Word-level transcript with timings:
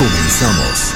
Comenzamos. 0.00 0.94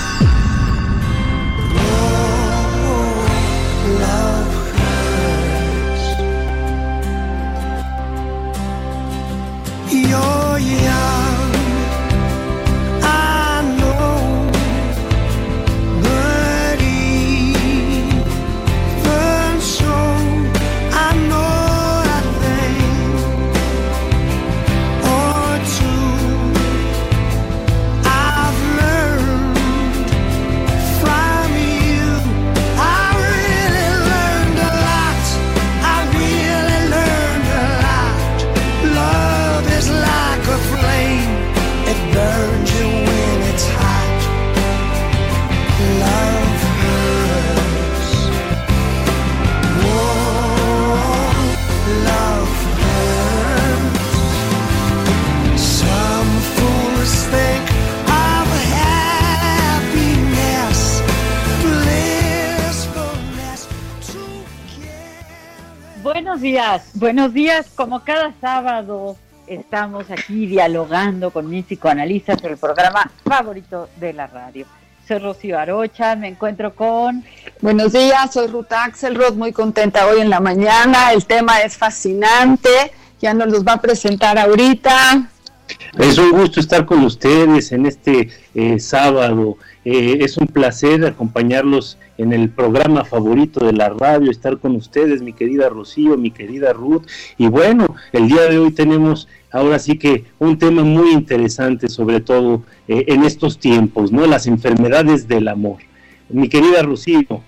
Días, 66.75 66.91
buenos 66.95 67.33
días. 67.33 67.67
Como 67.75 68.03
cada 68.05 68.33
sábado 68.41 69.17
estamos 69.47 70.11
aquí 70.11 70.47
dialogando 70.47 71.31
con 71.31 71.49
mis 71.49 71.67
psicoanalistas 71.67 72.43
en 72.43 72.53
el 72.53 72.57
programa 72.57 73.11
favorito 73.25 73.89
de 74.01 74.13
la 74.13 74.27
radio. 74.27 74.67
Soy 75.07 75.19
Rocío 75.19 75.59
Arocha, 75.59 76.17
me 76.17 76.29
encuentro 76.29 76.75
con... 76.75 77.25
Buenos 77.61 77.93
días, 77.93 78.33
soy 78.33 78.47
Ruth 78.49 78.73
Axelrod, 78.73 79.35
muy 79.35 79.53
contenta 79.53 80.07
hoy 80.07 80.21
en 80.21 80.31
la 80.31 80.41
mañana. 80.41 81.13
El 81.13 81.27
tema 81.27 81.59
es 81.59 81.77
fascinante, 81.77 82.93
ya 83.21 83.35
nos 83.35 83.49
los 83.49 83.65
va 83.65 83.75
a 83.75 83.81
presentar 83.81 84.39
ahorita. 84.39 85.29
Es 85.99 86.19
un 86.19 86.33
gusto 86.33 86.61
estar 86.61 86.87
con 86.87 87.05
ustedes 87.05 87.71
en 87.73 87.87
este 87.87 88.31
eh, 88.55 88.81
sábado. 88.81 89.59
Eh, 89.85 90.19
es 90.21 90.39
un 90.39 90.47
placer 90.47 91.05
acompañarlos 91.05 91.99
en 92.17 92.33
el 92.33 92.49
programa 92.49 93.05
favorito 93.05 93.65
de 93.65 93.73
la 93.73 93.91
radio, 93.91 94.31
estar 94.31 94.59
con 94.59 94.77
ustedes, 94.77 95.21
mi 95.21 95.33
querida 95.33 95.69
Rocío, 95.69 96.17
mi 96.17 96.31
querida 96.31 96.73
Ruth. 96.73 97.03
Y 97.37 97.49
bueno, 97.49 97.95
el 98.13 98.29
día 98.29 98.43
de 98.49 98.59
hoy 98.59 98.71
tenemos 98.71 99.29
ahora 99.51 99.79
sí 99.79 99.99
que 99.99 100.25
un 100.39 100.59
tema 100.59 100.83
muy 100.83 101.13
interesante, 101.13 101.89
sobre 101.89 102.21
todo 102.21 102.63
eh, 102.89 103.05
en 103.09 103.25
estos 103.25 103.59
tiempos, 103.59 104.11
¿no? 104.11 104.27
Las 104.27 104.47
enfermedades 104.47 105.29
del 105.29 105.49
amor. 105.49 105.79
Mi 106.29 106.49
querida 106.49 106.83
Rocío. 106.83 107.43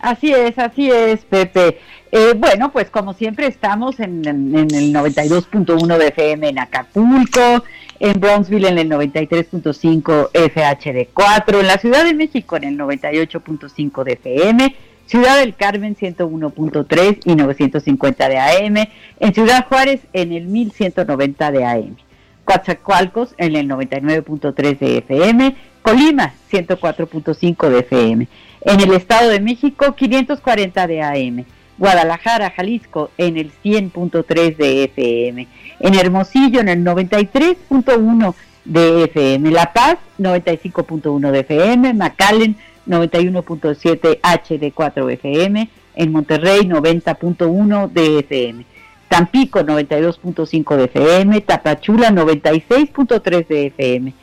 Así 0.00 0.32
es, 0.32 0.58
así 0.58 0.90
es, 0.90 1.24
Pepe. 1.24 1.78
Eh, 2.16 2.32
bueno, 2.36 2.70
pues 2.70 2.90
como 2.90 3.12
siempre 3.12 3.48
estamos 3.48 3.98
en, 3.98 4.24
en- 4.28 4.56
en 4.56 4.72
el 4.72 4.92
92.1 4.94 5.98
de 5.98 6.06
FM 6.08 6.48
en 6.48 6.60
Acapulco, 6.60 7.64
en 7.98 8.20
Bronxville 8.20 8.68
en 8.68 8.78
el 8.78 8.88
93.5 8.88 10.30
FHD4, 10.32 11.58
en 11.58 11.66
la 11.66 11.76
Ciudad 11.78 12.04
de 12.04 12.14
México 12.14 12.54
en 12.56 12.62
el 12.64 12.78
98.5 12.78 14.04
de 14.04 14.12
FM, 14.12 14.76
Ciudad 15.06 15.38
del 15.38 15.56
Carmen 15.56 15.96
101.3 15.96 17.18
y 17.24 17.34
950 17.34 18.28
de 18.28 18.38
AM, 18.38 18.76
en 19.18 19.34
Ciudad 19.34 19.66
Juárez 19.68 20.00
en 20.12 20.32
el 20.32 20.46
1190 20.46 21.50
de 21.50 21.64
AM. 21.64 21.96
Coatzacoalcos 22.44 23.34
en 23.38 23.56
el 23.56 23.68
99.3 23.68 24.78
de 24.78 24.98
FM, 24.98 25.56
Colima 25.82 26.32
104.5 26.52 27.68
de 27.70 27.78
FM, 27.80 28.28
en 28.60 28.80
el 28.80 28.92
Estado 28.94 29.30
de 29.30 29.40
México 29.40 29.94
540 29.96 30.86
de 30.86 31.02
AM, 31.02 31.44
Guadalajara, 31.78 32.50
Jalisco 32.50 33.10
en 33.18 33.36
el 33.36 33.52
100.3 33.64 34.56
de 34.56 34.84
FM, 34.84 35.48
en 35.80 35.94
Hermosillo 35.94 36.60
en 36.60 36.68
el 36.68 36.84
93.1 36.84 38.34
de 38.64 39.04
FM, 39.04 39.50
La 39.50 39.72
Paz 39.72 39.98
95.1 40.18 41.30
de 41.30 41.40
FM, 41.40 41.94
McAllen 41.94 42.56
91.7 42.86 44.20
HD4 44.20 45.12
FM, 45.12 45.68
en 45.96 46.12
Monterrey 46.12 46.60
90.1 46.60 47.90
de 47.90 48.18
FM. 48.20 48.66
Tampico 49.08 49.60
92.5 49.60 50.76
de 50.76 50.84
FM, 50.84 51.40
Tapachula 51.42 52.10
96.3 52.10 53.46
de 53.46 53.66
FM, 53.66 54.14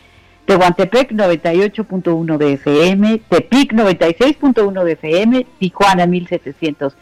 Tehuantepec 0.45 1.11
98.1 1.11 2.37
de 2.37 2.53
FM, 2.53 3.21
Tepic 3.29 3.73
96.1 3.73 4.83
de 4.83 4.91
FM, 4.93 5.47
Tijuana 5.59 6.05
1700 6.07 6.93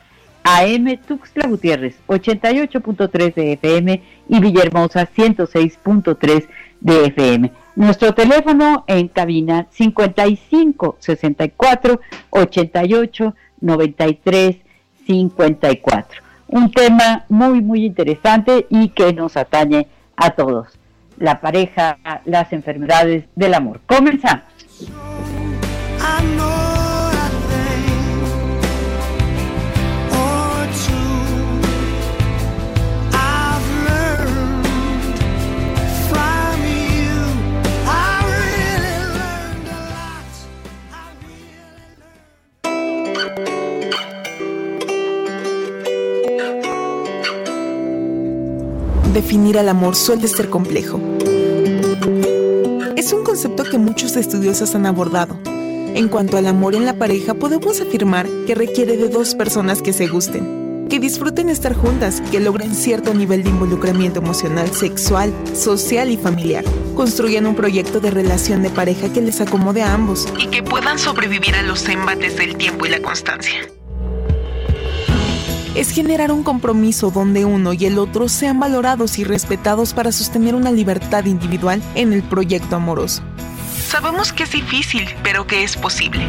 AM, 0.58 0.98
Tuxtla 1.08 1.48
Gutiérrez 1.48 1.96
88.3 2.08 3.34
de 3.34 3.54
FM 3.54 4.02
y 4.30 4.40
Villahermosa 4.40 5.08
106.3 5.08 6.48
de 6.80 7.06
FM. 7.06 7.52
Nuestro 7.76 8.14
teléfono 8.14 8.84
en 8.88 9.08
cabina 9.08 9.68
55 9.72 10.98
64 11.00 12.02
88 12.30 13.36
93 13.62 14.58
54 15.06 16.30
un 16.50 16.72
tema 16.72 17.26
muy, 17.30 17.62
muy 17.62 17.86
interesante 17.86 18.66
y 18.70 18.90
que 18.90 19.14
nos 19.14 19.38
atañe 19.38 19.88
a 20.16 20.32
todos. 20.32 20.68
La 21.18 21.42
pareja, 21.42 21.98
las 22.26 22.52
enfermedades 22.54 23.26
del 23.36 23.54
amor. 23.54 23.82
Comenzamos. 23.86 24.44
Definir 49.14 49.58
al 49.58 49.70
amor 49.70 49.96
suele 49.96 50.28
ser 50.28 50.52
complejo. 50.52 51.00
Es 52.96 53.12
un 53.12 53.24
concepto 53.24 53.64
que 53.64 53.80
muchos 53.80 54.16
estudiosos 54.16 54.76
han 54.76 54.86
abordado. 54.86 55.40
En 55.46 56.10
cuanto 56.10 56.38
al 56.38 56.46
amor 56.46 56.76
en 56.76 56.86
la 56.86 56.94
pareja, 56.94 57.34
podemos 57.34 57.82
afirmar 57.82 58.28
que 58.46 58.54
requiere 58.54 58.98
de 58.98 59.10
dos 59.10 59.34
personas 59.34 59.82
que 59.82 59.94
se 59.94 60.08
gusten, 60.08 60.86
que 60.90 61.00
disfruten 61.00 61.50
estar 61.50 61.74
juntas, 61.74 62.22
que 62.30 62.40
logren 62.40 62.76
cierto 62.76 63.16
nivel 63.16 63.44
de 63.44 63.50
involucramiento 63.50 64.20
emocional, 64.20 64.70
sexual, 64.70 65.34
social 65.56 66.12
y 66.12 66.18
familiar. 66.18 66.64
Construyan 66.96 67.48
un 67.48 67.56
proyecto 67.56 68.00
de 68.00 68.12
relación 68.12 68.62
de 68.62 68.70
pareja 68.70 69.12
que 69.12 69.22
les 69.22 69.42
acomode 69.42 69.82
a 69.82 69.96
ambos 69.96 70.28
y 70.38 70.48
que 70.48 70.62
puedan 70.62 71.00
sobrevivir 71.00 71.56
a 71.56 71.64
los 71.64 71.90
embates 71.90 72.38
del 72.38 72.56
tiempo 72.58 72.86
y 72.86 72.90
la 72.90 73.02
constancia. 73.02 73.60
Es 75.76 75.92
generar 75.92 76.32
un 76.32 76.44
compromiso 76.44 77.12
donde 77.12 77.46
uno 77.46 77.74
y 77.74 77.86
el 77.86 78.00
otro 78.00 78.28
sean 78.28 78.60
valorados 78.60 79.20
y 79.20 79.24
respetados 79.24 79.94
para 79.94 80.12
sostener 80.12 80.56
una 80.56 80.72
libertad 80.72 81.26
individual 81.26 81.82
en 81.96 82.12
el 82.14 82.24
proyecto 82.24 82.76
amoroso. 82.76 83.22
Sabemos 83.88 84.34
que 84.34 84.44
es 84.44 84.52
difícil, 84.52 85.08
pero 85.24 85.48
que 85.48 85.64
es 85.64 85.78
posible. 85.78 86.26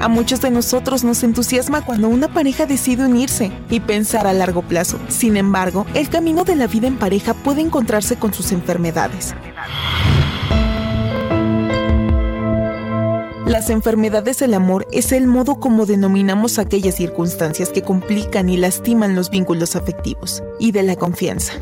A 0.00 0.08
muchos 0.08 0.40
de 0.40 0.50
nosotros 0.50 1.04
nos 1.04 1.22
entusiasma 1.22 1.84
cuando 1.84 2.08
una 2.08 2.26
pareja 2.26 2.66
decide 2.66 3.06
unirse 3.06 3.52
y 3.70 3.78
pensar 3.78 4.26
a 4.26 4.32
largo 4.32 4.62
plazo. 4.62 4.98
Sin 5.08 5.36
embargo, 5.36 5.86
el 5.94 6.08
camino 6.08 6.42
de 6.42 6.56
la 6.56 6.66
vida 6.66 6.88
en 6.88 6.96
pareja 6.96 7.34
puede 7.34 7.60
encontrarse 7.60 8.16
con 8.16 8.34
sus 8.34 8.50
enfermedades. 8.50 9.32
Las 13.46 13.70
enfermedades 13.70 14.38
del 14.38 14.54
amor 14.54 14.86
es 14.92 15.10
el 15.10 15.26
modo 15.26 15.56
como 15.56 15.84
denominamos 15.84 16.58
aquellas 16.58 16.94
circunstancias 16.94 17.70
que 17.70 17.82
complican 17.82 18.48
y 18.48 18.56
lastiman 18.56 19.16
los 19.16 19.30
vínculos 19.30 19.74
afectivos 19.74 20.42
y 20.60 20.70
de 20.70 20.84
la 20.84 20.96
confianza 20.96 21.54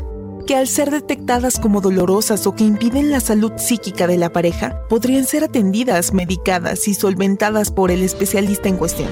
que 0.45 0.55
al 0.55 0.67
ser 0.67 0.91
detectadas 0.91 1.59
como 1.59 1.81
dolorosas 1.81 2.45
o 2.47 2.55
que 2.55 2.63
impiden 2.63 3.11
la 3.11 3.19
salud 3.19 3.53
psíquica 3.57 4.07
de 4.07 4.17
la 4.17 4.31
pareja, 4.31 4.81
podrían 4.89 5.25
ser 5.25 5.43
atendidas, 5.43 6.13
medicadas 6.13 6.87
y 6.87 6.93
solventadas 6.93 7.71
por 7.71 7.91
el 7.91 8.01
especialista 8.01 8.67
en 8.67 8.77
cuestión. 8.77 9.09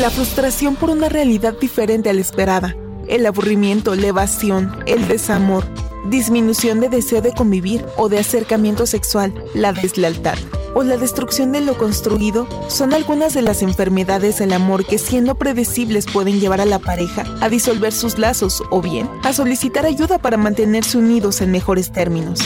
La 0.00 0.10
frustración 0.10 0.76
por 0.76 0.90
una 0.90 1.08
realidad 1.08 1.54
diferente 1.60 2.10
a 2.10 2.14
la 2.14 2.20
esperada, 2.20 2.74
el 3.10 3.26
aburrimiento, 3.26 3.94
la 3.94 4.06
evasión, 4.06 4.82
el 4.86 5.06
desamor, 5.08 5.66
disminución 6.08 6.80
de 6.80 6.88
deseo 6.88 7.20
de 7.20 7.32
convivir 7.32 7.84
o 7.96 8.08
de 8.08 8.18
acercamiento 8.18 8.86
sexual, 8.86 9.34
la 9.54 9.72
deslealtad 9.72 10.38
o 10.74 10.82
la 10.82 10.96
destrucción 10.96 11.52
de 11.52 11.60
lo 11.60 11.76
construido 11.76 12.46
son 12.68 12.94
algunas 12.94 13.34
de 13.34 13.42
las 13.42 13.62
enfermedades 13.62 14.38
del 14.38 14.52
amor 14.52 14.86
que 14.86 14.98
siendo 14.98 15.34
predecibles 15.34 16.06
pueden 16.06 16.40
llevar 16.40 16.60
a 16.60 16.64
la 16.64 16.78
pareja 16.78 17.24
a 17.40 17.48
disolver 17.48 17.92
sus 17.92 18.18
lazos 18.18 18.62
o 18.70 18.80
bien 18.80 19.10
a 19.24 19.32
solicitar 19.32 19.86
ayuda 19.86 20.18
para 20.18 20.36
mantenerse 20.36 20.98
unidos 20.98 21.40
en 21.40 21.50
mejores 21.50 21.92
términos. 21.92 22.40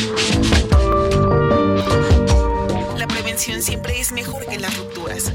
La 2.96 3.06
prevención 3.06 3.62
siempre 3.62 4.00
es 4.00 4.12
mejor 4.12 4.44
que 4.46 4.58
las 4.58 4.76
rupturas. 4.78 5.32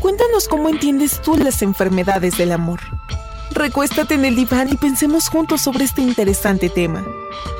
Cuéntanos 0.00 0.48
cómo 0.48 0.68
entiendes 0.68 1.22
tú 1.22 1.36
las 1.36 1.62
enfermedades 1.62 2.36
del 2.36 2.52
amor. 2.52 2.80
Recuéstate 3.54 4.14
en 4.14 4.24
el 4.24 4.34
diván 4.34 4.68
y 4.68 4.76
pensemos 4.76 5.28
juntos 5.28 5.60
sobre 5.60 5.84
este 5.84 6.02
interesante 6.02 6.68
tema. 6.68 7.04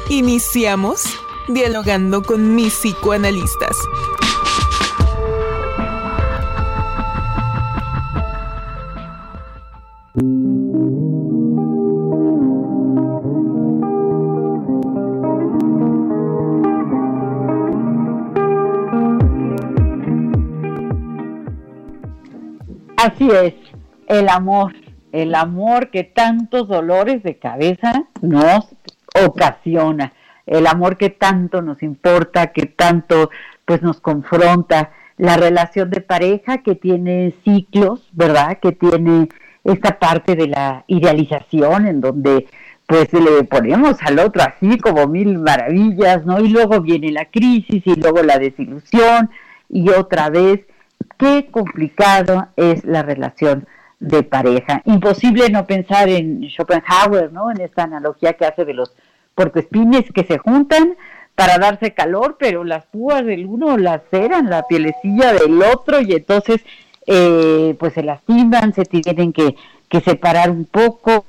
Iniciamos 0.08 1.04
dialogando 1.48 2.22
con 2.22 2.54
mis 2.56 2.74
psicoanalistas. 2.74 3.76
Así 22.96 23.28
es, 23.30 23.54
el 24.08 24.28
amor, 24.28 24.72
el 25.14 25.36
amor 25.36 25.90
que 25.90 26.02
tantos 26.02 26.66
dolores 26.66 27.22
de 27.22 27.38
cabeza 27.38 28.08
nos 28.20 28.74
ocasiona, 29.24 30.12
el 30.44 30.66
amor 30.66 30.96
que 30.96 31.08
tanto 31.08 31.62
nos 31.62 31.84
importa, 31.84 32.48
que 32.48 32.66
tanto 32.66 33.30
pues 33.64 33.80
nos 33.80 34.00
confronta, 34.00 34.90
la 35.16 35.36
relación 35.36 35.88
de 35.90 36.00
pareja 36.00 36.58
que 36.58 36.74
tiene 36.74 37.32
ciclos, 37.44 38.08
¿verdad? 38.10 38.58
Que 38.60 38.72
tiene 38.72 39.28
esta 39.62 40.00
parte 40.00 40.34
de 40.34 40.48
la 40.48 40.82
idealización 40.88 41.86
en 41.86 42.00
donde 42.00 42.48
pues 42.88 43.12
le 43.12 43.44
ponemos 43.44 44.02
al 44.02 44.18
otro 44.18 44.42
así 44.42 44.78
como 44.78 45.06
mil 45.06 45.38
maravillas, 45.38 46.26
¿no? 46.26 46.40
Y 46.40 46.48
luego 46.48 46.80
viene 46.80 47.12
la 47.12 47.26
crisis 47.26 47.86
y 47.86 47.94
luego 47.94 48.20
la 48.24 48.40
desilusión 48.40 49.30
y 49.68 49.90
otra 49.90 50.28
vez 50.28 50.62
qué 51.18 51.46
complicado 51.52 52.48
es 52.56 52.84
la 52.84 53.02
relación 53.04 53.68
de 54.04 54.22
pareja. 54.22 54.82
Imposible 54.84 55.48
no 55.50 55.66
pensar 55.66 56.08
en 56.08 56.42
Schopenhauer, 56.48 57.32
¿no? 57.32 57.50
En 57.50 57.60
esta 57.60 57.84
analogía 57.84 58.34
que 58.34 58.44
hace 58.44 58.64
de 58.64 58.74
los 58.74 58.92
puercoespines 59.34 60.10
que 60.12 60.24
se 60.24 60.38
juntan 60.38 60.96
para 61.34 61.58
darse 61.58 61.94
calor, 61.94 62.36
pero 62.38 62.64
las 62.64 62.84
púas 62.86 63.24
del 63.24 63.46
uno 63.46 63.76
laceran 63.76 64.50
la 64.50 64.62
pielecilla 64.66 65.32
del 65.32 65.60
otro 65.62 66.00
y 66.00 66.12
entonces 66.12 66.60
eh, 67.06 67.74
pues 67.78 67.94
se 67.94 68.02
lastiman, 68.02 68.72
se 68.72 68.84
tienen 68.84 69.32
que, 69.32 69.56
que 69.88 70.00
separar 70.00 70.50
un 70.50 70.64
poco, 70.64 71.24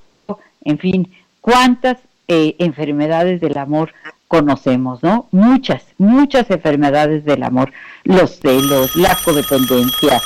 en 0.64 0.78
fin, 0.78 1.12
cuántas 1.42 1.98
eh, 2.28 2.56
enfermedades 2.60 3.42
del 3.42 3.58
amor 3.58 3.94
conocemos, 4.28 5.02
¿no? 5.02 5.28
Muchas, 5.32 5.84
muchas 5.98 6.50
enfermedades 6.52 7.26
del 7.26 7.44
amor, 7.44 7.72
los 8.04 8.40
celos, 8.40 8.96
la 8.96 9.18
codependencia. 9.24 10.22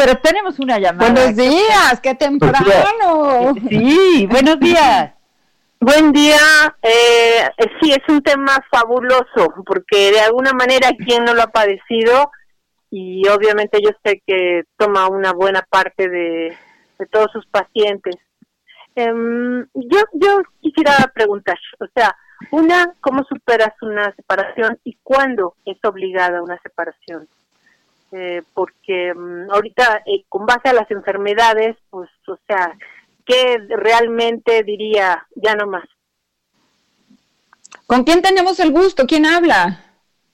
Pero 0.00 0.16
tenemos 0.16 0.58
una 0.58 0.78
llamada. 0.78 1.12
Buenos 1.12 1.36
días, 1.36 2.00
qué 2.02 2.14
temprano. 2.14 3.52
Sí, 3.68 4.26
buenos 4.30 4.58
días. 4.58 5.12
Buen 5.78 6.10
día. 6.12 6.38
Eh, 6.80 7.42
sí, 7.82 7.92
es 7.92 8.00
un 8.08 8.22
tema 8.22 8.64
fabuloso, 8.70 9.52
porque 9.66 10.10
de 10.10 10.20
alguna 10.20 10.54
manera, 10.54 10.88
quien 11.04 11.24
no 11.24 11.34
lo 11.34 11.42
ha 11.42 11.48
padecido? 11.48 12.30
Y 12.90 13.28
obviamente 13.28 13.78
yo 13.82 13.90
sé 14.02 14.22
que 14.26 14.62
toma 14.78 15.06
una 15.08 15.34
buena 15.34 15.60
parte 15.68 16.08
de, 16.08 16.56
de 16.98 17.06
todos 17.06 17.30
sus 17.32 17.46
pacientes. 17.48 18.16
Em, 18.94 19.66
yo, 19.74 20.00
yo 20.14 20.38
quisiera 20.62 21.12
preguntar, 21.14 21.58
o 21.78 21.84
sea, 21.94 22.16
una, 22.52 22.94
¿cómo 23.02 23.22
superas 23.24 23.74
una 23.82 24.14
separación 24.16 24.78
y 24.82 24.96
cuándo 25.02 25.56
es 25.66 25.76
obligada 25.84 26.42
una 26.42 26.58
separación? 26.62 27.28
Eh, 28.12 28.42
porque 28.54 29.14
mm, 29.14 29.50
ahorita, 29.52 30.02
eh, 30.06 30.24
con 30.28 30.44
base 30.44 30.68
a 30.68 30.72
las 30.72 30.90
enfermedades, 30.90 31.76
pues, 31.90 32.10
o 32.26 32.36
sea, 32.46 32.76
¿qué 33.24 33.58
realmente 33.68 34.64
diría 34.64 35.26
ya 35.36 35.54
no 35.54 35.66
más? 35.68 35.88
¿Con 37.86 38.04
quién 38.04 38.20
tenemos 38.20 38.58
el 38.58 38.72
gusto? 38.72 39.06
¿Quién 39.06 39.26
habla? 39.26 39.84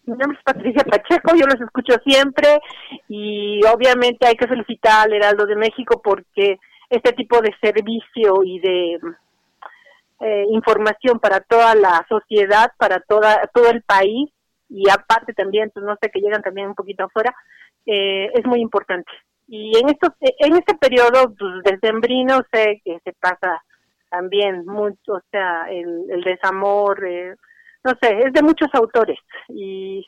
Mi 0.05 0.17
nombre 0.17 0.39
es 0.39 0.45
Patricia 0.45 0.85
Pacheco, 0.85 1.35
yo 1.35 1.47
los 1.47 1.61
escucho 1.61 1.95
siempre 2.05 2.61
y 3.09 3.61
obviamente 3.67 4.27
hay 4.27 4.37
que 4.37 4.47
felicitar 4.47 5.07
al 5.07 5.13
Heraldo 5.13 5.47
de 5.47 5.57
México 5.57 6.01
porque 6.03 6.59
este 6.91 7.13
tipo 7.13 7.41
de 7.41 7.53
servicio 7.61 8.45
y 8.45 8.61
de 8.61 9.01
eh, 10.21 10.45
información 10.51 11.19
para 11.19 11.41
toda 11.41 11.75
la 11.75 12.07
sociedad, 12.09 12.71
para 12.79 13.01
toda 13.01 13.51
todo 13.53 13.69
el 13.69 13.83
país 13.83 14.31
y 14.69 14.89
aparte 14.89 15.33
también, 15.33 15.71
pues 15.75 15.85
no 15.85 15.97
sé, 16.01 16.11
que 16.11 16.21
llegan 16.21 16.43
también 16.43 16.69
un 16.69 16.75
poquito 16.75 17.05
afuera, 17.05 17.35
eh, 17.87 18.31
es 18.35 18.45
muy 18.45 18.61
importante. 18.61 19.11
Y 19.49 19.79
en 19.79 19.89
estos, 19.89 20.11
en 20.21 20.57
este 20.57 20.75
periodo 20.75 21.33
pues, 21.39 21.63
decembrino 21.65 22.41
sé 22.53 22.81
que 22.85 22.99
se 23.05 23.13
pasa 23.13 23.63
también 24.11 24.67
mucho, 24.67 25.13
o 25.13 25.23
sea, 25.31 25.67
el, 25.71 26.11
el 26.11 26.23
desamor, 26.23 27.05
eh, 27.07 27.35
no 27.85 27.93
sé, 28.01 28.21
es 28.27 28.33
de 28.33 28.43
muchos 28.43 28.69
autores 28.75 29.19
y 29.49 30.05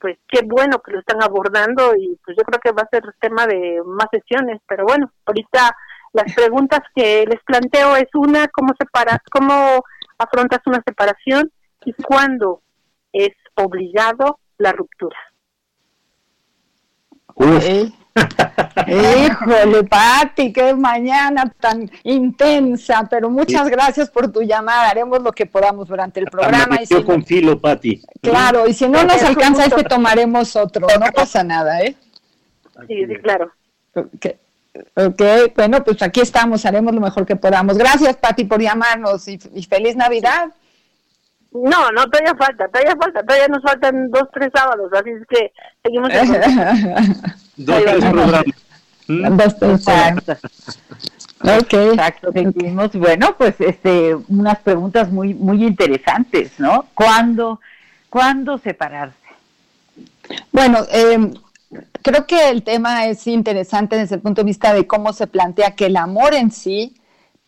pues 0.00 0.18
qué 0.28 0.40
bueno 0.46 0.78
que 0.78 0.92
lo 0.92 1.00
están 1.00 1.22
abordando 1.22 1.94
y 1.96 2.18
pues 2.24 2.36
yo 2.36 2.42
creo 2.44 2.60
que 2.60 2.72
va 2.72 2.82
a 2.82 2.88
ser 2.90 3.02
tema 3.20 3.46
de 3.46 3.82
más 3.84 4.06
sesiones, 4.10 4.60
pero 4.66 4.84
bueno, 4.84 5.12
ahorita 5.26 5.76
las 6.12 6.34
preguntas 6.34 6.80
que 6.94 7.24
les 7.26 7.42
planteo 7.44 7.96
es 7.96 8.08
una, 8.14 8.48
¿cómo 8.48 8.72
separa, 8.78 9.22
cómo 9.30 9.84
afrontas 10.18 10.60
una 10.66 10.82
separación 10.86 11.52
y 11.84 11.92
cuándo 11.92 12.62
es 13.12 13.36
obligado 13.54 14.38
la 14.58 14.72
ruptura? 14.72 15.16
Eh, 18.86 19.28
Híjole, 19.28 19.84
Pati, 19.84 20.52
qué 20.52 20.74
mañana 20.74 21.52
tan 21.60 21.90
intensa, 22.04 23.06
pero 23.08 23.30
muchas 23.30 23.68
gracias 23.68 24.10
por 24.10 24.30
tu 24.32 24.42
llamada. 24.42 24.90
Haremos 24.90 25.22
lo 25.22 25.32
que 25.32 25.46
podamos 25.46 25.88
durante 25.88 26.20
el 26.20 26.26
programa. 26.26 26.82
Y 26.82 26.86
si 26.86 26.94
Yo 26.94 27.00
no- 27.00 27.06
con 27.06 27.24
filo, 27.24 27.60
Pati. 27.60 28.02
claro, 28.20 28.66
y 28.66 28.74
si 28.74 28.88
no 28.88 29.02
nos 29.04 29.22
alcanza 29.22 29.64
este, 29.66 29.84
tomaremos 29.84 30.56
otro. 30.56 30.86
No 30.98 31.06
pasa 31.14 31.44
nada, 31.44 31.80
¿eh? 31.82 31.94
Sí, 32.88 33.06
sí, 33.06 33.14
claro. 33.22 33.50
Ok, 33.94 34.26
ok, 34.96 35.22
bueno, 35.54 35.82
pues 35.84 36.00
aquí 36.02 36.20
estamos, 36.20 36.64
haremos 36.64 36.94
lo 36.94 37.00
mejor 37.00 37.26
que 37.26 37.36
podamos. 37.36 37.76
Gracias, 37.76 38.16
Pati, 38.16 38.44
por 38.44 38.60
llamarnos 38.60 39.26
y, 39.28 39.38
y 39.54 39.62
feliz 39.64 39.96
Navidad. 39.96 40.50
No, 41.52 41.90
no, 41.90 42.08
todavía 42.08 42.34
falta, 42.36 42.68
todavía 42.68 42.96
falta, 42.96 43.22
todavía 43.24 43.48
nos 43.48 43.62
faltan 43.62 44.10
dos, 44.10 44.24
tres 44.32 44.50
sábados, 44.54 44.92
así 44.92 45.10
es 45.10 45.26
que 45.26 45.52
seguimos. 45.82 46.10
Dos, 47.56 47.84
tres 47.84 48.04
programas. 48.04 48.44
¿Mm? 49.08 49.36
Dos 49.36 49.54
personas. 49.54 50.18
Exacto. 50.18 50.48
Ok. 51.42 51.72
Exacto, 51.72 52.32
seguimos. 52.32 52.92
Bueno, 52.92 53.34
pues 53.36 53.60
este, 53.60 54.14
unas 54.28 54.58
preguntas 54.60 55.10
muy, 55.10 55.34
muy 55.34 55.64
interesantes, 55.64 56.52
¿no? 56.58 56.86
¿Cuándo, 56.94 57.60
¿cuándo 58.08 58.56
separarse? 58.58 59.16
Bueno, 60.52 60.86
eh, 60.92 61.32
creo 62.02 62.26
que 62.26 62.50
el 62.50 62.62
tema 62.62 63.06
es 63.06 63.26
interesante 63.26 63.96
desde 63.96 64.16
el 64.16 64.20
punto 64.20 64.42
de 64.42 64.46
vista 64.46 64.72
de 64.72 64.86
cómo 64.86 65.12
se 65.12 65.26
plantea 65.26 65.74
que 65.74 65.86
el 65.86 65.96
amor 65.96 66.34
en 66.34 66.52
sí 66.52 66.94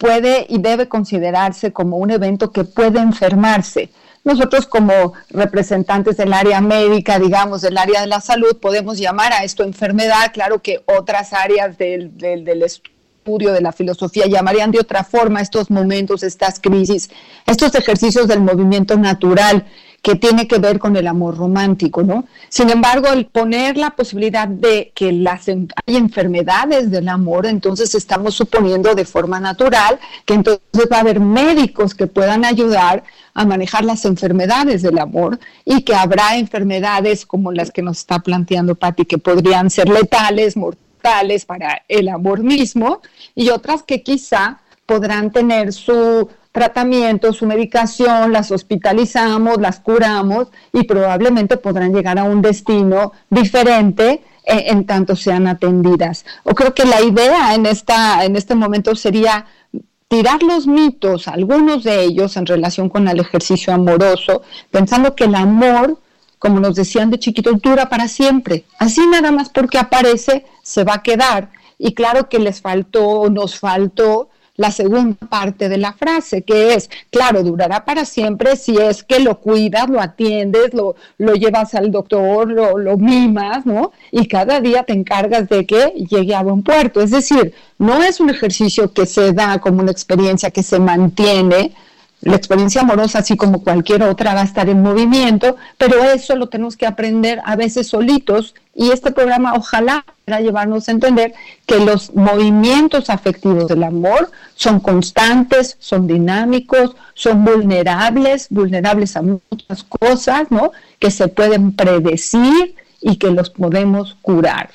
puede 0.03 0.47
y 0.49 0.59
debe 0.59 0.89
considerarse 0.89 1.73
como 1.73 1.97
un 1.97 2.11
evento 2.11 2.51
que 2.51 2.65
puede 2.65 2.99
enfermarse. 2.99 3.89
Nosotros 4.25 4.67
como 4.67 5.13
representantes 5.31 6.17
del 6.17 6.33
área 6.33 6.61
médica, 6.61 7.21
digamos, 7.21 7.61
del 7.61 7.79
área 7.79 8.01
de 8.01 8.09
la 8.09 8.21
salud, 8.21 8.59
podemos 8.61 8.99
llamar 8.99 9.33
a 9.33 9.45
esto 9.45 9.63
enfermedad. 9.63 10.33
Claro 10.35 10.61
que 10.61 10.83
otras 10.87 11.33
áreas 11.33 11.79
del, 11.79 12.19
del, 12.19 12.45
del 12.45 12.65
estudio 12.65 13.53
de 13.53 13.61
la 13.61 13.71
filosofía 13.71 14.27
llamarían 14.27 14.73
de 14.73 14.81
otra 14.81 15.05
forma 15.05 15.41
estos 15.41 15.71
momentos, 15.71 16.25
estas 16.25 16.59
crisis, 16.59 17.09
estos 17.47 17.73
ejercicios 17.77 18.27
del 18.27 18.41
movimiento 18.41 18.97
natural 18.97 19.67
que 20.03 20.17
tiene 20.17 20.49
que 20.49 20.59
ver 20.59 20.81
con 20.81 20.97
el 20.97 21.07
amor 21.07 21.37
romántico, 21.37 22.03
¿no? 22.03 22.25
Sin 22.49 22.71
embargo, 22.71 23.07
el 23.09 23.27
poner 23.27 23.77
la 23.77 23.91
posibilidad 23.91 24.49
de 24.49 24.91
que 24.97 25.13
las 25.13 25.49
hay 25.49 25.97
enfermedades 25.97 26.91
del 26.91 27.09
amor, 27.09 27.47
entonces 27.47 27.95
estamos 27.95 28.35
suponiendo 28.35 28.97
de 28.97 29.05
forma 29.05 29.39
natural 29.39 30.01
que 30.27 30.35
entonces 30.35 30.89
va 30.93 30.97
a 30.97 31.01
haber 31.01 31.21
médicos 31.21 31.95
que 31.95 32.09
puedan 32.09 32.45
ayudar 32.45 33.05
a 33.33 33.45
manejar 33.45 33.85
las 33.85 34.05
enfermedades 34.05 34.83
del 34.83 34.99
amor 34.99 35.39
y 35.65 35.83
que 35.83 35.95
habrá 35.95 36.37
enfermedades 36.37 37.25
como 37.25 37.53
las 37.53 37.71
que 37.71 37.83
nos 37.83 37.99
está 37.99 38.19
planteando 38.19 38.75
Patti 38.75 39.05
que 39.05 39.19
podrían 39.19 39.71
ser 39.71 39.89
letales, 39.89 40.57
mortales 40.57 41.45
para 41.47 41.83
el 41.89 42.09
amor 42.09 42.41
mismo 42.43 43.01
y 43.37 43.51
otras 43.51 43.85
que 43.85 44.03
quizá 44.03 44.61
podrán 44.85 45.31
tener 45.31 45.73
su 45.73 46.29
tratamiento, 46.53 47.33
su 47.33 47.47
medicación, 47.47 48.33
las 48.33 48.51
hospitalizamos, 48.51 49.59
las 49.59 49.81
curamos 49.81 50.49
y 50.73 50.85
probablemente 50.85 51.57
podrán 51.57 51.95
llegar 51.95 52.19
a 52.19 52.25
un 52.25 52.43
destino 52.43 53.13
diferente 53.31 54.23
en, 54.45 54.77
en, 54.77 54.87
tanto 54.87 55.17
sean 55.17 55.47
atendidas. 55.47 56.27
O 56.45 56.55
creo 56.55 56.75
que 56.75 56.85
la 56.85 57.01
idea 57.01 57.55
en, 57.55 57.65
esta, 57.65 58.25
en 58.25 58.37
este 58.37 58.55
momento 58.55 58.95
sería 58.95 59.47
tirar 60.13 60.43
los 60.43 60.67
mitos, 60.67 61.27
algunos 61.27 61.85
de 61.85 62.03
ellos 62.05 62.37
en 62.37 62.45
relación 62.45 62.91
con 62.91 63.09
el 63.09 63.19
ejercicio 63.19 63.73
amoroso, 63.73 64.43
pensando 64.71 65.15
que 65.15 65.25
el 65.25 65.35
amor, 65.35 65.99
como 66.39 66.61
nos 66.61 66.75
decían 66.75 67.11
de 67.11 67.19
chiquitos, 67.19 67.63
dura 67.63 67.89
para 67.89 68.09
siempre. 68.09 68.67
Así 68.79 69.01
nada 69.07 69.33
más 69.33 69.49
porque 69.49 69.79
aparece, 69.79 70.45
se 70.63 70.85
va 70.85 70.97
a 70.97 71.03
quedar. 71.03 71.49
Y 71.79 71.95
claro 71.95 72.29
que 72.29 72.39
les 72.39 72.61
faltó, 72.61 73.31
nos 73.31 73.59
faltó 73.59 74.29
la 74.57 74.71
segunda 74.71 75.17
parte 75.29 75.69
de 75.69 75.79
la 75.79 75.93
frase, 75.95 76.43
que 76.43 76.75
es, 76.75 76.91
claro, 77.11 77.43
durará 77.43 77.85
para 77.85 78.05
siempre 78.05 78.57
si 78.57 78.77
es 78.77 79.03
que 79.03 79.19
lo 79.19 79.41
cuidas, 79.41 79.89
lo 79.89 80.01
atiendes, 80.01 80.75
lo, 80.75 80.95
lo 81.17 81.35
llevas 81.35 81.75
al 81.75 81.91
doctor, 81.91 82.51
lo, 82.51 82.77
lo, 82.77 82.99
mimas, 82.99 83.65
¿no? 83.65 83.93
Y 84.11 84.29
cada 84.29 84.61
día 84.61 84.83
te 84.83 84.93
encargas 84.93 85.49
de 85.49 85.67
que 85.67 85.93
llegue 86.11 86.35
a 86.35 86.43
buen 86.43 86.63
puerto. 86.63 87.01
Es 87.01 87.11
decir, 87.11 87.55
no 87.79 88.03
es 88.03 88.21
un 88.21 88.29
ejercicio 88.29 88.93
que 88.93 89.07
se 89.07 89.33
da 89.33 89.59
como 89.59 89.81
una 89.81 89.93
experiencia 89.93 90.51
que 90.51 90.63
se 90.63 90.79
mantiene, 90.79 91.73
la 92.21 92.37
experiencia 92.37 92.83
amorosa, 92.83 93.19
así 93.21 93.37
como 93.37 93.65
cualquier 93.65 94.03
otra, 94.05 94.35
va 94.35 94.43
a 94.43 94.45
estar 94.45 94.69
en 94.69 94.81
movimiento, 94.81 95.57
pero 95.77 96.05
eso 96.05 96.37
lo 96.37 96.49
tenemos 96.49 96.77
que 96.77 96.87
aprender 96.87 97.41
a 97.45 97.57
veces 97.57 97.89
solitos 97.89 98.55
y 98.75 98.91
este 98.91 99.11
programa 99.11 99.55
ojalá 99.55 100.05
para 100.25 100.41
llevarnos 100.41 100.89
a 100.89 100.93
entender 100.93 101.35
que 101.67 101.79
los 101.79 102.15
movimientos 102.15 103.11
afectivos 103.11 103.69
del 103.69 103.83
amor 103.83 104.31
son 104.55 104.81
constantes, 104.81 105.77
son 105.79 106.07
dinámicos, 106.07 106.97
son 107.15 107.45
vulnerables, 107.45 108.47
vulnerables 108.49 109.17
a 109.17 109.23
muchas 109.23 109.85
cosas, 109.85 110.51
¿no? 110.51 110.73
Que 110.99 111.11
se 111.11 111.29
pueden 111.29 111.73
predecir 111.73 112.75
y 113.01 113.17
que 113.17 113.31
los 113.31 113.51
podemos 113.51 114.17
curar. 114.23 114.71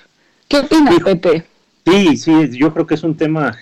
¿Qué 0.47 0.59
opinas, 0.59 0.99
Pepe? 1.03 1.45
Sí, 1.87 2.17
sí, 2.17 2.49
yo 2.49 2.73
creo 2.73 2.85
que 2.85 2.95
es 2.95 3.03
un 3.03 3.15
tema 3.15 3.55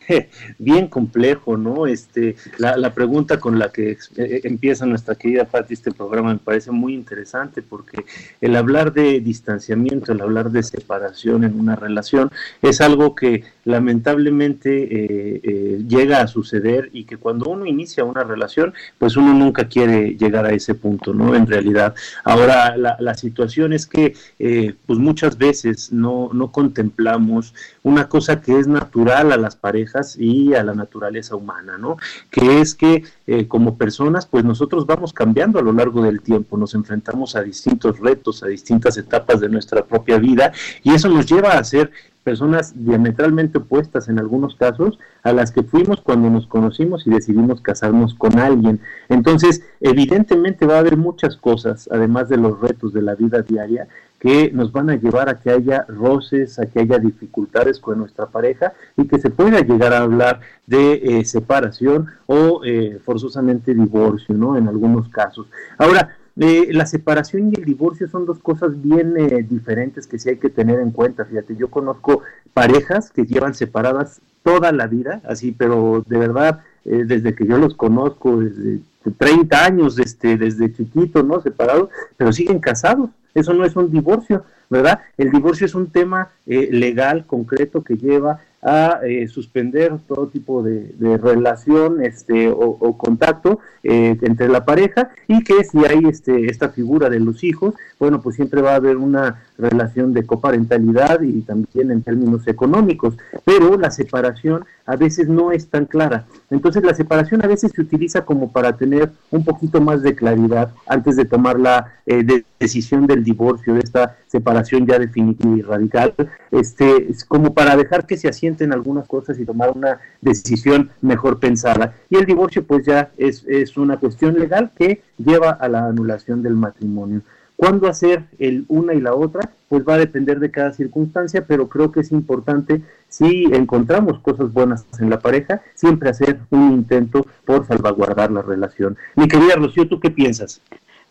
bien 0.57 0.87
complejo, 0.87 1.57
¿no? 1.57 1.85
Este, 1.85 2.35
la, 2.57 2.75
la 2.75 2.91
pregunta 2.91 3.39
con 3.39 3.59
la 3.59 3.71
que 3.71 3.99
eh, 4.17 4.41
empieza 4.45 4.87
nuestra 4.87 5.13
querida 5.13 5.45
Pati 5.45 5.75
este 5.75 5.91
programa 5.91 6.33
me 6.33 6.39
parece 6.39 6.71
muy 6.71 6.95
interesante 6.95 7.61
porque 7.61 8.03
el 8.41 8.55
hablar 8.55 8.93
de 8.93 9.19
distanciamiento, 9.19 10.11
el 10.11 10.21
hablar 10.21 10.49
de 10.49 10.63
separación 10.63 11.43
en 11.43 11.59
una 11.59 11.75
relación 11.75 12.31
es 12.63 12.81
algo 12.81 13.13
que 13.13 13.43
lamentablemente 13.63 14.71
eh, 14.83 15.41
eh, 15.43 15.83
llega 15.87 16.21
a 16.21 16.27
suceder 16.27 16.89
y 16.93 17.03
que 17.03 17.17
cuando 17.17 17.51
uno 17.51 17.67
inicia 17.67 18.05
una 18.05 18.23
relación, 18.23 18.73
pues 18.97 19.17
uno 19.17 19.35
nunca 19.35 19.67
quiere 19.67 20.15
llegar 20.15 20.47
a 20.47 20.53
ese 20.53 20.73
punto, 20.73 21.13
¿no? 21.13 21.35
En 21.35 21.45
realidad. 21.45 21.93
Ahora, 22.23 22.75
la, 22.75 22.97
la 22.99 23.13
situación 23.13 23.71
es 23.73 23.85
que, 23.85 24.15
eh, 24.39 24.73
pues 24.87 24.97
muchas 24.97 25.37
veces 25.37 25.91
no, 25.91 26.31
no 26.33 26.51
contemplamos 26.51 27.53
una 27.83 28.07
cosa 28.15 28.39
que 28.39 28.57
es 28.57 28.65
natural 28.65 29.33
a 29.33 29.37
las 29.37 29.57
parejas 29.57 30.15
y 30.17 30.53
a 30.53 30.63
la 30.63 30.73
naturaleza 30.73 31.35
humana, 31.35 31.77
¿no? 31.77 31.97
Que 32.31 32.61
es 32.61 32.73
que 32.73 33.03
eh, 33.27 33.45
como 33.49 33.77
personas, 33.77 34.25
pues 34.25 34.45
nosotros 34.45 34.85
vamos 34.85 35.11
cambiando 35.11 35.59
a 35.59 35.61
lo 35.61 35.73
largo 35.73 36.01
del 36.01 36.21
tiempo, 36.21 36.55
nos 36.55 36.75
enfrentamos 36.75 37.35
a 37.35 37.41
distintos 37.41 37.99
retos, 37.99 38.41
a 38.41 38.47
distintas 38.47 38.97
etapas 38.97 39.41
de 39.41 39.49
nuestra 39.49 39.83
propia 39.83 40.17
vida 40.17 40.53
y 40.81 40.93
eso 40.93 41.09
nos 41.09 41.25
lleva 41.25 41.57
a 41.57 41.63
ser 41.65 41.91
personas 42.23 42.73
diametralmente 42.73 43.57
opuestas 43.57 44.07
en 44.07 44.17
algunos 44.17 44.55
casos 44.55 44.97
a 45.21 45.33
las 45.33 45.51
que 45.51 45.61
fuimos 45.61 45.99
cuando 45.99 46.29
nos 46.29 46.47
conocimos 46.47 47.05
y 47.05 47.09
decidimos 47.09 47.59
casarnos 47.59 48.15
con 48.15 48.39
alguien. 48.39 48.79
Entonces, 49.09 49.61
evidentemente 49.81 50.65
va 50.65 50.77
a 50.77 50.79
haber 50.79 50.95
muchas 50.95 51.35
cosas, 51.35 51.89
además 51.91 52.29
de 52.29 52.37
los 52.37 52.59
retos 52.61 52.93
de 52.93 53.01
la 53.01 53.13
vida 53.13 53.41
diaria, 53.41 53.87
que 54.25 54.49
nos 54.51 54.71
van 54.71 54.89
a 54.89 54.95
llevar 54.95 55.29
a 55.29 55.39
que 55.39 55.51
haya 55.51 55.85
roces, 55.87 56.57
a 56.57 56.65
que 56.65 56.79
haya 56.79 56.97
dificultades 56.97 57.77
con 57.77 57.99
nuestra 57.99 58.25
pareja 58.25 58.73
y 58.97 59.07
que 59.07 59.19
se 59.19 59.29
pueda 59.29 59.59
llegar 59.59 59.93
a 59.93 59.99
hablar 59.99 60.39
de 60.65 60.93
eh, 61.19 61.25
separación 61.25 62.07
o 62.25 62.61
eh, 62.65 62.97
forzosamente 63.05 63.75
divorcio, 63.75 64.33
¿no? 64.33 64.57
En 64.57 64.67
algunos 64.67 65.09
casos. 65.09 65.45
Ahora, 65.77 66.17
eh, 66.37 66.69
la 66.71 66.87
separación 66.87 67.51
y 67.51 67.59
el 67.59 67.65
divorcio 67.65 68.09
son 68.09 68.25
dos 68.25 68.39
cosas 68.39 68.81
bien 68.81 69.13
eh, 69.15 69.45
diferentes 69.47 70.07
que 70.07 70.17
sí 70.17 70.29
hay 70.29 70.37
que 70.37 70.49
tener 70.49 70.79
en 70.79 70.89
cuenta. 70.89 71.25
Fíjate, 71.25 71.55
yo 71.55 71.69
conozco 71.69 72.23
parejas 72.51 73.11
que 73.11 73.25
llevan 73.25 73.53
separadas 73.53 74.21
toda 74.41 74.71
la 74.71 74.87
vida, 74.87 75.21
así, 75.29 75.51
pero 75.51 76.03
de 76.07 76.17
verdad, 76.17 76.61
eh, 76.83 77.03
desde 77.05 77.35
que 77.35 77.45
yo 77.45 77.59
los 77.59 77.75
conozco, 77.75 78.37
desde 78.37 78.79
30 79.19 79.65
años, 79.65 79.99
este, 79.99 80.35
desde 80.35 80.73
chiquito, 80.73 81.21
¿no? 81.21 81.41
Separados, 81.41 81.89
pero 82.17 82.33
siguen 82.33 82.59
casados. 82.59 83.11
Eso 83.35 83.53
no 83.53 83.65
es 83.65 83.75
un 83.75 83.91
divorcio, 83.91 84.43
¿verdad? 84.69 85.01
El 85.17 85.29
divorcio 85.29 85.67
es 85.67 85.75
un 85.75 85.91
tema 85.91 86.31
legal, 86.47 87.25
concreto, 87.27 87.83
que 87.83 87.97
lleva 87.97 88.39
a 88.65 89.01
eh, 89.05 89.27
suspender 89.27 89.99
todo 90.07 90.27
tipo 90.27 90.63
de, 90.63 90.91
relación 91.17 92.03
este, 92.03 92.49
o, 92.49 92.57
o 92.57 92.97
contacto 92.97 93.59
eh, 93.83 94.17
entre 94.23 94.49
la 94.49 94.65
pareja 94.65 95.11
y 95.27 95.43
que 95.43 95.63
si 95.63 95.85
hay 95.85 95.99
este, 96.09 96.49
esta 96.49 96.69
figura 96.69 97.09
de 97.11 97.19
los 97.19 97.43
hijos, 97.43 97.75
bueno, 97.99 98.21
pues 98.21 98.35
siempre 98.35 98.61
va 98.61 98.73
a 98.73 98.75
haber 98.75 98.97
una 98.97 99.43
relación 99.57 100.13
de 100.13 100.25
coparentalidad 100.25 101.21
y 101.21 101.41
también 101.41 101.91
en 101.91 102.01
términos 102.01 102.47
económicos, 102.47 103.15
pero 103.43 103.77
la 103.77 103.91
separación 103.91 104.65
a 104.85 104.95
veces 104.95 105.27
no 105.27 105.51
es 105.51 105.69
tan 105.69 105.85
clara. 105.85 106.25
Entonces 106.49 106.83
la 106.83 106.93
separación 106.93 107.43
a 107.43 107.47
veces 107.47 107.71
se 107.73 107.81
utiliza 107.81 108.25
como 108.25 108.51
para 108.51 108.75
tener 108.77 109.11
un 109.31 109.43
poquito 109.43 109.81
más 109.81 110.01
de 110.01 110.15
claridad 110.15 110.71
antes 110.87 111.15
de 111.15 111.25
tomar 111.25 111.59
la 111.59 111.93
eh, 112.05 112.23
de 112.23 112.45
decisión 112.59 113.07
del 113.07 113.23
divorcio, 113.23 113.73
de 113.73 113.79
esta 113.79 114.17
separación 114.27 114.85
ya 114.85 114.99
definitiva 114.99 115.57
y 115.57 115.61
radical, 115.61 116.13
este, 116.51 117.09
es 117.09 117.25
como 117.25 117.53
para 117.53 117.75
dejar 117.75 118.05
que 118.05 118.17
se 118.17 118.27
asienten 118.27 118.73
algunas 118.73 119.07
cosas 119.07 119.39
y 119.39 119.45
tomar 119.45 119.71
una 119.71 119.99
decisión 120.21 120.91
mejor 121.01 121.39
pensada. 121.39 121.95
Y 122.09 122.17
el 122.17 122.25
divorcio 122.25 122.63
pues 122.63 122.85
ya 122.85 123.11
es, 123.17 123.43
es 123.47 123.75
una 123.77 123.97
cuestión 123.97 124.37
legal 124.37 124.71
que 124.77 125.01
lleva 125.17 125.51
a 125.51 125.67
la 125.67 125.87
anulación 125.87 126.43
del 126.43 126.55
matrimonio. 126.55 127.21
¿Cuándo 127.55 127.87
hacer 127.87 128.25
el 128.37 128.65
una 128.67 128.93
y 128.93 129.01
la 129.01 129.13
otra? 129.13 129.51
Pues 129.69 129.83
va 129.87 129.95
a 129.95 129.99
depender 129.99 130.39
de 130.39 130.51
cada 130.51 130.73
circunstancia, 130.73 131.45
pero 131.47 131.69
creo 131.69 131.91
que 131.91 132.01
es 132.01 132.11
importante, 132.11 132.81
si 133.07 133.45
encontramos 133.53 134.19
cosas 134.19 134.51
buenas 134.51 134.85
en 134.99 135.09
la 135.09 135.19
pareja, 135.19 135.61
siempre 135.73 136.09
hacer 136.09 136.39
un 136.49 136.73
intento 136.73 137.25
por 137.45 137.65
salvaguardar 137.65 138.31
la 138.31 138.41
relación. 138.41 138.97
Mi 139.15 139.27
querida 139.27 139.55
Rocío, 139.55 139.87
¿tú 139.87 139.99
qué 139.99 140.11
piensas? 140.11 140.61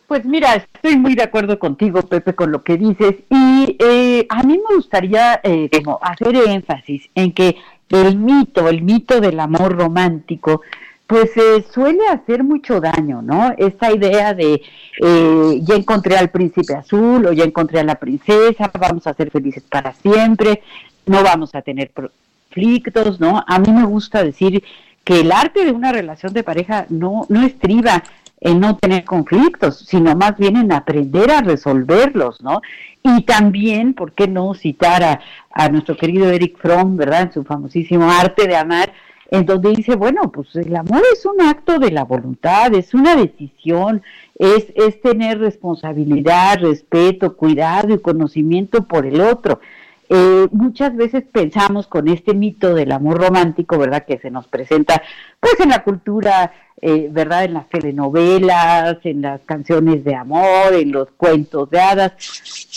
Pues 0.07 0.23
mira, 0.23 0.53
estoy 0.53 0.97
muy 0.97 1.15
de 1.15 1.23
acuerdo 1.23 1.57
contigo, 1.57 2.03
Pepe, 2.03 2.35
con 2.35 2.51
lo 2.51 2.63
que 2.63 2.77
dices. 2.77 3.15
Y 3.27 3.75
eh, 3.79 4.27
a 4.29 4.43
mí 4.43 4.59
me 4.69 4.75
gustaría 4.75 5.39
eh, 5.43 5.69
como 5.83 5.99
hacer 6.01 6.35
énfasis 6.35 7.09
en 7.15 7.31
que 7.31 7.55
el 7.89 8.17
mito, 8.17 8.69
el 8.69 8.83
mito 8.83 9.19
del 9.19 9.39
amor 9.39 9.75
romántico, 9.75 10.61
pues 11.07 11.29
eh, 11.37 11.63
suele 11.71 12.07
hacer 12.07 12.43
mucho 12.43 12.81
daño, 12.81 13.21
¿no? 13.21 13.53
Esta 13.57 13.93
idea 13.93 14.33
de 14.33 14.61
eh, 15.01 15.59
ya 15.61 15.75
encontré 15.75 16.17
al 16.17 16.29
príncipe 16.29 16.73
azul 16.73 17.25
o 17.27 17.31
ya 17.31 17.43
encontré 17.43 17.79
a 17.79 17.83
la 17.83 17.95
princesa, 17.95 18.71
vamos 18.79 19.05
a 19.05 19.13
ser 19.13 19.29
felices 19.29 19.63
para 19.69 19.93
siempre. 19.93 20.61
no 21.05 21.23
vamos 21.23 21.53
a 21.53 21.61
tener 21.61 21.91
conflictos, 21.91 23.19
¿no? 23.19 23.43
A 23.47 23.59
mí 23.59 23.71
me 23.71 23.85
gusta 23.85 24.23
decir 24.23 24.63
que 25.03 25.19
el 25.21 25.31
arte 25.31 25.63
de 25.63 25.71
una 25.71 25.91
relación 25.91 26.33
de 26.33 26.43
pareja 26.43 26.87
no, 26.89 27.27
no 27.29 27.45
estriba 27.45 28.03
en 28.41 28.59
no 28.59 28.75
tener 28.77 29.05
conflictos, 29.05 29.79
sino 29.87 30.15
más 30.15 30.37
bien 30.37 30.57
en 30.57 30.71
aprender 30.71 31.29
a 31.29 31.41
resolverlos, 31.41 32.41
¿no? 32.41 32.61
Y 33.03 33.21
también, 33.21 33.93
¿por 33.93 34.13
qué 34.13 34.27
no 34.27 34.55
citar 34.55 35.03
a, 35.03 35.19
a 35.51 35.69
nuestro 35.69 35.95
querido 35.95 36.29
Eric 36.31 36.57
Fromm, 36.57 36.97
¿verdad? 36.97 37.21
En 37.21 37.33
su 37.33 37.43
famosísimo 37.43 38.09
Arte 38.09 38.47
de 38.47 38.55
Amar, 38.55 38.91
en 39.31 39.45
donde 39.45 39.71
dice, 39.71 39.95
bueno, 39.95 40.31
pues 40.31 40.55
el 40.55 40.75
amor 40.75 41.01
es 41.11 41.25
un 41.25 41.41
acto 41.41 41.79
de 41.79 41.91
la 41.91 42.03
voluntad, 42.03 42.73
es 42.73 42.93
una 42.93 43.15
decisión, 43.15 44.03
es, 44.37 44.67
es 44.75 45.01
tener 45.01 45.39
responsabilidad, 45.39 46.59
respeto, 46.59 47.35
cuidado 47.35 47.93
y 47.93 47.99
conocimiento 47.99 48.83
por 48.83 49.05
el 49.05 49.21
otro. 49.21 49.59
Eh, 50.07 50.47
muchas 50.51 50.95
veces 50.95 51.23
pensamos 51.31 51.87
con 51.87 52.07
este 52.07 52.35
mito 52.35 52.75
del 52.75 52.91
amor 52.91 53.19
romántico, 53.19 53.77
¿verdad? 53.79 54.05
Que 54.05 54.19
se 54.19 54.29
nos 54.29 54.47
presenta, 54.47 55.01
pues 55.39 55.59
en 55.59 55.69
la 55.69 55.83
cultura, 55.83 56.53
eh, 56.79 57.07
¿verdad? 57.11 57.45
En 57.45 57.55
las 57.55 57.67
telenovelas, 57.69 58.97
en 59.03 59.23
las 59.23 59.41
canciones 59.41 60.03
de 60.03 60.13
amor, 60.13 60.73
en 60.73 60.91
los 60.91 61.09
cuentos 61.17 61.71
de 61.71 61.79
hadas, 61.79 62.13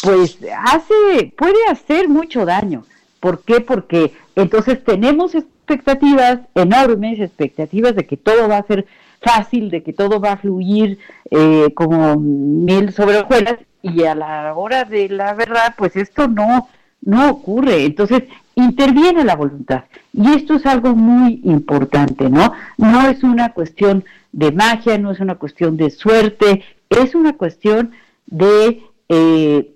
pues 0.03 0.39
hace, 0.65 1.35
puede 1.37 1.67
hacer 1.71 2.09
mucho 2.09 2.47
daño. 2.47 2.85
¿Por 3.21 3.43
qué? 3.43 3.61
Porque 3.61 4.13
entonces 4.35 4.83
tenemos 4.83 5.35
expectativas 5.69 6.41
enormes, 6.55 7.21
expectativas 7.21 7.95
de 7.95 8.07
que 8.07 8.17
todo 8.17 8.49
va 8.49 8.59
a 8.59 8.67
ser 8.67 8.87
fácil, 9.21 9.71
de 9.71 9.83
que 9.83 9.93
todo 9.93 10.21
va 10.21 10.33
a 10.33 10.37
fluir 10.37 10.99
eh, 11.31 11.73
como 11.75 12.17
miel 12.17 12.93
sobre 12.93 13.19
hojuelas 13.19 13.57
y 13.83 14.05
a 14.05 14.15
la 14.15 14.55
hora 14.55 14.85
de 14.85 15.09
la 15.09 15.35
verdad, 15.35 15.75
pues 15.77 15.97
esto 15.97 16.29
no 16.29 16.69
no 17.01 17.31
ocurre. 17.31 17.85
Entonces, 17.85 18.25
interviene 18.55 19.25
la 19.25 19.37
voluntad. 19.37 19.85
Y 20.13 20.33
esto 20.33 20.55
es 20.55 20.67
algo 20.67 20.95
muy 20.95 21.41
importante, 21.45 22.29
¿no? 22.29 22.53
No 22.77 23.09
es 23.09 23.23
una 23.23 23.53
cuestión 23.53 24.05
de 24.33 24.53
magia, 24.53 24.99
no 24.99 25.11
es 25.11 25.21
una 25.21 25.37
cuestión 25.37 25.77
de 25.77 25.91
suerte, 25.91 26.65
es 26.91 27.15
una 27.15 27.35
cuestión 27.35 27.93
de, 28.27 28.83
eh, 29.09 29.71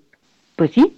pues 0.55 0.71
sí, 0.71 0.97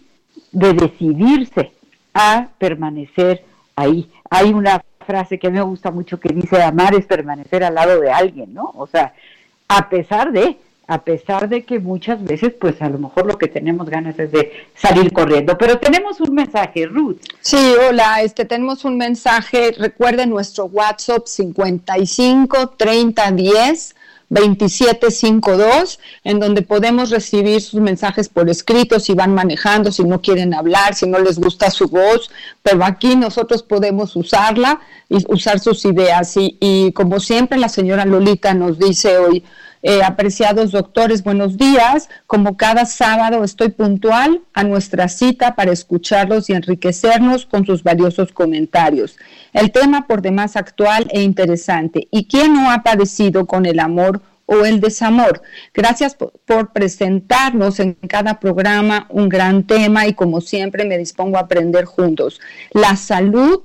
de 0.51 0.73
decidirse 0.73 1.71
a 2.13 2.49
permanecer 2.57 3.43
ahí. 3.75 4.09
Hay 4.29 4.53
una 4.53 4.83
frase 5.05 5.37
que 5.37 5.49
me 5.49 5.61
gusta 5.61 5.91
mucho 5.91 6.19
que 6.19 6.33
dice, 6.33 6.61
amar 6.61 6.95
es 6.95 7.05
permanecer 7.05 7.63
al 7.63 7.75
lado 7.75 7.99
de 7.99 8.11
alguien, 8.11 8.53
¿no? 8.53 8.71
O 8.75 8.87
sea, 8.87 9.13
a 9.67 9.89
pesar 9.89 10.31
de, 10.31 10.57
a 10.87 11.03
pesar 11.03 11.49
de 11.49 11.63
que 11.63 11.79
muchas 11.79 12.23
veces, 12.23 12.53
pues 12.59 12.81
a 12.81 12.89
lo 12.89 12.99
mejor 12.99 13.25
lo 13.25 13.37
que 13.37 13.47
tenemos 13.47 13.89
ganas 13.89 14.17
es 14.19 14.31
de 14.31 14.51
salir 14.75 15.11
corriendo. 15.11 15.57
Pero 15.57 15.79
tenemos 15.79 16.19
un 16.21 16.33
mensaje, 16.33 16.85
Ruth. 16.85 17.17
Sí, 17.41 17.73
hola, 17.87 18.21
este 18.21 18.45
tenemos 18.45 18.85
un 18.85 18.97
mensaje. 18.97 19.73
Recuerden 19.77 20.29
nuestro 20.29 20.65
WhatsApp 20.65 21.25
55 21.25 22.69
30 22.77 23.31
10 23.31 23.94
2752, 24.29 25.99
en 26.23 26.39
donde 26.39 26.61
podemos 26.61 27.09
recibir 27.09 27.61
sus 27.61 27.79
mensajes 27.79 28.29
por 28.29 28.49
escrito, 28.49 28.99
si 28.99 29.13
van 29.13 29.33
manejando, 29.33 29.91
si 29.91 30.03
no 30.03 30.21
quieren 30.21 30.53
hablar, 30.53 30.95
si 30.95 31.07
no 31.07 31.19
les 31.19 31.39
gusta 31.39 31.69
su 31.69 31.87
voz, 31.87 32.31
pero 32.63 32.83
aquí 32.83 33.15
nosotros 33.15 33.63
podemos 33.63 34.15
usarla 34.15 34.79
y 35.09 35.23
usar 35.27 35.59
sus 35.59 35.85
ideas. 35.85 36.35
Y, 36.37 36.57
y 36.59 36.91
como 36.93 37.19
siempre, 37.19 37.57
la 37.57 37.69
señora 37.69 38.05
Lolita 38.05 38.53
nos 38.53 38.79
dice 38.79 39.17
hoy, 39.17 39.43
eh, 39.87 40.01
apreciados 40.03 40.71
doctores, 40.71 41.23
buenos 41.23 41.57
días. 41.57 42.09
Como 42.25 42.57
cada 42.57 42.87
sábado 42.87 43.43
estoy 43.43 43.69
puntual 43.69 44.41
a 44.55 44.63
nuestra 44.63 45.07
cita 45.07 45.53
para 45.53 45.71
escucharlos 45.71 46.49
y 46.49 46.53
enriquecernos 46.53 47.45
con 47.45 47.67
sus 47.67 47.83
valiosos 47.83 48.31
comentarios. 48.31 49.15
El 49.53 49.71
tema 49.71 50.07
por 50.07 50.23
demás 50.23 50.55
actual 50.55 51.05
e 51.11 51.21
interesante. 51.21 52.07
¿Y 52.09 52.25
quién 52.25 52.55
no 52.55 52.71
ha 52.71 52.81
padecido 52.81 53.45
con 53.45 53.67
el 53.67 53.79
amor 53.79 54.23
o 54.47 54.65
el 54.65 54.81
desamor? 54.81 55.43
Gracias 55.71 56.15
por, 56.15 56.31
por 56.47 56.73
presentarnos 56.73 57.79
en 57.79 57.93
cada 57.93 58.39
programa 58.39 59.05
un 59.11 59.29
gran 59.29 59.67
tema 59.67 60.07
y 60.07 60.15
como 60.15 60.41
siempre 60.41 60.85
me 60.85 60.97
dispongo 60.97 61.37
a 61.37 61.41
aprender 61.41 61.85
juntos. 61.85 62.41
La 62.73 62.95
salud 62.95 63.61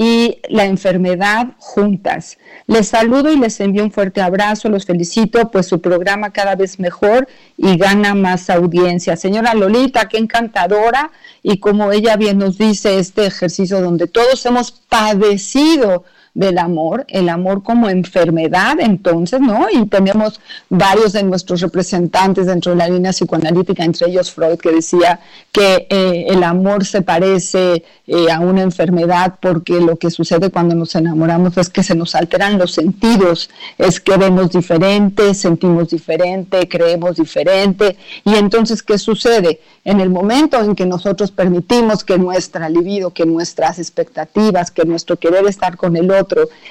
y 0.00 0.38
la 0.48 0.64
enfermedad 0.64 1.48
juntas. 1.58 2.38
Les 2.66 2.88
saludo 2.88 3.30
y 3.30 3.38
les 3.38 3.60
envío 3.60 3.84
un 3.84 3.92
fuerte 3.92 4.22
abrazo, 4.22 4.70
los 4.70 4.86
felicito, 4.86 5.50
pues 5.50 5.66
su 5.66 5.82
programa 5.82 6.30
cada 6.30 6.54
vez 6.54 6.80
mejor 6.80 7.28
y 7.58 7.76
gana 7.76 8.14
más 8.14 8.48
audiencia. 8.48 9.14
Señora 9.14 9.52
Lolita, 9.52 10.08
qué 10.08 10.16
encantadora 10.16 11.10
y 11.42 11.58
como 11.58 11.92
ella 11.92 12.16
bien 12.16 12.38
nos 12.38 12.56
dice, 12.56 12.98
este 12.98 13.26
ejercicio 13.26 13.82
donde 13.82 14.06
todos 14.06 14.46
hemos 14.46 14.72
padecido 14.72 16.04
del 16.32 16.58
amor, 16.58 17.04
el 17.08 17.28
amor 17.28 17.62
como 17.62 17.88
enfermedad, 17.88 18.76
entonces, 18.78 19.40
¿no? 19.40 19.66
Y 19.70 19.86
tenemos 19.86 20.40
varios 20.68 21.12
de 21.12 21.24
nuestros 21.24 21.60
representantes 21.60 22.46
dentro 22.46 22.72
de 22.72 22.78
la 22.78 22.88
línea 22.88 23.10
psicoanalítica, 23.10 23.84
entre 23.84 24.08
ellos 24.08 24.30
Freud, 24.30 24.58
que 24.58 24.70
decía 24.70 25.18
que 25.50 25.88
eh, 25.90 26.26
el 26.28 26.44
amor 26.44 26.84
se 26.84 27.02
parece 27.02 27.82
eh, 28.06 28.30
a 28.30 28.38
una 28.38 28.62
enfermedad 28.62 29.34
porque 29.40 29.80
lo 29.80 29.96
que 29.96 30.10
sucede 30.10 30.50
cuando 30.50 30.76
nos 30.76 30.94
enamoramos 30.94 31.58
es 31.58 31.68
que 31.68 31.82
se 31.82 31.96
nos 31.96 32.14
alteran 32.14 32.58
los 32.58 32.72
sentidos, 32.72 33.50
es 33.76 34.00
que 34.00 34.16
vemos 34.16 34.50
diferente, 34.52 35.34
sentimos 35.34 35.90
diferente, 35.90 36.68
creemos 36.68 37.16
diferente, 37.16 37.96
y 38.24 38.36
entonces, 38.36 38.84
¿qué 38.84 38.98
sucede? 38.98 39.60
En 39.84 39.98
el 40.00 40.10
momento 40.10 40.60
en 40.60 40.76
que 40.76 40.86
nosotros 40.86 41.32
permitimos 41.32 42.04
que 42.04 42.18
nuestra 42.18 42.68
libido, 42.68 43.10
que 43.10 43.26
nuestras 43.26 43.78
expectativas, 43.78 44.70
que 44.70 44.84
nuestro 44.84 45.16
querer 45.16 45.46
estar 45.46 45.76
con 45.76 45.96
el 45.96 46.10
otro 46.10 46.19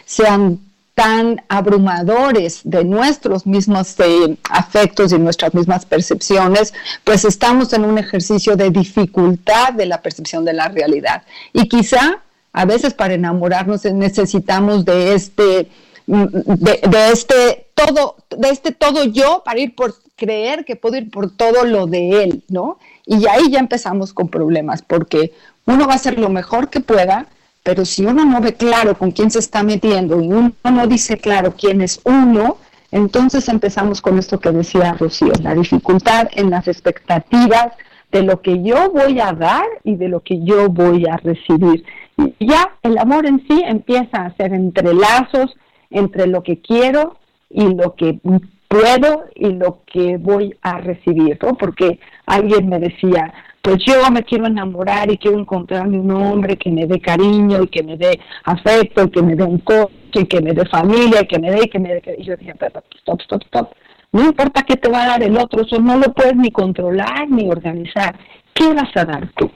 sean 0.06 0.60
tan 0.96 1.42
abrumadores 1.48 2.60
de 2.66 2.84
nuestros 2.84 3.48
mismos 3.48 3.96
eh, 4.00 4.38
afectos 4.50 5.14
y 5.14 5.18
nuestras 5.18 5.54
mismas 5.54 5.86
percepciones, 5.86 6.74
pues 7.06 7.24
estamos 7.24 7.72
en 7.72 7.86
un 7.86 7.98
ejercicio 7.98 8.58
de 8.58 8.70
dificultad 8.70 9.74
de 9.74 9.86
la 9.86 10.02
percepción 10.02 10.44
de 10.44 10.52
la 10.54 10.68
realidad. 10.68 11.24
Y 11.54 11.70
quizá 11.70 12.22
a 12.52 12.66
veces 12.66 12.94
para 12.94 13.14
enamorarnos 13.14 13.86
necesitamos 13.86 14.84
de 14.84 15.14
este 15.14 15.70
de, 16.06 16.82
de, 16.90 17.12
este 17.12 17.68
todo, 17.76 18.16
de 18.36 18.50
este 18.50 18.72
todo 18.72 19.04
yo 19.06 19.44
para 19.46 19.60
ir 19.60 19.76
por 19.76 19.94
creer 20.16 20.66
que 20.66 20.76
puedo 20.76 20.98
ir 20.98 21.10
por 21.10 21.36
todo 21.36 21.64
lo 21.64 21.88
de 21.88 22.24
él, 22.24 22.44
¿no? 22.50 22.78
Y 23.06 23.28
ahí 23.28 23.50
ya 23.50 23.60
empezamos 23.60 24.14
con 24.14 24.28
problemas, 24.28 24.82
porque 24.82 25.32
uno 25.66 25.88
va 25.88 25.94
a 25.94 25.96
hacer 25.96 26.20
lo 26.20 26.30
mejor 26.30 26.70
que 26.70 26.80
pueda, 26.80 27.28
pero 27.70 27.86
si 27.86 28.04
uno 28.04 28.26
no 28.26 28.42
ve 28.42 28.56
claro 28.56 28.98
con 28.98 29.12
quién 29.12 29.30
se 29.30 29.38
está 29.38 29.62
metiendo 29.62 30.20
y 30.20 30.26
uno 30.26 30.54
no 30.64 30.88
dice 30.88 31.20
claro 31.20 31.54
quién 31.56 31.82
es 31.82 32.02
uno, 32.04 32.58
entonces 32.92 33.48
empezamos 33.48 34.02
con 34.02 34.18
esto 34.18 34.40
que 34.40 34.50
decía 34.50 34.94
Rocío, 34.94 35.34
la 35.44 35.54
dificultad 35.54 36.30
en 36.32 36.50
las 36.50 36.68
expectativas 36.68 37.76
de 38.12 38.24
lo 38.24 38.42
que 38.42 38.64
yo 38.64 38.90
voy 38.90 39.20
a 39.20 39.34
dar 39.34 39.66
y 39.84 39.98
de 39.98 40.10
lo 40.10 40.22
que 40.22 40.44
yo 40.44 40.68
voy 40.70 41.06
a 41.06 41.18
recibir. 41.18 41.86
Y 42.18 42.48
ya 42.48 42.76
el 42.82 42.98
amor 42.98 43.28
en 43.28 43.46
sí 43.48 43.62
empieza 43.64 44.26
a 44.26 44.36
ser 44.36 44.52
entrelazos 44.52 45.56
entre 45.92 46.26
lo 46.26 46.42
que 46.42 46.62
quiero 46.62 47.20
y 47.52 47.72
lo 47.76 47.94
que 47.94 48.20
puedo 48.68 49.26
y 49.36 49.50
lo 49.52 49.84
que 49.86 50.18
voy 50.18 50.58
a 50.64 50.80
recibir, 50.80 51.38
¿no? 51.44 51.54
Porque 51.54 52.00
alguien 52.26 52.68
me 52.68 52.80
decía, 52.80 53.32
pues 53.62 53.78
yo 53.86 54.10
me 54.12 54.24
quiero 54.24 54.48
enamorar 54.48 55.12
y 55.12 55.18
quiero 55.18 55.40
encontrarme 55.40 56.00
un 56.00 56.12
hombre 56.12 56.58
que 56.58 56.70
me 56.70 56.88
dé 56.88 57.00
cariño 57.00 57.64
y 57.64 57.68
que 57.68 57.84
me 57.84 57.98
dé 57.98 58.20
afecto 58.46 59.04
y 59.04 59.10
que 59.10 59.22
me 59.22 59.36
dé 59.36 59.44
un 59.44 59.60
coche 59.60 59.92
y 60.14 60.26
que 60.26 60.42
me 60.42 60.54
dé 60.54 60.66
familia 60.66 61.22
y 61.22 61.28
que 61.28 61.40
me 61.40 61.52
dé 61.52 61.64
y 61.66 61.70
que 61.70 61.80
me 61.80 61.90
dé... 61.90 62.16
Y 62.18 62.24
yo 62.24 62.36
decía, 62.38 62.56
stop, 62.60 63.22
stop, 63.22 63.44
stop. 63.44 63.70
No 64.12 64.26
importa 64.26 64.64
qué 64.64 64.76
te 64.76 64.90
va 64.90 65.04
a 65.04 65.08
dar 65.08 65.24
el 65.24 65.38
otro, 65.38 65.62
eso 65.62 65.80
no 65.80 65.98
lo 65.98 66.14
puedes 66.14 66.36
ni 66.36 66.52
controlar 66.52 67.30
ni 67.30 67.50
organizar. 67.50 68.18
¿Qué 68.54 68.74
vas 68.74 68.96
a 68.96 69.06
dar 69.06 69.30
tú? 69.36 69.52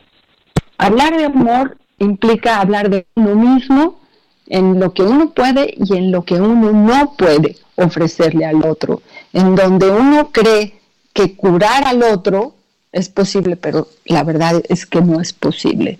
Hablar 0.77 1.17
de 1.17 1.25
amor 1.25 1.77
implica 1.97 2.59
hablar 2.59 2.89
de 2.89 3.07
uno 3.15 3.35
mismo 3.35 3.99
en 4.47 4.79
lo 4.79 4.93
que 4.93 5.03
uno 5.03 5.31
puede 5.31 5.73
y 5.77 5.97
en 5.97 6.11
lo 6.11 6.23
que 6.23 6.35
uno 6.35 6.71
no 6.71 7.13
puede 7.17 7.55
ofrecerle 7.75 8.45
al 8.45 8.63
otro, 8.65 9.01
en 9.31 9.55
donde 9.55 9.89
uno 9.89 10.29
cree 10.31 10.79
que 11.13 11.35
curar 11.35 11.87
al 11.87 12.03
otro 12.03 12.55
es 12.93 13.09
posible, 13.09 13.57
pero 13.57 13.89
la 14.05 14.23
verdad 14.23 14.61
es 14.69 14.85
que 14.85 15.01
no 15.01 15.19
es 15.19 15.33
posible. 15.33 15.99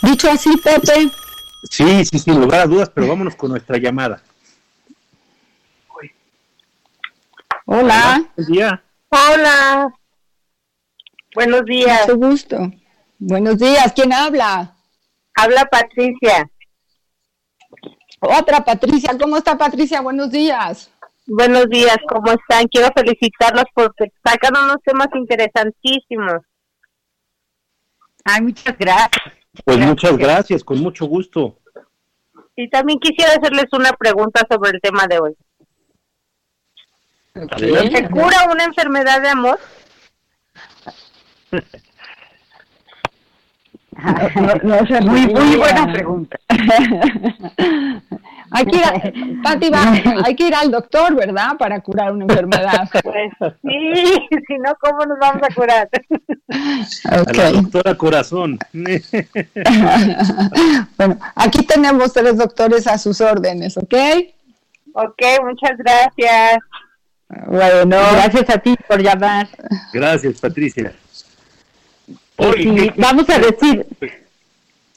Dicho 0.00 0.30
así, 0.30 0.56
Pepe. 0.58 1.10
Sí, 1.68 2.04
sí, 2.04 2.18
sin 2.18 2.40
lugar 2.40 2.60
a 2.60 2.66
dudas, 2.66 2.90
pero 2.94 3.08
vámonos 3.08 3.34
con 3.34 3.50
nuestra 3.50 3.76
llamada. 3.76 4.22
Hola. 7.66 8.24
Buen 8.36 8.48
día. 8.48 8.82
Hola. 9.08 9.92
Buenos 11.34 11.64
días. 11.64 12.08
Mucho 12.08 12.16
gusto. 12.16 12.72
Buenos 13.18 13.58
días. 13.58 13.92
¿Quién 13.92 14.12
habla? 14.12 14.72
Habla 15.34 15.64
Patricia. 15.66 16.48
Otra 18.20 18.64
Patricia. 18.64 19.18
¿Cómo 19.20 19.36
está 19.36 19.58
Patricia? 19.58 20.00
Buenos 20.00 20.30
días. 20.30 20.90
Buenos 21.26 21.68
días, 21.68 21.98
¿cómo 22.08 22.30
están? 22.30 22.68
Quiero 22.68 22.88
felicitarlos 22.94 23.64
porque 23.74 24.12
sacan 24.24 24.56
unos 24.56 24.76
temas 24.84 25.08
interesantísimos. 25.14 26.42
Ay, 28.24 28.42
muchas 28.42 28.78
gracias. 28.78 29.34
Pues 29.64 29.78
muchas 29.78 30.16
gracias, 30.16 30.62
con 30.62 30.78
mucho 30.80 31.06
gusto. 31.06 31.58
Y 32.54 32.70
también 32.70 33.00
quisiera 33.00 33.32
hacerles 33.32 33.66
una 33.72 33.92
pregunta 33.92 34.42
sobre 34.48 34.70
el 34.70 34.80
tema 34.80 35.06
de 35.08 35.18
hoy. 35.18 35.36
¿Se 37.34 38.08
cura 38.08 38.48
una 38.50 38.64
enfermedad 38.64 39.20
de 39.20 39.28
amor? 39.28 39.58
No, 44.62 44.82
no 44.82 45.00
Muy, 45.10 45.26
muy 45.26 45.56
buena 45.56 45.90
pregunta. 45.90 46.38
hay, 48.50 48.64
que 48.64 48.76
ir 48.76 48.84
a- 48.84 49.42
Pati, 49.42 49.70
va- 49.70 50.22
hay 50.24 50.34
que 50.36 50.46
ir 50.48 50.54
al 50.54 50.70
doctor, 50.70 51.14
¿verdad? 51.14 51.56
Para 51.58 51.80
curar 51.80 52.12
una 52.12 52.24
enfermedad. 52.24 52.88
Pues 53.02 53.32
sí, 53.62 54.14
si 54.48 54.58
no, 54.58 54.74
¿cómo 54.80 55.04
nos 55.06 55.18
vamos 55.18 55.42
a 55.42 55.54
curar? 55.54 55.88
A 57.04 57.32
la 57.32 57.50
doctora 57.52 57.94
Corazón. 57.96 58.58
bueno, 60.96 61.18
aquí 61.34 61.64
tenemos 61.66 62.12
tres 62.12 62.36
doctores 62.36 62.86
a 62.86 62.98
sus 62.98 63.20
órdenes, 63.20 63.76
¿ok? 63.76 63.94
ok, 64.92 65.22
muchas 65.44 65.76
gracias. 65.78 66.58
Bueno, 67.48 67.96
Gracias 68.12 68.48
a 68.50 68.58
ti 68.58 68.76
por 68.88 69.02
llamar. 69.02 69.48
Gracias, 69.92 70.40
Patricia. 70.40 70.92
Oye, 72.36 72.62
sí, 72.62 72.74
¿qué- 72.74 72.92
qué- 72.92 73.00
vamos 73.00 73.28
a 73.28 73.38
decir, 73.38 73.86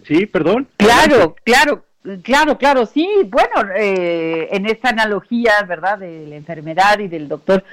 Sí, 0.06 0.26
perdón. 0.26 0.68
Claro, 0.78 1.36
claro, 1.44 1.84
claro, 2.24 2.58
claro, 2.58 2.86
sí. 2.86 3.08
Bueno, 3.28 3.72
eh, 3.76 4.48
en 4.52 4.66
esta 4.66 4.90
analogía, 4.90 5.62
¿verdad?, 5.68 6.00
de 6.00 6.28
la 6.28 6.36
enfermedad 6.36 7.00
y 7.00 7.08
del 7.08 7.28
doctor, 7.28 7.64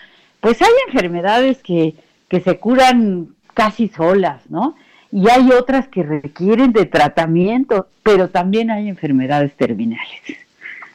pues 0.40 0.60
hay 0.62 0.72
enfermedades 0.88 1.58
que, 1.62 1.94
que 2.28 2.40
se 2.40 2.58
curan 2.58 3.28
casi 3.54 3.88
solas, 3.88 4.42
¿no? 4.48 4.76
Y 5.10 5.28
hay 5.30 5.50
otras 5.50 5.88
que 5.88 6.02
requieren 6.02 6.72
de 6.72 6.84
tratamiento, 6.84 7.88
pero 8.02 8.28
también 8.28 8.70
hay 8.70 8.88
enfermedades 8.88 9.54
terminales. 9.56 10.20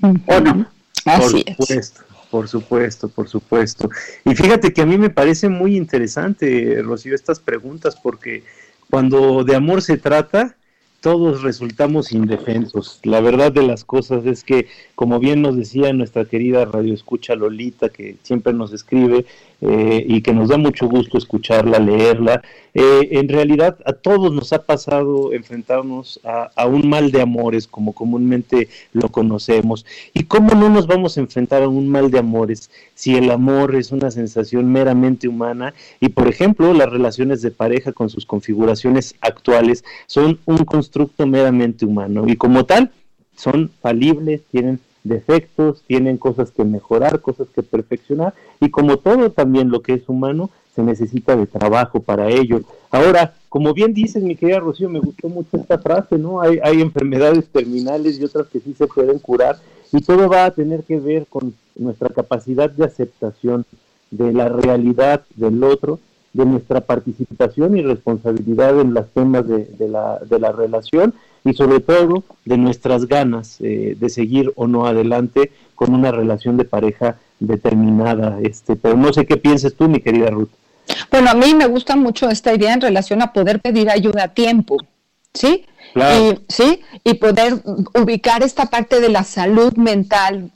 ¿O 0.01 0.39
no? 0.39 0.67
así 1.05 1.43
por 1.43 1.49
es. 1.49 1.57
supuesto, 1.57 2.01
por 2.29 2.47
supuesto, 2.47 3.09
por 3.09 3.29
supuesto. 3.29 3.89
Y 4.25 4.35
fíjate 4.35 4.73
que 4.73 4.81
a 4.81 4.85
mí 4.85 4.97
me 4.97 5.09
parece 5.09 5.49
muy 5.49 5.75
interesante, 5.75 6.81
Rocío, 6.83 7.15
estas 7.15 7.39
preguntas, 7.39 7.95
porque 8.01 8.43
cuando 8.89 9.43
de 9.43 9.55
amor 9.55 9.81
se 9.81 9.97
trata, 9.97 10.55
todos 11.01 11.41
resultamos 11.41 12.11
indefensos. 12.11 12.99
La 13.03 13.19
verdad 13.21 13.51
de 13.51 13.63
las 13.63 13.83
cosas 13.83 14.25
es 14.27 14.43
que, 14.43 14.67
como 14.95 15.19
bien 15.19 15.41
nos 15.41 15.57
decía 15.57 15.91
nuestra 15.93 16.25
querida 16.25 16.63
Radio 16.65 16.93
Escucha 16.93 17.35
Lolita, 17.35 17.89
que 17.89 18.15
siempre 18.21 18.53
nos 18.53 18.71
escribe 18.71 19.25
eh, 19.61 20.03
y 20.07 20.21
que 20.21 20.33
nos 20.33 20.49
da 20.49 20.57
mucho 20.57 20.87
gusto 20.87 21.17
escucharla, 21.17 21.79
leerla, 21.79 22.41
eh, 22.73 23.09
en 23.11 23.29
realidad 23.29 23.77
a 23.85 23.93
todos 23.93 24.31
nos 24.33 24.53
ha 24.53 24.63
pasado 24.63 25.33
enfrentarnos 25.33 26.19
a, 26.23 26.49
a 26.55 26.65
un 26.65 26.89
mal 26.89 27.11
de 27.11 27.21
amores, 27.21 27.67
como 27.67 27.93
comúnmente 27.93 28.69
lo 28.93 29.09
conocemos. 29.09 29.85
¿Y 30.13 30.23
cómo 30.23 30.55
no 30.55 30.69
nos 30.69 30.87
vamos 30.87 31.17
a 31.17 31.21
enfrentar 31.21 31.63
a 31.63 31.67
un 31.67 31.87
mal 31.87 32.09
de 32.09 32.19
amores 32.19 32.71
si 32.95 33.15
el 33.15 33.29
amor 33.29 33.75
es 33.75 33.91
una 33.91 34.09
sensación 34.09 34.71
meramente 34.71 35.27
humana 35.27 35.73
y, 35.99 36.09
por 36.09 36.27
ejemplo, 36.27 36.73
las 36.73 36.89
relaciones 36.89 37.41
de 37.41 37.51
pareja 37.51 37.91
con 37.91 38.09
sus 38.09 38.25
configuraciones 38.25 39.15
actuales 39.21 39.83
son 40.07 40.39
un 40.45 40.65
constructo 40.65 41.27
meramente 41.27 41.85
humano. 41.85 42.23
Y 42.27 42.35
como 42.35 42.65
tal 42.65 42.91
son 43.35 43.69
falibles, 43.81 44.41
tienen 44.51 44.79
defectos, 45.03 45.83
tienen 45.87 46.17
cosas 46.17 46.51
que 46.51 46.63
mejorar, 46.63 47.21
cosas 47.21 47.47
que 47.53 47.63
perfeccionar 47.63 48.33
y 48.59 48.69
como 48.69 48.97
todo 48.97 49.31
también 49.31 49.69
lo 49.69 49.81
que 49.81 49.93
es 49.93 50.07
humano 50.07 50.49
se 50.75 50.83
necesita 50.83 51.35
de 51.35 51.47
trabajo 51.47 51.99
para 51.99 52.29
ello. 52.29 52.61
Ahora, 52.91 53.33
como 53.49 53.73
bien 53.73 53.93
dices, 53.93 54.23
mi 54.23 54.35
querida 54.35 54.59
Rocío, 54.59 54.89
me 54.89 54.99
gustó 54.99 55.27
mucho 55.27 55.57
esta 55.57 55.77
frase, 55.77 56.17
¿no? 56.17 56.41
Hay, 56.41 56.59
hay 56.63 56.81
enfermedades 56.81 57.47
terminales 57.49 58.19
y 58.19 58.23
otras 58.23 58.47
que 58.47 58.59
sí 58.59 58.73
se 58.73 58.87
pueden 58.87 59.19
curar 59.19 59.57
y 59.91 60.01
todo 60.01 60.29
va 60.29 60.45
a 60.45 60.51
tener 60.51 60.83
que 60.83 60.99
ver 60.99 61.25
con 61.27 61.53
nuestra 61.75 62.09
capacidad 62.09 62.69
de 62.69 62.85
aceptación 62.85 63.65
de 64.09 64.31
la 64.31 64.49
realidad 64.49 65.23
del 65.35 65.63
otro, 65.63 65.99
de 66.33 66.45
nuestra 66.45 66.81
participación 66.81 67.77
y 67.77 67.81
responsabilidad 67.81 68.79
en 68.79 68.93
los 68.93 69.09
temas 69.09 69.47
de, 69.47 69.65
de 69.65 69.87
la, 69.87 70.19
de 70.19 70.39
la 70.39 70.51
relación 70.51 71.13
y 71.43 71.53
sobre 71.53 71.79
todo 71.79 72.23
de 72.45 72.57
nuestras 72.57 73.07
ganas 73.07 73.57
eh, 73.61 73.95
de 73.99 74.09
seguir 74.09 74.51
o 74.55 74.67
no 74.67 74.85
adelante 74.85 75.51
con 75.75 75.93
una 75.93 76.11
relación 76.11 76.57
de 76.57 76.65
pareja 76.65 77.17
determinada. 77.39 78.39
Este, 78.41 78.75
pero 78.75 78.95
no 78.95 79.11
sé 79.11 79.25
qué 79.25 79.37
pienses 79.37 79.75
tú, 79.75 79.89
mi 79.89 79.99
querida 79.99 80.29
Ruth. 80.29 80.49
Bueno, 81.09 81.31
a 81.31 81.33
mí 81.33 81.53
me 81.55 81.67
gusta 81.67 81.95
mucho 81.95 82.29
esta 82.29 82.53
idea 82.53 82.73
en 82.73 82.81
relación 82.81 83.21
a 83.21 83.33
poder 83.33 83.59
pedir 83.59 83.89
ayuda 83.89 84.25
a 84.25 84.33
tiempo, 84.33 84.77
¿sí? 85.33 85.65
Claro. 85.93 86.31
Y, 86.31 86.39
sí, 86.47 86.81
y 87.03 87.15
poder 87.15 87.61
ubicar 87.93 88.43
esta 88.43 88.67
parte 88.67 88.99
de 88.99 89.09
la 89.09 89.23
salud 89.23 89.73
mental, 89.75 90.51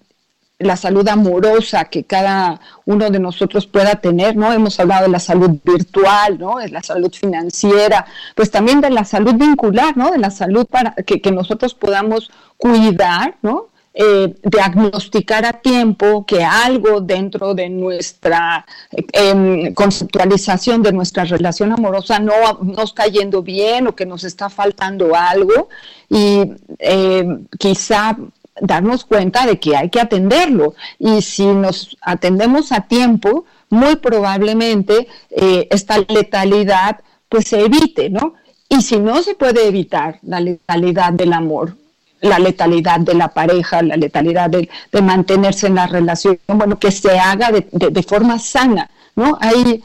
la 0.59 0.77
salud 0.77 1.07
amorosa 1.07 1.85
que 1.85 2.05
cada 2.05 2.61
uno 2.85 3.09
de 3.09 3.19
nosotros 3.19 3.67
pueda 3.67 3.95
tener, 3.95 4.35
¿no? 4.35 4.53
Hemos 4.53 4.79
hablado 4.79 5.03
de 5.03 5.11
la 5.11 5.19
salud 5.19 5.51
virtual, 5.63 6.39
¿no? 6.39 6.57
De 6.57 6.69
la 6.69 6.81
salud 6.81 7.11
financiera, 7.13 8.05
pues 8.35 8.51
también 8.51 8.81
de 8.81 8.89
la 8.89 9.03
salud 9.03 9.33
vincular, 9.35 9.97
¿no? 9.97 10.11
De 10.11 10.17
la 10.17 10.31
salud 10.31 10.65
para 10.65 10.93
que, 10.93 11.21
que 11.21 11.31
nosotros 11.31 11.73
podamos 11.73 12.31
cuidar, 12.57 13.35
¿no? 13.41 13.67
eh, 13.95 14.35
diagnosticar 14.43 15.45
a 15.45 15.53
tiempo 15.53 16.25
que 16.25 16.43
algo 16.43 16.99
dentro 16.99 17.53
de 17.53 17.69
nuestra 17.69 18.65
em, 18.91 19.73
conceptualización 19.73 20.83
de 20.83 20.91
nuestra 20.91 21.23
relación 21.23 21.71
amorosa 21.71 22.19
no, 22.19 22.33
no 22.61 22.83
está 22.83 23.07
yendo 23.07 23.41
bien 23.41 23.87
o 23.87 23.95
que 23.95 24.05
nos 24.05 24.25
está 24.25 24.49
faltando 24.49 25.15
algo 25.15 25.69
y 26.09 26.41
eh, 26.79 27.25
quizá 27.57 28.17
darnos 28.59 29.05
cuenta 29.05 29.45
de 29.45 29.59
que 29.59 29.75
hay 29.75 29.89
que 29.89 29.99
atenderlo 29.99 30.75
y 30.97 31.21
si 31.21 31.45
nos 31.45 31.97
atendemos 32.01 32.71
a 32.71 32.81
tiempo 32.81 33.45
muy 33.69 33.97
probablemente 33.97 35.07
eh, 35.29 35.67
esta 35.71 35.97
letalidad 35.99 36.99
pues 37.29 37.47
se 37.47 37.61
evite, 37.61 38.09
¿no? 38.09 38.35
Y 38.69 38.81
si 38.81 38.97
no 38.97 39.21
se 39.21 39.35
puede 39.35 39.67
evitar 39.67 40.19
la 40.23 40.39
letalidad 40.39 41.13
del 41.13 41.33
amor, 41.33 41.75
la 42.21 42.39
letalidad 42.39 42.99
de 42.99 43.13
la 43.13 43.29
pareja, 43.29 43.81
la 43.81 43.97
letalidad 43.97 44.49
de, 44.49 44.69
de 44.91 45.01
mantenerse 45.01 45.67
en 45.67 45.75
la 45.75 45.87
relación, 45.87 46.39
bueno, 46.47 46.79
que 46.79 46.91
se 46.91 47.19
haga 47.19 47.51
de, 47.51 47.67
de, 47.71 48.03
forma 48.03 48.39
sana, 48.39 48.89
¿no? 49.15 49.37
Hay, 49.39 49.83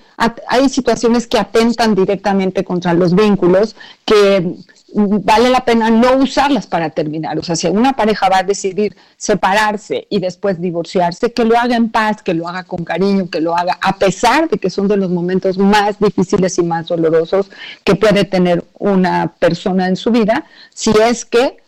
hay 0.48 0.68
situaciones 0.68 1.26
que 1.26 1.38
atentan 1.38 1.94
directamente 1.94 2.64
contra 2.64 2.94
los 2.94 3.14
vínculos 3.14 3.76
que 4.04 4.54
vale 4.94 5.50
la 5.50 5.64
pena 5.64 5.90
no 5.90 6.16
usarlas 6.16 6.66
para 6.66 6.90
terminar. 6.90 7.38
O 7.38 7.42
sea, 7.42 7.56
si 7.56 7.66
una 7.68 7.92
pareja 7.92 8.28
va 8.28 8.38
a 8.38 8.42
decidir 8.42 8.96
separarse 9.16 10.06
y 10.10 10.20
después 10.20 10.60
divorciarse, 10.60 11.32
que 11.32 11.44
lo 11.44 11.58
haga 11.58 11.76
en 11.76 11.90
paz, 11.90 12.22
que 12.22 12.34
lo 12.34 12.48
haga 12.48 12.64
con 12.64 12.84
cariño, 12.84 13.28
que 13.30 13.40
lo 13.40 13.56
haga 13.56 13.78
a 13.80 13.96
pesar 13.96 14.48
de 14.48 14.58
que 14.58 14.70
son 14.70 14.88
de 14.88 14.96
los 14.96 15.10
momentos 15.10 15.58
más 15.58 15.98
difíciles 15.98 16.58
y 16.58 16.62
más 16.62 16.88
dolorosos 16.88 17.50
que 17.84 17.94
puede 17.94 18.24
tener 18.24 18.64
una 18.78 19.32
persona 19.38 19.88
en 19.88 19.96
su 19.96 20.10
vida, 20.10 20.44
si 20.74 20.90
es 20.90 21.24
que 21.24 21.58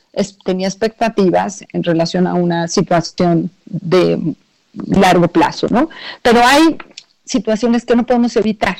tenía 0.44 0.68
expectativas 0.68 1.64
en 1.72 1.82
relación 1.82 2.26
a 2.26 2.34
una 2.34 2.68
situación 2.68 3.50
de 3.64 4.34
largo 4.74 5.28
plazo, 5.28 5.66
¿no? 5.70 5.88
Pero 6.22 6.40
hay 6.44 6.76
situaciones 7.24 7.84
que 7.84 7.96
no 7.96 8.04
podemos 8.04 8.36
evitar. 8.36 8.76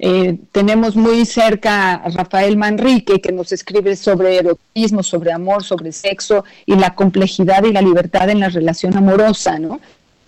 Eh, 0.00 0.38
tenemos 0.52 0.94
muy 0.94 1.26
cerca 1.26 1.94
a 1.94 2.08
Rafael 2.10 2.56
Manrique, 2.56 3.20
que 3.20 3.32
nos 3.32 3.50
escribe 3.50 3.96
sobre 3.96 4.36
erotismo, 4.36 5.02
sobre 5.02 5.32
amor, 5.32 5.64
sobre 5.64 5.90
sexo 5.90 6.44
y 6.66 6.76
la 6.76 6.94
complejidad 6.94 7.64
y 7.64 7.72
la 7.72 7.82
libertad 7.82 8.30
en 8.30 8.38
la 8.38 8.48
relación 8.48 8.96
amorosa, 8.96 9.58
¿no? 9.58 9.80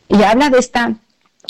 Y 0.08 0.22
habla 0.22 0.50
de 0.50 0.58
esta 0.58 0.96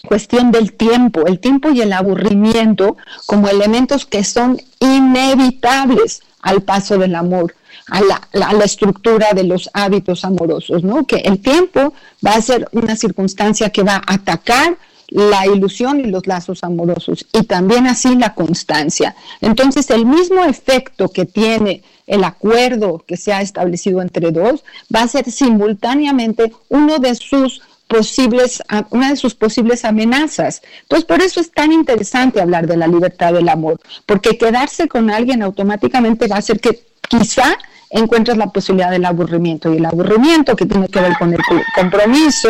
cuestión 0.06 0.50
del 0.52 0.74
tiempo, 0.74 1.26
el 1.26 1.40
tiempo 1.40 1.70
y 1.70 1.80
el 1.80 1.94
aburrimiento 1.94 2.98
como 3.24 3.48
elementos 3.48 4.04
que 4.04 4.22
son 4.22 4.60
inevitables 4.80 6.22
al 6.42 6.62
paso 6.62 6.98
del 6.98 7.14
amor, 7.14 7.54
a 7.88 8.02
la, 8.02 8.28
a 8.46 8.52
la 8.52 8.64
estructura 8.64 9.32
de 9.32 9.44
los 9.44 9.70
hábitos 9.72 10.26
amorosos, 10.26 10.84
¿no? 10.84 11.06
Que 11.06 11.16
el 11.16 11.40
tiempo 11.40 11.94
va 12.24 12.34
a 12.34 12.42
ser 12.42 12.68
una 12.72 12.96
circunstancia 12.96 13.70
que 13.70 13.82
va 13.82 13.96
a 13.96 14.14
atacar 14.14 14.76
la 15.10 15.46
ilusión 15.46 16.00
y 16.00 16.04
los 16.04 16.26
lazos 16.26 16.62
amorosos 16.62 17.26
y 17.32 17.42
también 17.44 17.86
así 17.86 18.14
la 18.16 18.34
constancia. 18.34 19.14
Entonces, 19.40 19.90
el 19.90 20.06
mismo 20.06 20.44
efecto 20.44 21.08
que 21.08 21.26
tiene 21.26 21.82
el 22.06 22.24
acuerdo 22.24 23.04
que 23.06 23.16
se 23.16 23.32
ha 23.32 23.40
establecido 23.40 24.02
entre 24.02 24.30
dos 24.30 24.64
va 24.94 25.02
a 25.02 25.08
ser 25.08 25.30
simultáneamente 25.30 26.52
uno 26.68 26.98
de 26.98 27.14
sus 27.14 27.60
posibles, 27.88 28.62
una 28.90 29.10
de 29.10 29.16
sus 29.16 29.34
posibles 29.34 29.84
amenazas. 29.84 30.62
Entonces, 30.82 31.04
por 31.06 31.20
eso 31.20 31.40
es 31.40 31.50
tan 31.50 31.72
interesante 31.72 32.40
hablar 32.40 32.66
de 32.68 32.76
la 32.76 32.86
libertad 32.86 33.32
del 33.32 33.48
amor, 33.48 33.80
porque 34.06 34.38
quedarse 34.38 34.86
con 34.86 35.10
alguien 35.10 35.42
automáticamente 35.42 36.28
va 36.28 36.36
a 36.36 36.38
hacer 36.38 36.60
que 36.60 36.84
quizá 37.08 37.56
encuentres 37.90 38.36
la 38.36 38.46
posibilidad 38.46 38.92
del 38.92 39.04
aburrimiento 39.04 39.72
y 39.74 39.78
el 39.78 39.86
aburrimiento 39.86 40.54
que 40.54 40.66
tiene 40.66 40.86
que 40.86 41.00
ver 41.00 41.14
con 41.18 41.32
el 41.32 41.40
co- 41.44 41.60
compromiso. 41.74 42.48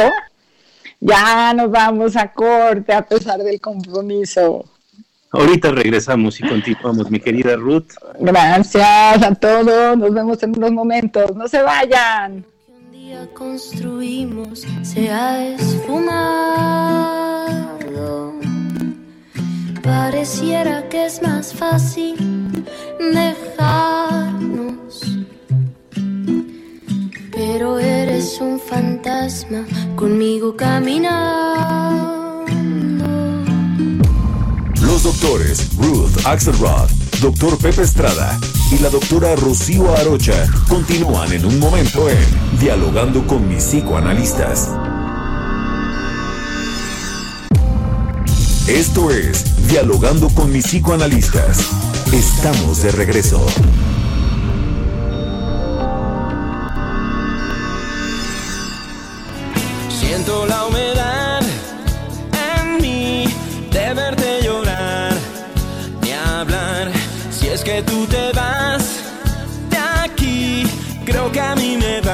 Ya 1.01 1.55
nos 1.55 1.71
vamos 1.71 2.15
a 2.17 2.31
corte 2.31 2.93
a 2.93 3.01
pesar 3.03 3.41
del 3.43 3.59
compromiso. 3.61 4.67
Ahorita 5.31 5.71
regresamos 5.71 6.39
y 6.41 6.43
continuamos, 6.47 7.11
mi 7.11 7.19
querida 7.21 7.57
Ruth. 7.57 7.93
Gracias 8.19 9.23
a 9.23 9.35
todos. 9.35 9.97
Nos 9.97 10.13
vemos 10.13 10.43
en 10.43 10.57
unos 10.57 10.73
momentos. 10.73 11.35
No 11.35 11.49
se 11.49 11.63
vayan. 11.63 12.45
Un 12.69 12.93
día 12.93 13.27
construimos 13.33 14.67
se 14.83 15.09
ha 15.11 15.55
esfumado. 15.55 16.91
Pareciera 19.83 20.89
que 20.89 21.07
es 21.07 21.23
más 21.23 21.55
fácil 21.55 22.67
dejarnos. 22.99 24.41
Pero 27.53 27.81
eres 27.81 28.39
un 28.41 28.61
fantasma 28.61 29.67
conmigo 29.97 30.55
caminando. 30.55 32.45
Los 34.81 35.03
doctores 35.03 35.77
Ruth 35.77 36.13
Axelrod, 36.27 36.89
doctor 37.21 37.59
Pepe 37.59 37.83
Estrada 37.83 38.39
y 38.71 38.79
la 38.79 38.89
doctora 38.89 39.35
Rocío 39.35 39.93
Arocha 39.97 40.47
continúan 40.69 41.33
en 41.33 41.45
un 41.45 41.59
momento 41.59 42.09
en 42.09 42.25
Dialogando 42.61 43.27
con 43.27 43.49
mis 43.49 43.65
psicoanalistas. 43.65 44.69
Esto 48.69 49.11
es 49.11 49.67
Dialogando 49.67 50.29
con 50.29 50.53
mis 50.53 50.67
psicoanalistas. 50.67 51.67
Estamos 52.13 52.85
de 52.85 52.93
regreso. 52.93 53.45
Siento 60.23 60.45
la 60.45 60.67
humedad 60.67 61.41
en 62.53 62.77
mí 62.83 63.25
de 63.71 63.95
verte 63.95 64.43
llorar, 64.43 65.15
ni 66.03 66.13
hablar. 66.13 66.93
Si 67.31 67.47
es 67.49 67.65
que 67.65 67.83
tú 67.83 68.07
te 68.07 68.31
vas 68.35 68.85
de 69.71 69.79
aquí, 69.79 70.67
creo 71.07 71.33
que 71.33 71.41
a 71.41 71.55
mí 71.55 71.79
me 71.79 72.03
va 72.03 72.10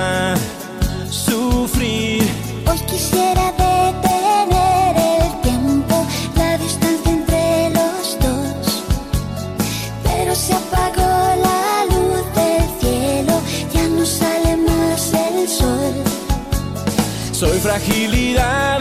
fragilidad 17.67 18.79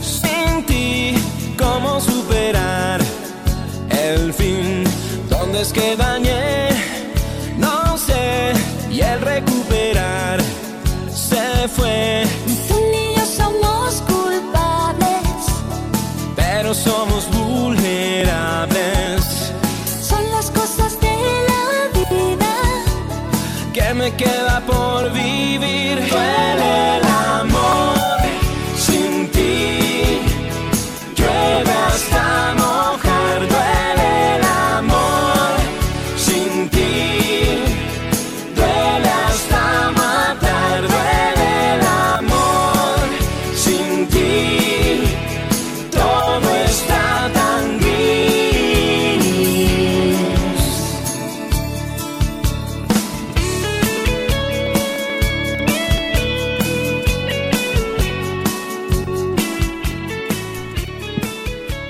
sin 0.00 0.64
ti, 0.66 1.14
¿cómo 1.58 2.00
superar 2.00 3.00
el 3.90 4.32
fin? 4.32 4.84
¿Dónde 5.28 5.62
es 5.62 5.72
que 5.72 5.96
dañé? 5.96 6.63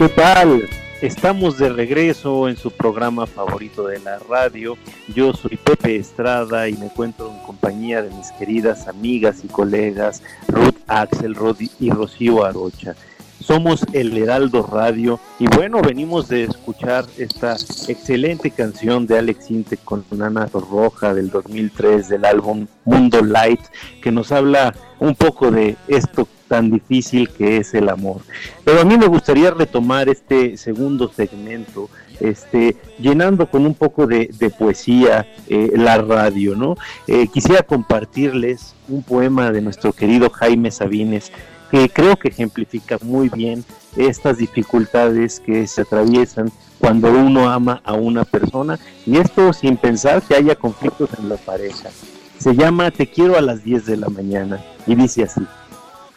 ¿Qué 0.04 0.10
tal? 0.10 0.68
Estamos 1.00 1.56
de 1.56 1.70
regreso 1.70 2.46
en 2.50 2.58
su 2.58 2.70
programa 2.70 3.26
favorito 3.26 3.86
de 3.86 4.00
la 4.00 4.18
radio. 4.18 4.76
Yo 5.08 5.32
soy 5.32 5.56
Pepe 5.56 5.96
Estrada 5.96 6.68
y 6.68 6.74
me 6.74 6.84
encuentro 6.84 7.30
en 7.30 7.38
compañía 7.38 8.02
de 8.02 8.10
mis 8.10 8.30
queridas 8.32 8.86
amigas 8.86 9.42
y 9.44 9.48
colegas 9.48 10.22
Ruth 10.48 10.76
Axelrod 10.88 11.56
y 11.80 11.88
Rocío 11.88 12.44
Arocha. 12.44 12.94
Somos 13.40 13.82
el 13.94 14.14
Heraldo 14.18 14.68
Radio 14.70 15.18
y 15.38 15.46
bueno, 15.46 15.80
venimos 15.80 16.28
de 16.28 16.44
escuchar 16.44 17.06
esta 17.16 17.54
excelente 17.88 18.50
canción 18.50 19.06
de 19.06 19.18
Alex 19.18 19.50
Inte 19.50 19.78
con 19.78 20.04
Nana 20.10 20.50
Roja 20.52 21.14
del 21.14 21.30
2003 21.30 22.10
del 22.10 22.26
álbum 22.26 22.66
Mundo 22.84 23.22
Light 23.22 23.60
que 24.02 24.12
nos 24.12 24.32
habla 24.32 24.74
un 24.98 25.14
poco 25.14 25.50
de 25.50 25.76
esto 25.88 26.28
tan 26.54 26.70
difícil 26.70 27.28
que 27.30 27.56
es 27.56 27.74
el 27.74 27.88
amor. 27.88 28.20
Pero 28.62 28.80
a 28.80 28.84
mí 28.84 28.96
me 28.96 29.08
gustaría 29.08 29.50
retomar 29.50 30.08
este 30.08 30.56
segundo 30.56 31.10
segmento, 31.12 31.90
este, 32.20 32.76
llenando 33.00 33.50
con 33.50 33.66
un 33.66 33.74
poco 33.74 34.06
de, 34.06 34.28
poesía 34.56 35.26
eh, 35.48 35.72
la 35.74 35.98
radio, 35.98 36.54
¿no? 36.54 36.76
Eh, 37.08 37.26
quisiera 37.26 37.64
compartirles 37.64 38.76
un 38.88 39.02
poema 39.02 39.50
de 39.50 39.62
nuestro 39.62 39.92
querido 39.92 40.30
Jaime 40.30 40.70
Sabines, 40.70 41.32
que 41.72 41.88
creo 41.88 42.16
que 42.16 42.28
ejemplifica 42.28 42.98
muy 43.02 43.28
bien 43.30 43.64
estas 43.96 44.38
dificultades 44.38 45.40
que 45.40 45.66
se 45.66 45.80
atraviesan 45.80 46.52
cuando 46.78 47.10
uno 47.10 47.50
ama 47.50 47.82
a 47.84 47.94
una 47.94 48.24
persona, 48.24 48.78
y 49.06 49.16
esto 49.16 49.52
sin 49.52 49.76
pensar 49.76 50.22
que 50.22 50.36
haya 50.36 50.54
conflictos 50.54 51.10
en 51.18 51.28
la 51.30 51.36
pareja. 51.36 51.88
Se 52.38 52.54
llama 52.54 52.92
Te 52.92 53.08
quiero 53.08 53.36
a 53.36 53.40
las 53.40 53.64
10 53.64 53.86
de 53.86 53.96
la 53.96 54.08
mañana, 54.08 54.62
y 54.86 54.94
dice 54.94 55.24
así. 55.24 55.40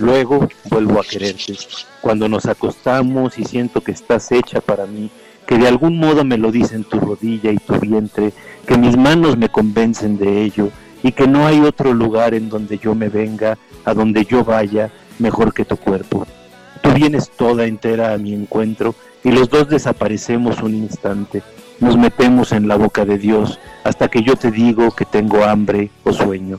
Luego 0.00 0.48
vuelvo 0.70 0.98
a 0.98 1.04
quererte. 1.04 1.58
Cuando 2.00 2.26
nos 2.26 2.46
acostamos 2.46 3.38
y 3.38 3.44
siento 3.44 3.82
que 3.82 3.92
estás 3.92 4.32
hecha 4.32 4.62
para 4.62 4.86
mí, 4.86 5.10
que 5.46 5.58
de 5.58 5.68
algún 5.68 5.98
modo 5.98 6.24
me 6.24 6.38
lo 6.38 6.50
dicen 6.50 6.84
tu 6.84 6.98
rodilla 6.98 7.52
y 7.52 7.58
tu 7.58 7.78
vientre, 7.78 8.32
que 8.66 8.78
mis 8.78 8.96
manos 8.96 9.36
me 9.36 9.50
convencen 9.50 10.16
de 10.16 10.42
ello 10.42 10.70
y 11.02 11.12
que 11.12 11.26
no 11.26 11.46
hay 11.46 11.60
otro 11.60 11.92
lugar 11.92 12.32
en 12.32 12.48
donde 12.48 12.78
yo 12.78 12.94
me 12.94 13.10
venga, 13.10 13.58
a 13.84 13.92
donde 13.92 14.24
yo 14.24 14.42
vaya, 14.42 14.90
mejor 15.18 15.52
que 15.52 15.66
tu 15.66 15.76
cuerpo. 15.76 16.26
Tú 16.80 16.92
vienes 16.94 17.30
toda 17.30 17.66
entera 17.66 18.14
a 18.14 18.18
mi 18.18 18.32
encuentro 18.32 18.94
y 19.22 19.32
los 19.32 19.50
dos 19.50 19.68
desaparecemos 19.68 20.62
un 20.62 20.76
instante. 20.76 21.42
Nos 21.78 21.98
metemos 21.98 22.52
en 22.52 22.68
la 22.68 22.76
boca 22.76 23.04
de 23.04 23.18
Dios 23.18 23.58
hasta 23.84 24.08
que 24.08 24.22
yo 24.22 24.36
te 24.36 24.50
digo 24.50 24.92
que 24.92 25.04
tengo 25.04 25.44
hambre 25.44 25.90
o 26.04 26.12
sueño. 26.14 26.58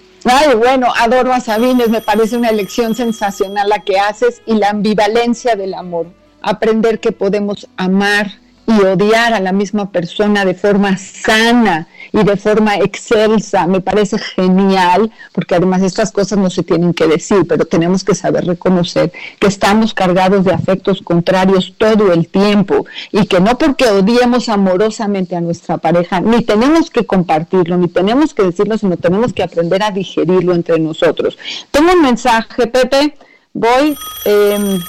Ay, 0.23 0.53
bueno, 0.55 0.87
adoro 0.99 1.33
a 1.33 1.39
Sabines, 1.39 1.89
me 1.89 2.01
parece 2.01 2.37
una 2.37 2.49
elección 2.49 2.93
sensacional 2.93 3.69
la 3.69 3.79
que 3.79 3.99
haces 3.99 4.41
y 4.45 4.53
la 4.53 4.69
ambivalencia 4.69 5.55
del 5.55 5.73
amor. 5.73 6.07
Aprender 6.43 6.99
que 6.99 7.11
podemos 7.11 7.67
amar 7.75 8.31
y 8.67 8.81
odiar 8.81 9.33
a 9.33 9.39
la 9.39 9.51
misma 9.51 9.91
persona 9.91 10.45
de 10.45 10.53
forma 10.53 10.97
sana 10.97 11.87
y 12.13 12.23
de 12.23 12.37
forma 12.37 12.75
excelsa. 12.77 13.67
Me 13.67 13.81
parece 13.81 14.17
genial, 14.17 15.11
porque 15.31 15.55
además 15.55 15.81
estas 15.81 16.11
cosas 16.11 16.37
no 16.37 16.49
se 16.49 16.63
tienen 16.63 16.93
que 16.93 17.07
decir, 17.07 17.45
pero 17.47 17.65
tenemos 17.65 18.03
que 18.03 18.15
saber 18.15 18.45
reconocer 18.45 19.11
que 19.39 19.47
estamos 19.47 19.93
cargados 19.93 20.43
de 20.45 20.53
afectos 20.53 21.01
contrarios 21.01 21.73
todo 21.77 22.11
el 22.13 22.27
tiempo 22.27 22.85
y 23.11 23.25
que 23.25 23.39
no 23.39 23.57
porque 23.57 23.85
odiemos 23.85 24.49
amorosamente 24.49 25.35
a 25.35 25.41
nuestra 25.41 25.77
pareja, 25.77 26.19
ni 26.19 26.43
tenemos 26.43 26.89
que 26.89 27.05
compartirlo, 27.05 27.77
ni 27.77 27.87
tenemos 27.87 28.33
que 28.33 28.43
decirlo, 28.43 28.77
sino 28.77 28.97
tenemos 28.97 29.33
que 29.33 29.43
aprender 29.43 29.83
a 29.83 29.91
digerirlo 29.91 30.53
entre 30.53 30.79
nosotros. 30.79 31.37
Tengo 31.71 31.93
un 31.93 32.01
mensaje, 32.01 32.67
Pepe. 32.67 33.15
Voy. 33.53 33.97
eh, 34.25 34.79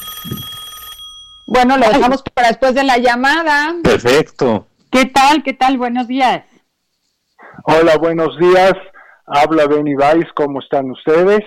bueno, 1.47 1.77
lo 1.77 1.87
dejamos 1.87 2.23
para 2.33 2.49
después 2.49 2.75
de 2.75 2.85
la 2.85 2.97
llamada. 2.99 3.75
Perfecto. 3.83 4.67
¿Qué 4.91 5.07
tal? 5.07 5.43
¿Qué 5.43 5.53
tal? 5.53 5.77
Buenos 5.77 6.09
días. 6.09 6.45
Hola, 7.65 7.97
buenos 7.99 8.37
días. 8.39 8.73
Habla 9.27 9.67
Benny 9.67 9.95
Weiss, 9.95 10.27
¿cómo 10.35 10.61
están 10.61 10.91
ustedes? 10.91 11.41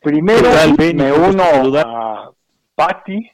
Primero 0.00 0.42
¿Qué 0.42 0.48
tal, 0.48 0.74
Benny? 0.74 1.02
me 1.02 1.12
uno 1.12 1.42
a 1.42 2.30
Patti 2.74 3.28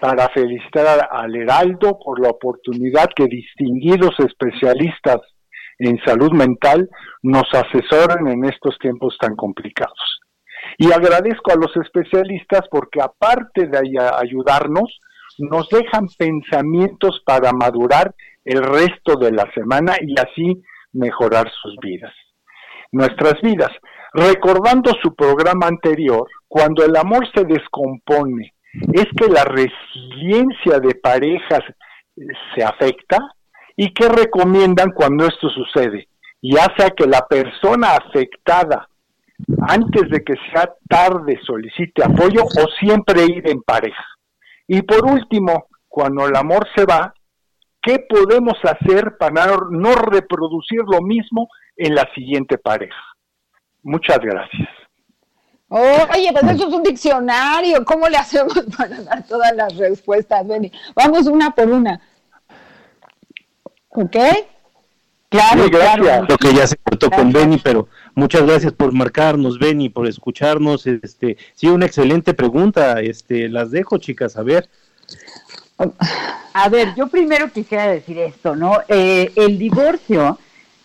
para 0.00 0.28
felicitar 0.30 1.08
al 1.10 1.36
Heraldo 1.36 1.98
por 2.02 2.20
la 2.20 2.30
oportunidad 2.30 3.08
que 3.14 3.26
distinguidos 3.26 4.14
especialistas 4.18 5.18
en 5.78 5.98
salud 6.04 6.32
mental 6.32 6.88
nos 7.22 7.44
asesoren 7.52 8.26
en 8.28 8.44
estos 8.44 8.78
tiempos 8.78 9.16
tan 9.20 9.36
complicados. 9.36 10.20
Y 10.78 10.90
agradezco 10.92 11.52
a 11.52 11.56
los 11.56 11.76
especialistas 11.76 12.62
porque 12.70 13.00
aparte 13.02 13.66
de 13.66 13.78
ay- 13.78 14.08
ayudarnos, 14.22 14.98
nos 15.38 15.68
dejan 15.68 16.06
pensamientos 16.16 17.20
para 17.26 17.52
madurar 17.52 18.14
el 18.44 18.62
resto 18.62 19.16
de 19.16 19.32
la 19.32 19.50
semana 19.52 19.96
y 20.00 20.14
así 20.18 20.62
mejorar 20.94 21.50
sus 21.62 21.76
vidas, 21.82 22.12
nuestras 22.90 23.40
vidas. 23.42 23.70
Recordando 24.12 24.92
su 25.02 25.14
programa 25.14 25.66
anterior, 25.66 26.26
cuando 26.48 26.84
el 26.84 26.96
amor 26.96 27.26
se 27.34 27.44
descompone, 27.44 28.54
es 28.92 29.06
que 29.16 29.28
la 29.28 29.44
resiliencia 29.44 30.80
de 30.80 30.94
parejas 30.94 31.60
eh, 32.16 32.22
se 32.54 32.64
afecta 32.64 33.18
y 33.76 33.92
qué 33.92 34.08
recomiendan 34.08 34.92
cuando 34.92 35.26
esto 35.26 35.48
sucede, 35.48 36.08
ya 36.40 36.66
sea 36.76 36.90
que 36.90 37.06
la 37.06 37.26
persona 37.26 37.96
afectada 37.96 38.88
antes 39.66 40.08
de 40.10 40.22
que 40.22 40.34
sea 40.52 40.72
tarde 40.88 41.38
solicite 41.44 42.04
apoyo 42.04 42.44
o 42.44 42.66
siempre 42.78 43.24
ir 43.24 43.48
en 43.48 43.62
pareja. 43.62 44.04
Y 44.66 44.82
por 44.82 45.04
último, 45.04 45.66
cuando 45.88 46.26
el 46.26 46.36
amor 46.36 46.66
se 46.74 46.84
va, 46.84 47.12
¿qué 47.84 47.98
podemos 48.08 48.54
hacer 48.64 49.16
para 49.18 49.56
no 49.70 49.94
reproducir 49.94 50.80
lo 50.86 51.00
mismo 51.02 51.48
en 51.76 51.94
la 51.94 52.08
siguiente 52.14 52.58
pareja? 52.58 52.96
Muchas 53.82 54.18
gracias. 54.18 54.68
Oye, 55.68 56.30
pues 56.32 56.44
eso 56.44 56.68
es 56.68 56.74
un 56.74 56.82
diccionario. 56.82 57.84
¿Cómo 57.84 58.08
le 58.08 58.16
hacemos 58.16 58.54
para 58.76 59.00
dar 59.02 59.26
todas 59.26 59.54
las 59.56 59.76
respuestas, 59.76 60.46
Benny? 60.46 60.70
Vamos 60.94 61.26
una 61.26 61.50
por 61.50 61.68
una. 61.68 62.00
¿Ok? 63.88 64.16
Claro, 65.28 65.64
Sí, 65.64 65.70
gracias. 65.70 65.96
claro. 66.00 66.26
Lo 66.28 66.36
que 66.36 66.54
ya 66.54 66.66
se 66.66 66.76
cortó 66.76 67.10
con 67.10 67.32
Benny, 67.32 67.58
pero 67.58 67.88
muchas 68.14 68.46
gracias 68.46 68.72
por 68.72 68.92
marcarnos, 68.92 69.58
Benny, 69.58 69.88
por 69.88 70.06
escucharnos. 70.06 70.86
Este, 70.86 71.36
sí, 71.54 71.66
una 71.66 71.86
excelente 71.86 72.34
pregunta. 72.34 73.00
Este, 73.00 73.48
las 73.48 73.72
dejo, 73.72 73.98
chicas, 73.98 74.36
a 74.36 74.42
ver. 74.42 74.68
A 75.76 76.68
ver, 76.68 76.94
yo 76.94 77.08
primero 77.08 77.50
quisiera 77.50 77.88
decir 77.88 78.18
esto, 78.18 78.54
¿no? 78.54 78.78
Eh, 78.88 79.32
el 79.34 79.58
divorcio, 79.58 80.38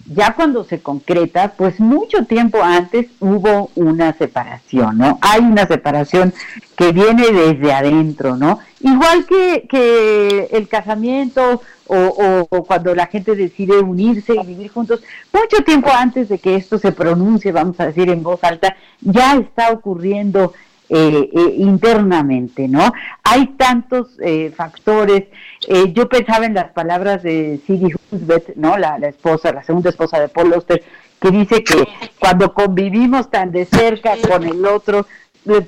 ya 0.05 0.33
cuando 0.33 0.63
se 0.63 0.81
concreta, 0.81 1.53
pues 1.55 1.79
mucho 1.79 2.25
tiempo 2.25 2.63
antes 2.63 3.05
hubo 3.19 3.69
una 3.75 4.13
separación, 4.13 4.97
¿no? 4.97 5.19
Hay 5.21 5.41
una 5.41 5.67
separación 5.67 6.33
que 6.75 6.91
viene 6.91 7.31
desde 7.31 7.71
adentro, 7.71 8.35
¿no? 8.35 8.59
Igual 8.79 9.27
que, 9.27 10.47
el 10.51 10.67
casamiento 10.67 11.61
o 11.91 12.65
cuando 12.67 12.93
la 12.93 13.07
gente 13.07 13.35
decide 13.35 13.79
unirse 13.79 14.35
y 14.35 14.45
vivir 14.45 14.71
juntos, 14.71 15.01
mucho 15.33 15.63
tiempo 15.63 15.89
antes 15.91 16.29
de 16.29 16.37
que 16.39 16.55
esto 16.55 16.77
se 16.77 16.91
pronuncie, 16.91 17.51
vamos 17.51 17.79
a 17.79 17.87
decir 17.87 18.09
en 18.09 18.23
voz 18.23 18.43
alta, 18.43 18.75
ya 19.01 19.35
está 19.35 19.71
ocurriendo 19.71 20.53
eh, 20.89 21.29
eh, 21.31 21.53
internamente, 21.57 22.67
¿no? 22.67 22.91
Hay 23.23 23.47
tantos 23.57 24.17
eh, 24.21 24.51
factores. 24.55 25.25
eh, 25.67 25.93
yo 25.93 26.09
pensaba 26.09 26.45
en 26.45 26.55
las 26.55 26.71
palabras 26.71 27.21
de 27.23 27.59
Sidney 27.65 27.91
Husbeth, 28.11 28.55
¿no? 28.55 28.77
La, 28.77 28.97
la 28.97 29.09
esposa, 29.09 29.51
la 29.51 29.63
segunda 29.63 29.89
esposa 29.91 30.19
de 30.19 30.29
Paul 30.29 30.53
Auster, 30.53 30.83
que 31.21 31.31
dice 31.31 31.63
que 31.63 31.87
cuando 32.19 32.53
convivimos 32.53 33.29
tan 33.29 33.51
de 33.51 33.65
cerca 33.65 34.15
con 34.27 34.43
el 34.43 34.65
otro, 34.65 35.05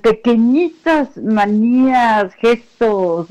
pequeñitas 0.01 1.17
manías, 1.17 2.33
gestos, 2.35 3.27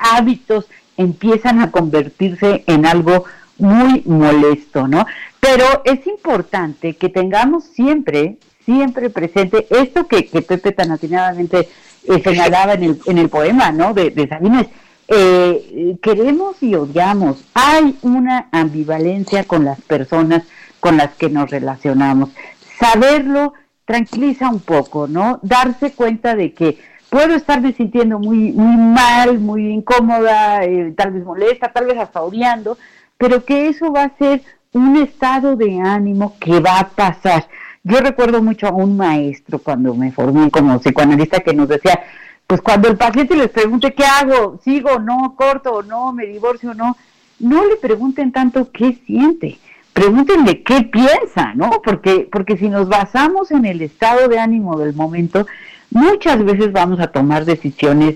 hábitos 0.00 0.66
empiezan 0.96 1.60
a 1.60 1.70
convertirse 1.70 2.64
en 2.66 2.86
algo 2.86 3.24
muy 3.58 4.02
molesto, 4.06 4.86
¿no? 4.88 5.06
Pero 5.40 5.82
es 5.84 6.06
importante 6.06 6.94
que 6.94 7.08
tengamos 7.08 7.64
siempre, 7.64 8.36
siempre 8.64 9.10
presente 9.10 9.66
esto 9.70 10.06
que, 10.06 10.26
que 10.26 10.42
Pepe 10.42 10.72
tan 10.72 10.90
atinadamente 10.90 11.68
eh, 12.04 12.22
señalaba 12.22 12.74
en 12.74 12.84
el, 12.84 13.00
en 13.06 13.18
el 13.18 13.28
poema, 13.28 13.72
¿no? 13.72 13.94
De, 13.94 14.10
de 14.10 14.28
Sabines. 14.28 14.66
Eh, 15.08 15.96
queremos 16.02 16.62
y 16.62 16.74
odiamos. 16.74 17.44
Hay 17.54 17.98
una 18.02 18.48
ambivalencia 18.52 19.44
con 19.44 19.64
las 19.64 19.80
personas 19.82 20.44
con 20.80 20.96
las 20.96 21.14
que 21.14 21.30
nos 21.30 21.50
relacionamos. 21.50 22.30
Saberlo 22.78 23.54
tranquiliza 23.84 24.48
un 24.48 24.60
poco, 24.60 25.06
¿no? 25.06 25.40
Darse 25.42 25.92
cuenta 25.92 26.34
de 26.34 26.52
que 26.52 26.78
puedo 27.10 27.34
estarme 27.34 27.72
sintiendo 27.72 28.18
muy, 28.18 28.52
muy 28.52 28.76
mal, 28.76 29.38
muy 29.38 29.72
incómoda, 29.72 30.64
eh, 30.64 30.92
tal 30.96 31.12
vez 31.12 31.24
molesta, 31.24 31.72
tal 31.72 31.86
vez 31.86 31.98
hasta 31.98 32.22
odiando, 32.22 32.76
pero 33.16 33.44
que 33.44 33.68
eso 33.68 33.92
va 33.92 34.04
a 34.04 34.16
ser 34.18 34.42
un 34.72 34.96
estado 34.96 35.54
de 35.56 35.80
ánimo 35.80 36.36
que 36.40 36.60
va 36.60 36.80
a 36.80 36.88
pasar. 36.88 37.46
Yo 37.86 37.98
recuerdo 37.98 38.42
mucho 38.42 38.66
a 38.66 38.72
un 38.72 38.96
maestro 38.96 39.58
cuando 39.58 39.94
me 39.94 40.10
formé 40.10 40.50
como 40.50 40.78
psicoanalista 40.80 41.40
que 41.40 41.52
nos 41.52 41.68
decía, 41.68 42.02
pues 42.46 42.62
cuando 42.62 42.88
el 42.88 42.96
paciente 42.96 43.36
les 43.36 43.50
pregunte 43.50 43.92
qué 43.92 44.04
hago, 44.06 44.58
sigo 44.64 44.98
no, 44.98 45.34
corto 45.36 45.82
no, 45.82 46.10
me 46.10 46.24
divorcio 46.24 46.72
no, 46.72 46.96
no 47.40 47.66
le 47.66 47.76
pregunten 47.76 48.32
tanto 48.32 48.70
qué 48.72 48.98
siente, 49.06 49.58
pregúntenle 49.92 50.62
qué 50.62 50.84
piensa, 50.84 51.52
¿no? 51.54 51.82
Porque, 51.84 52.26
porque 52.32 52.56
si 52.56 52.70
nos 52.70 52.88
basamos 52.88 53.50
en 53.50 53.66
el 53.66 53.82
estado 53.82 54.28
de 54.28 54.38
ánimo 54.38 54.78
del 54.78 54.94
momento, 54.94 55.46
muchas 55.90 56.42
veces 56.42 56.72
vamos 56.72 57.00
a 57.00 57.08
tomar 57.08 57.44
decisiones 57.44 58.14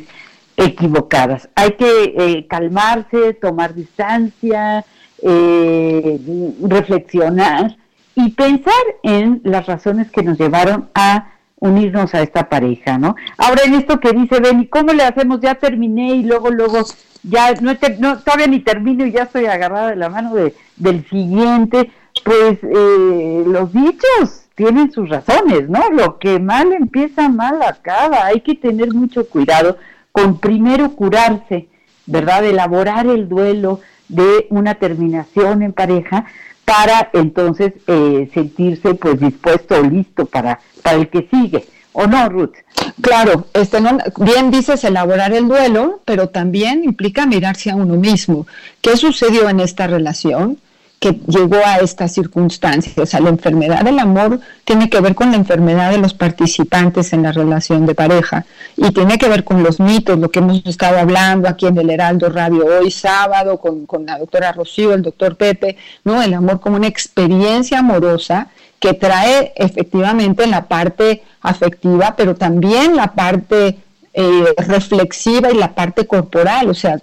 equivocadas. 0.56 1.50
Hay 1.54 1.72
que 1.72 2.14
eh, 2.16 2.46
calmarse, 2.48 3.34
tomar 3.34 3.74
distancia, 3.74 4.82
eh, 5.22 6.18
reflexionar 6.62 7.76
y 8.18 8.30
pensar 8.30 8.72
en 9.04 9.40
las 9.44 9.66
razones 9.66 10.10
que 10.10 10.24
nos 10.24 10.38
llevaron 10.38 10.88
a 10.92 11.34
unirnos 11.60 12.14
a 12.14 12.22
esta 12.22 12.48
pareja, 12.48 12.98
¿no? 12.98 13.14
Ahora 13.36 13.62
en 13.64 13.74
esto 13.74 14.00
que 14.00 14.12
dice 14.12 14.40
Benny, 14.40 14.66
¿cómo 14.66 14.92
le 14.92 15.04
hacemos? 15.04 15.40
Ya 15.40 15.54
terminé 15.54 16.16
y 16.16 16.24
luego, 16.24 16.50
luego, 16.50 16.84
ya 17.22 17.52
no, 17.60 17.76
no 18.00 18.18
todavía 18.18 18.48
ni 18.48 18.58
termino 18.58 19.06
y 19.06 19.12
ya 19.12 19.22
estoy 19.22 19.46
agarrada 19.46 19.90
de 19.90 19.96
la 19.96 20.08
mano 20.08 20.34
de, 20.34 20.52
del 20.76 21.08
siguiente. 21.08 21.92
Pues 22.24 22.58
eh, 22.62 23.44
los 23.46 23.72
dichos 23.72 24.42
tienen 24.56 24.90
sus 24.90 25.08
razones, 25.08 25.68
¿no? 25.68 25.88
Lo 25.92 26.18
que 26.18 26.40
mal 26.40 26.72
empieza, 26.72 27.28
mal 27.28 27.62
acaba. 27.62 28.26
Hay 28.26 28.40
que 28.40 28.56
tener 28.56 28.92
mucho 28.92 29.28
cuidado 29.28 29.78
con 30.10 30.40
primero 30.40 30.90
curarse, 30.96 31.68
¿verdad? 32.06 32.44
Elaborar 32.44 33.06
el 33.06 33.28
duelo 33.28 33.80
de 34.08 34.48
una 34.50 34.74
terminación 34.74 35.62
en 35.62 35.72
pareja 35.72 36.24
para 36.68 37.08
entonces 37.14 37.72
eh, 37.86 38.30
sentirse 38.34 38.92
pues 38.92 39.18
dispuesto 39.18 39.76
o 39.76 39.82
listo 39.82 40.26
para, 40.26 40.60
para 40.82 40.98
el 40.98 41.08
que 41.08 41.26
sigue. 41.30 41.64
¿O 41.92 42.06
no, 42.06 42.28
Ruth? 42.28 42.54
Claro, 43.00 43.46
este, 43.54 43.80
no, 43.80 43.96
bien 44.18 44.50
dices 44.50 44.84
elaborar 44.84 45.32
el 45.32 45.48
duelo, 45.48 46.02
pero 46.04 46.28
también 46.28 46.84
implica 46.84 47.24
mirarse 47.24 47.70
a 47.70 47.76
uno 47.76 47.94
mismo. 47.94 48.46
¿Qué 48.82 48.98
sucedió 48.98 49.48
en 49.48 49.60
esta 49.60 49.86
relación 49.86 50.58
que 51.00 51.20
llegó 51.26 51.56
a 51.64 51.76
estas 51.76 52.12
circunstancias? 52.12 52.96
O 52.98 53.06
sea, 53.06 53.20
la 53.20 53.30
enfermedad 53.30 53.82
del 53.82 53.98
amor 53.98 54.40
tiene 54.64 54.90
que 54.90 55.00
ver 55.00 55.14
con 55.14 55.30
la 55.30 55.36
enfermedad 55.36 55.90
de 55.90 55.98
los 55.98 56.14
participantes 56.14 57.12
en 57.12 57.22
la 57.22 57.32
relación 57.32 57.86
de 57.86 57.94
pareja 57.94 58.44
y 58.76 58.90
tiene 58.90 59.18
que 59.18 59.28
ver 59.28 59.44
con 59.44 59.62
los 59.62 59.80
mitos, 59.80 60.18
lo 60.18 60.30
que 60.30 60.40
hemos 60.40 60.64
estado 60.66 60.98
hablando 60.98 61.48
aquí 61.48 61.66
en 61.66 61.78
el 61.78 61.90
Heraldo 61.90 62.28
Radio 62.28 62.64
hoy 62.66 62.90
sábado 62.90 63.58
con, 63.58 63.86
con 63.86 64.06
la 64.06 64.18
doctora 64.18 64.52
Rocío, 64.52 64.94
el 64.94 65.02
doctor 65.02 65.36
Pepe, 65.36 65.76
¿no? 66.04 66.22
El 66.22 66.34
amor 66.34 66.60
como 66.60 66.76
una 66.76 66.88
experiencia 66.88 67.78
amorosa 67.78 68.48
que 68.80 68.94
trae 68.94 69.52
efectivamente 69.56 70.46
la 70.46 70.66
parte 70.66 71.22
afectiva, 71.40 72.14
pero 72.16 72.36
también 72.36 72.96
la 72.96 73.12
parte 73.14 73.78
eh, 74.14 74.54
reflexiva 74.56 75.50
y 75.50 75.56
la 75.56 75.74
parte 75.74 76.06
corporal. 76.06 76.70
O 76.70 76.74
sea, 76.74 76.98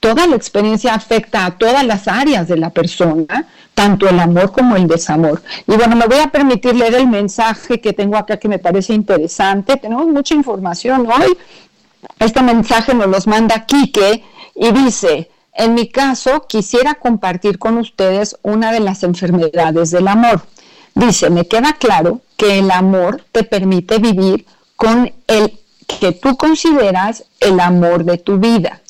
toda 0.00 0.26
la 0.26 0.36
experiencia 0.36 0.94
afecta 0.94 1.44
a 1.44 1.58
todas 1.58 1.84
las 1.84 2.08
áreas 2.08 2.48
de 2.48 2.56
la 2.56 2.70
persona, 2.70 3.46
tanto 3.74 4.08
el 4.08 4.18
amor 4.18 4.52
como 4.52 4.76
el 4.76 4.86
desamor. 4.86 5.42
Y 5.66 5.72
bueno, 5.76 5.96
me 5.96 6.06
voy 6.06 6.18
a 6.18 6.28
permitir 6.28 6.74
leer 6.74 6.94
el 6.94 7.08
mensaje 7.08 7.80
que 7.80 7.92
tengo 7.92 8.16
acá 8.16 8.36
que 8.36 8.48
me 8.48 8.58
parece 8.58 8.94
interesante. 8.94 9.76
Tenemos 9.76 10.06
mucha 10.06 10.34
información 10.34 11.06
hoy. 11.06 11.36
Este 12.18 12.42
mensaje 12.42 12.94
nos 12.94 13.08
los 13.08 13.26
manda 13.26 13.66
Quique 13.66 14.24
y 14.54 14.72
dice, 14.72 15.30
en 15.52 15.74
mi 15.74 15.88
caso, 15.88 16.46
quisiera 16.48 16.94
compartir 16.94 17.58
con 17.58 17.78
ustedes 17.78 18.36
una 18.42 18.72
de 18.72 18.80
las 18.80 19.02
enfermedades 19.02 19.90
del 19.90 20.06
amor. 20.08 20.42
Dice, 20.94 21.30
me 21.30 21.46
queda 21.46 21.74
claro 21.74 22.20
que 22.36 22.58
el 22.60 22.70
amor 22.70 23.24
te 23.32 23.44
permite 23.44 23.98
vivir 23.98 24.46
con 24.76 25.12
el 25.26 25.58
que 25.86 26.12
tú 26.12 26.36
consideras 26.36 27.24
el 27.40 27.58
amor 27.60 28.04
de 28.04 28.18
tu 28.18 28.38
vida. 28.38 28.80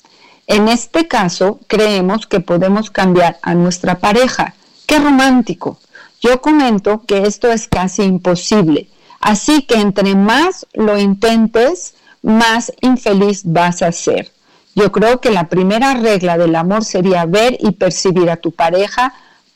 En 0.49 0.67
este 0.67 1.07
caso, 1.07 1.61
creemos 1.67 2.27
que 2.27 2.41
podemos 2.41 2.91
cambiar 2.91 3.39
a 3.43 3.55
nuestra 3.55 3.99
pareja. 3.99 4.55
¡Qué 4.87 4.99
romántico! 4.99 5.79
Yo 6.23 6.41
comento 6.41 7.03
que 7.07 7.27
esto 7.27 7.53
es 7.53 7.69
casi 7.69 8.03
imposible. 8.03 8.89
Así 9.21 9.63
que 9.63 9.75
entre 9.75 10.15
más 10.15 10.67
lo 10.73 10.99
intentes, 10.99 11.95
más 12.23 12.73
infeliz 12.81 13.43
vas 13.45 13.83
a 13.83 13.93
ser. 13.93 14.33
Yo 14.75 14.91
creo 14.91 15.21
que 15.21 15.31
la 15.31 15.49
primera 15.49 15.93
regla 15.93 16.39
del 16.39 16.55
amor 16.55 16.83
sería 16.83 17.27
ver 17.27 17.59
y 17.61 17.73
percibir 17.73 18.31
a 18.31 18.37
tu 18.37 18.51
pareja 18.51 19.13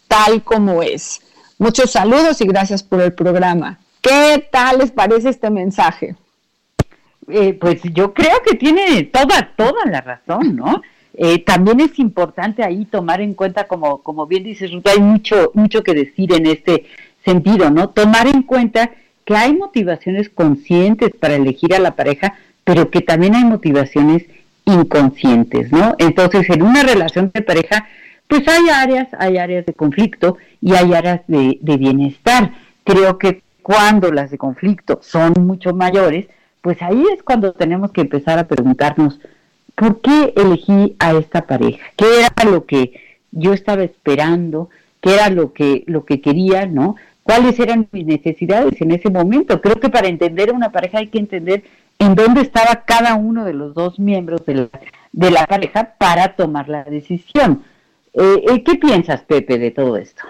tal 0.09 0.43
como 0.43 0.83
es. 0.83 1.23
Muchos 1.57 1.93
saludos 1.93 2.43
y 2.43 2.47
gracias 2.47 2.83
por 2.83 3.01
el 3.01 3.15
programa. 3.15 3.79
¿Qué 4.03 4.47
tal 4.53 4.79
les 4.79 4.91
parece 4.91 5.31
este 5.31 5.49
mensaje? 5.49 6.17
Eh, 7.29 7.55
pues 7.55 7.81
yo 7.93 8.13
creo 8.13 8.43
que 8.45 8.57
tiene 8.57 9.05
toda, 9.05 9.53
toda 9.57 9.85
la 9.87 10.01
razón, 10.01 10.57
¿no? 10.57 10.83
Eh, 11.15 11.45
también 11.45 11.81
es 11.81 11.99
importante 11.99 12.65
ahí 12.65 12.85
tomar 12.85 13.21
en 13.21 13.35
cuenta, 13.35 13.69
como, 13.69 13.99
como 13.99 14.27
bien 14.27 14.45
dices, 14.45 14.71
hay 14.85 15.01
mucho, 15.01 15.51
mucho 15.55 15.83
que 15.83 15.95
decir 15.95 16.33
en 16.33 16.47
este 16.47 16.87
sentido, 17.25 17.71
¿no? 17.71 17.91
Tomar 17.91 18.27
en 18.27 18.43
cuenta 18.43 18.91
que 19.25 19.37
hay 19.37 19.55
motivaciones 19.55 20.31
conscientes 20.31 21.11
para 21.19 21.37
elegir 21.37 21.75
a 21.75 21.79
la 21.79 21.95
pareja, 21.95 22.35
pero 22.65 22.91
que 22.91 23.03
también 23.03 23.35
hay 23.37 23.45
motivaciones 23.45 24.25
inconscientes, 24.65 25.71
¿no? 25.71 25.95
Entonces, 25.99 26.49
en 26.51 26.63
una 26.63 26.83
relación 26.83 27.31
de 27.33 27.43
pareja, 27.43 27.87
pues 28.27 28.49
hay 28.49 28.69
áreas, 28.71 29.09
hay 29.19 29.37
áreas 29.37 29.67
de 29.67 29.75
conflicto 29.75 30.39
y 30.61 30.75
hay 30.75 30.95
áreas 30.95 31.21
de 31.29 31.77
bienestar. 31.77 32.53
Creo 32.85 33.19
que 33.19 33.43
cuando 33.63 34.11
las 34.11 34.31
de 34.31 34.39
conflicto 34.39 34.99
son 35.03 35.35
mucho 35.47 35.75
mayores, 35.75 36.27
pues 36.63 36.81
ahí 36.81 37.05
es 37.13 37.23
cuando 37.23 37.53
tenemos 37.53 37.93
que 37.93 38.01
empezar 38.01 38.39
a 38.39 38.49
preguntarnos, 38.49 39.21
¿por 39.75 40.01
qué 40.01 40.33
elegí 40.37 40.97
a 40.99 41.13
esta 41.13 41.47
pareja? 41.47 41.85
¿Qué 41.97 42.07
era 42.21 42.51
lo 42.51 42.65
que 42.65 43.01
yo 43.33 43.53
estaba 43.53 43.83
esperando? 43.83 44.71
¿Qué 45.01 45.15
era 45.15 45.29
lo 45.29 45.53
que, 45.53 45.85
lo 45.87 46.05
que 46.05 46.21
quería, 46.21 46.67
no? 46.67 46.97
¿Cuáles 47.25 47.59
eran 47.59 47.89
mis 47.93 48.07
necesidades 48.07 48.81
en 48.81 48.93
ese 48.93 49.11
momento? 49.11 49.61
Creo 49.61 49.79
que 49.81 49.89
para 49.89 50.09
entender 50.09 50.51
a 50.51 50.55
una 50.55 50.71
pareja 50.71 50.99
hay 50.99 51.09
que 51.09 51.19
entender 51.19 51.65
en 51.99 52.15
dónde 52.15 52.41
estaba 52.41 52.85
cada 52.85 53.15
uno 53.17 53.45
de 53.45 53.53
los 53.53 53.75
dos 53.75 53.99
miembros 53.99 54.45
de 54.47 54.55
la, 54.55 54.69
de 55.13 55.31
la 55.31 55.47
pareja 55.47 55.95
para 55.99 56.35
tomar 56.35 56.69
la 56.69 56.85
decisión. 56.85 57.63
Eh, 58.15 58.45
eh, 58.49 58.63
¿Qué 58.63 58.77
piensas, 58.77 59.23
Pepe, 59.23 59.59
de 59.59 59.71
todo 59.71 59.97
esto? 59.97 60.23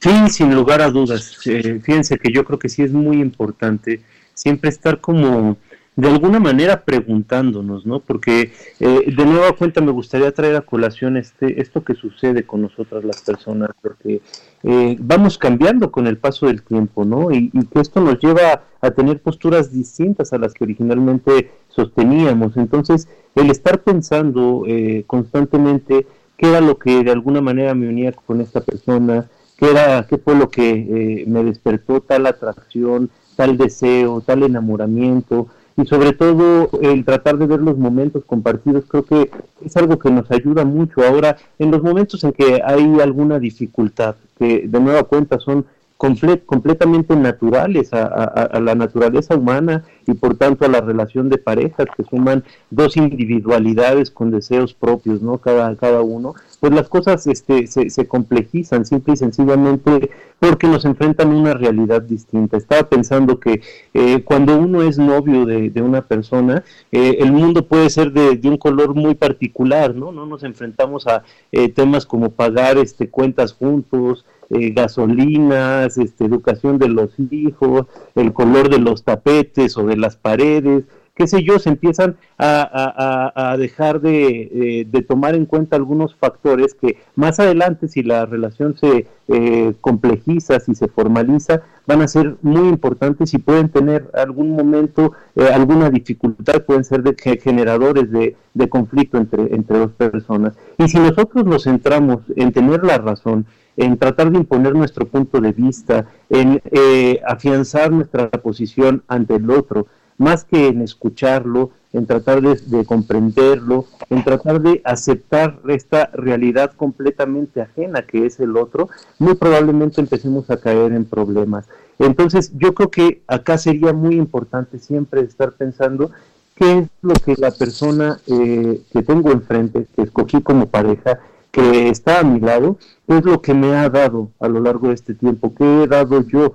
Sí, 0.00 0.28
sin 0.28 0.54
lugar 0.54 0.82
a 0.82 0.90
dudas. 0.90 1.38
Eh, 1.46 1.80
fíjense 1.82 2.18
que 2.18 2.32
yo 2.32 2.44
creo 2.44 2.58
que 2.58 2.68
sí 2.68 2.82
es 2.82 2.92
muy 2.92 3.20
importante 3.20 4.00
siempre 4.34 4.70
estar 4.70 5.00
como 5.00 5.56
de 5.96 6.08
alguna 6.08 6.38
manera 6.38 6.84
preguntándonos, 6.84 7.86
¿no? 7.86 8.00
Porque 8.00 8.52
eh, 8.80 9.14
de 9.16 9.24
nueva 9.24 9.52
cuenta 9.52 9.80
me 9.80 9.92
gustaría 9.92 10.30
traer 10.30 10.56
a 10.56 10.60
colación 10.60 11.16
este 11.16 11.60
esto 11.60 11.82
que 11.82 11.94
sucede 11.94 12.44
con 12.44 12.60
nosotras 12.60 13.02
las 13.02 13.22
personas, 13.22 13.70
porque 13.80 14.20
eh, 14.62 14.96
vamos 15.00 15.38
cambiando 15.38 15.90
con 15.90 16.06
el 16.06 16.18
paso 16.18 16.46
del 16.46 16.62
tiempo, 16.62 17.04
¿no? 17.06 17.32
Y, 17.32 17.50
que 17.50 17.80
esto 17.80 18.00
nos 18.00 18.20
lleva 18.20 18.64
a 18.80 18.90
tener 18.90 19.20
posturas 19.22 19.72
distintas 19.72 20.32
a 20.34 20.38
las 20.38 20.52
que 20.52 20.64
originalmente 20.64 21.50
sosteníamos. 21.68 22.56
Entonces, 22.58 23.08
el 23.34 23.50
estar 23.50 23.82
pensando 23.82 24.64
eh, 24.66 25.04
constantemente 25.06 26.06
qué 26.36 26.48
era 26.50 26.60
lo 26.60 26.78
que 26.78 27.02
de 27.04 27.10
alguna 27.10 27.40
manera 27.40 27.74
me 27.74 27.88
unía 27.88 28.12
con 28.12 28.42
esta 28.42 28.60
persona, 28.60 29.28
qué 29.56 29.70
era, 29.70 30.06
qué 30.06 30.18
fue 30.18 30.34
lo 30.34 30.50
que 30.50 30.70
eh, 30.70 31.24
me 31.26 31.42
despertó 31.42 32.02
tal 32.02 32.26
atracción, 32.26 33.10
tal 33.36 33.56
deseo, 33.56 34.20
tal 34.20 34.42
enamoramiento, 34.42 35.48
y 35.76 35.86
sobre 35.86 36.12
todo 36.12 36.70
el 36.80 37.04
tratar 37.04 37.36
de 37.36 37.46
ver 37.46 37.60
los 37.60 37.76
momentos 37.76 38.24
compartidos 38.24 38.84
creo 38.88 39.04
que 39.04 39.30
es 39.64 39.76
algo 39.76 39.98
que 39.98 40.10
nos 40.10 40.30
ayuda 40.30 40.64
mucho. 40.64 41.02
Ahora 41.04 41.36
en 41.58 41.70
los 41.70 41.82
momentos 41.82 42.24
en 42.24 42.32
que 42.32 42.62
hay 42.64 43.00
alguna 43.00 43.38
dificultad 43.38 44.16
que 44.38 44.66
de 44.66 44.80
nueva 44.80 45.04
cuenta 45.04 45.38
son 45.38 45.66
comple 45.96 46.40
completamente 46.44 47.16
naturales 47.16 47.92
a, 47.92 48.60
la 48.60 48.74
naturaleza 48.74 49.34
humana 49.34 49.84
y 50.06 50.12
por 50.14 50.36
tanto 50.36 50.64
a 50.64 50.68
la 50.68 50.80
relación 50.80 51.28
de 51.30 51.38
parejas 51.38 51.86
que 51.96 52.04
suman 52.04 52.44
dos 52.70 52.96
individualidades 52.96 54.10
con 54.10 54.30
deseos 54.30 54.74
propios, 54.74 55.22
¿no? 55.22 55.38
Cada, 55.38 55.74
cada 55.76 56.02
uno, 56.02 56.34
pues 56.60 56.72
las 56.72 56.88
cosas 56.88 57.26
este, 57.26 57.66
se, 57.66 57.90
se 57.90 58.06
complejizan 58.06 58.84
simple 58.84 59.14
y 59.14 59.16
sencillamente 59.16 60.10
porque 60.38 60.66
nos 60.66 60.84
enfrentan 60.84 61.32
a 61.32 61.36
una 61.36 61.54
realidad 61.54 62.02
distinta. 62.02 62.56
Estaba 62.56 62.88
pensando 62.88 63.40
que 63.40 63.62
eh, 63.94 64.22
cuando 64.22 64.56
uno 64.56 64.82
es 64.82 64.98
novio 64.98 65.46
de, 65.46 65.70
de 65.70 65.82
una 65.82 66.02
persona, 66.02 66.62
eh, 66.92 67.16
el 67.20 67.32
mundo 67.32 67.66
puede 67.66 67.88
ser 67.90 68.12
de, 68.12 68.36
de, 68.36 68.48
un 68.48 68.58
color 68.58 68.94
muy 68.94 69.14
particular, 69.14 69.94
¿no? 69.94 70.12
No 70.12 70.26
nos 70.26 70.42
enfrentamos 70.42 71.06
a 71.06 71.22
eh, 71.52 71.70
temas 71.70 72.04
como 72.04 72.30
pagar 72.30 72.76
este, 72.76 73.08
cuentas 73.08 73.54
juntos, 73.54 74.26
eh, 74.50 74.70
gasolinas, 74.70 75.98
este, 75.98 76.24
educación 76.24 76.78
de 76.78 76.88
los 76.88 77.10
hijos, 77.18 77.86
el 78.14 78.32
color 78.32 78.70
de 78.70 78.78
los 78.78 79.04
tapetes 79.04 79.76
o 79.76 79.84
de 79.84 79.96
las 79.96 80.16
paredes, 80.16 80.84
qué 81.16 81.26
sé 81.26 81.42
yo, 81.42 81.58
se 81.58 81.70
empiezan 81.70 82.16
a, 82.38 83.56
dejar 83.58 84.00
de, 84.02 84.50
eh, 84.52 84.86
de, 84.88 85.02
tomar 85.02 85.34
en 85.34 85.46
cuenta 85.46 85.74
algunos 85.74 86.14
factores 86.14 86.74
que 86.74 86.98
más 87.14 87.40
adelante, 87.40 87.88
si 87.88 88.02
la 88.02 88.26
relación 88.26 88.76
se 88.76 89.06
eh, 89.28 89.74
complejiza, 89.80 90.60
si 90.60 90.74
se 90.74 90.88
formaliza, 90.88 91.62
van 91.86 92.02
a 92.02 92.08
ser 92.08 92.36
muy 92.42 92.68
importantes 92.68 93.32
y 93.32 93.38
pueden 93.38 93.70
tener 93.70 94.10
algún 94.12 94.50
momento 94.50 95.12
eh, 95.34 95.48
alguna 95.52 95.88
dificultad, 95.88 96.62
pueden 96.64 96.84
ser 96.84 97.02
de 97.02 97.16
generadores 97.40 98.10
de, 98.12 98.36
de 98.52 98.68
conflicto 98.68 99.16
entre, 99.16 99.54
entre 99.54 99.78
dos 99.78 99.92
personas. 99.92 100.52
Y 100.76 100.86
si 100.88 100.98
nosotros 100.98 101.46
nos 101.46 101.64
centramos 101.64 102.20
en 102.36 102.52
tener 102.52 102.84
la 102.84 102.98
razón, 102.98 103.46
en 103.76 103.96
tratar 103.98 104.30
de 104.30 104.38
imponer 104.38 104.74
nuestro 104.74 105.06
punto 105.06 105.40
de 105.40 105.52
vista, 105.52 106.06
en 106.30 106.62
eh, 106.70 107.20
afianzar 107.26 107.92
nuestra 107.92 108.28
posición 108.30 109.02
ante 109.08 109.36
el 109.36 109.50
otro, 109.50 109.86
más 110.18 110.44
que 110.44 110.68
en 110.68 110.80
escucharlo, 110.80 111.70
en 111.92 112.06
tratar 112.06 112.40
de, 112.40 112.56
de, 112.56 112.84
comprenderlo, 112.84 113.84
en 114.10 114.24
tratar 114.24 114.60
de 114.60 114.80
aceptar 114.84 115.60
esta 115.68 116.06
realidad 116.12 116.72
completamente 116.72 117.60
ajena 117.60 118.02
que 118.02 118.26
es 118.26 118.40
el 118.40 118.56
otro, 118.56 118.88
muy 119.18 119.34
probablemente 119.34 120.00
empecemos 120.00 120.50
a 120.50 120.58
caer 120.58 120.92
en 120.92 121.04
problemas. 121.04 121.68
Entonces, 121.98 122.52
yo 122.56 122.74
creo 122.74 122.90
que 122.90 123.22
acá 123.26 123.56
sería 123.56 123.92
muy 123.92 124.16
importante 124.16 124.78
siempre 124.78 125.22
estar 125.22 125.52
pensando 125.52 126.10
qué 126.54 126.78
es 126.78 126.88
lo 127.02 127.14
que 127.14 127.34
la 127.38 127.50
persona 127.50 128.18
eh, 128.26 128.82
que 128.92 129.02
tengo 129.02 129.30
enfrente, 129.30 129.86
que 129.94 130.02
escogí 130.02 130.42
como 130.42 130.66
pareja, 130.66 131.20
que 131.56 131.88
está 131.88 132.20
a 132.20 132.22
mi 132.22 132.38
lado, 132.38 132.76
es 133.08 133.24
lo 133.24 133.40
que 133.40 133.54
me 133.54 133.74
ha 133.74 133.88
dado 133.88 134.28
a 134.40 134.46
lo 134.46 134.60
largo 134.60 134.88
de 134.88 134.94
este 134.94 135.14
tiempo, 135.14 135.54
qué 135.54 135.84
he 135.84 135.86
dado 135.86 136.20
yo, 136.28 136.54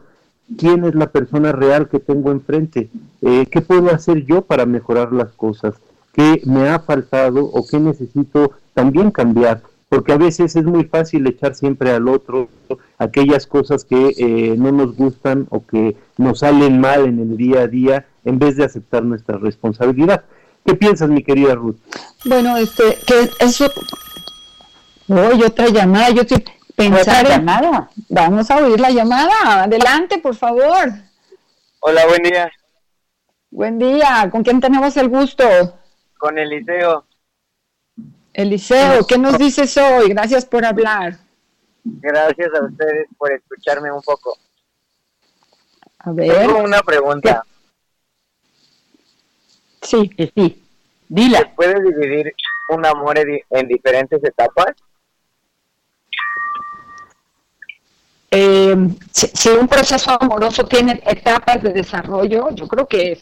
quién 0.60 0.86
es 0.86 0.94
la 0.94 1.10
persona 1.10 1.52
real 1.52 1.90
que 1.90 2.00
tengo 2.00 2.32
enfrente, 2.32 2.92
eh, 3.24 3.48
qué 3.50 3.62
puedo 3.62 3.90
hacer 3.90 4.24
yo 4.28 4.44
para 4.44 4.68
mejorar 4.68 5.12
las 5.12 5.30
cosas, 5.30 5.74
qué 6.14 6.44
me 6.46 6.70
ha 6.70 6.78
faltado 6.78 7.44
o 7.44 7.66
qué 7.66 7.80
necesito 7.80 8.52
también 8.76 9.10
cambiar, 9.10 9.64
porque 9.90 10.14
a 10.14 10.18
veces 10.18 10.56
es 10.56 10.66
muy 10.66 10.84
fácil 10.84 11.26
echar 11.26 11.56
siempre 11.56 11.90
al 11.90 12.08
otro 12.08 12.50
aquellas 13.00 13.48
cosas 13.48 13.84
que 13.84 14.14
eh, 14.16 14.56
no 14.56 14.72
nos 14.72 14.96
gustan 14.96 15.48
o 15.50 15.66
que 15.66 15.96
nos 16.20 16.40
salen 16.40 16.80
mal 16.80 17.08
en 17.08 17.20
el 17.20 17.38
día 17.38 17.62
a 17.62 17.68
día 17.68 18.06
en 18.24 18.38
vez 18.38 18.56
de 18.56 18.66
aceptar 18.66 19.04
nuestra 19.04 19.40
responsabilidad. 19.40 20.26
¿Qué 20.64 20.76
piensas, 20.76 21.10
mi 21.10 21.24
querida 21.24 21.56
Ruth? 21.56 21.78
Bueno, 22.24 22.56
este, 22.56 23.00
que 23.08 23.32
eso 23.40 23.66
Oye, 25.08 25.46
otra 25.46 25.68
llamada, 25.68 26.10
yo 26.10 26.22
estoy 26.22 26.44
pensando. 26.76 27.02
¿Otra 27.02 27.38
llamada? 27.38 27.90
Vamos 28.10 28.50
a 28.50 28.58
oír 28.58 28.80
la 28.80 28.92
llamada. 28.92 29.64
Adelante, 29.64 30.18
por 30.20 30.36
favor. 30.36 30.92
Hola, 31.80 32.06
buen 32.08 32.24
día. 32.24 32.52
Buen 33.50 33.80
día. 33.80 34.30
¿Con 34.32 34.44
quién 34.44 34.62
tenemos 34.62 34.96
el 34.98 35.10
gusto? 35.10 35.44
Con 36.18 36.38
Eliseo. 36.38 37.06
Eliseo, 38.34 39.06
¿qué 39.06 39.18
nos 39.18 39.38
dices 39.38 39.76
hoy? 39.78 40.10
Gracias 40.10 40.46
por 40.46 40.64
hablar. 40.64 41.18
Gracias 41.84 42.50
a 42.54 42.66
ustedes 42.66 43.08
por 43.18 43.32
escucharme 43.32 43.92
un 43.92 44.02
poco. 44.02 44.38
A 46.00 46.12
ver. 46.12 46.48
Tengo 46.48 46.60
una 46.60 46.82
pregunta. 46.82 47.44
Sí, 49.82 50.10
sí. 50.36 50.64
Dila. 51.10 51.40
¿Se 51.40 51.46
puede 51.48 51.82
dividir 51.82 52.34
un 52.70 52.86
amor 52.86 53.18
en, 53.18 53.42
en 53.50 53.68
diferentes 53.68 54.24
etapas? 54.24 54.76
Eh, 58.34 58.76
si, 59.12 59.28
si 59.28 59.50
un 59.50 59.68
proceso 59.68 60.18
amoroso 60.20 60.66
tiene 60.66 61.02
etapas 61.06 61.62
de 61.62 61.74
desarrollo, 61.74 62.50
yo 62.56 62.68
creo 62.68 62.88
que 62.88 63.20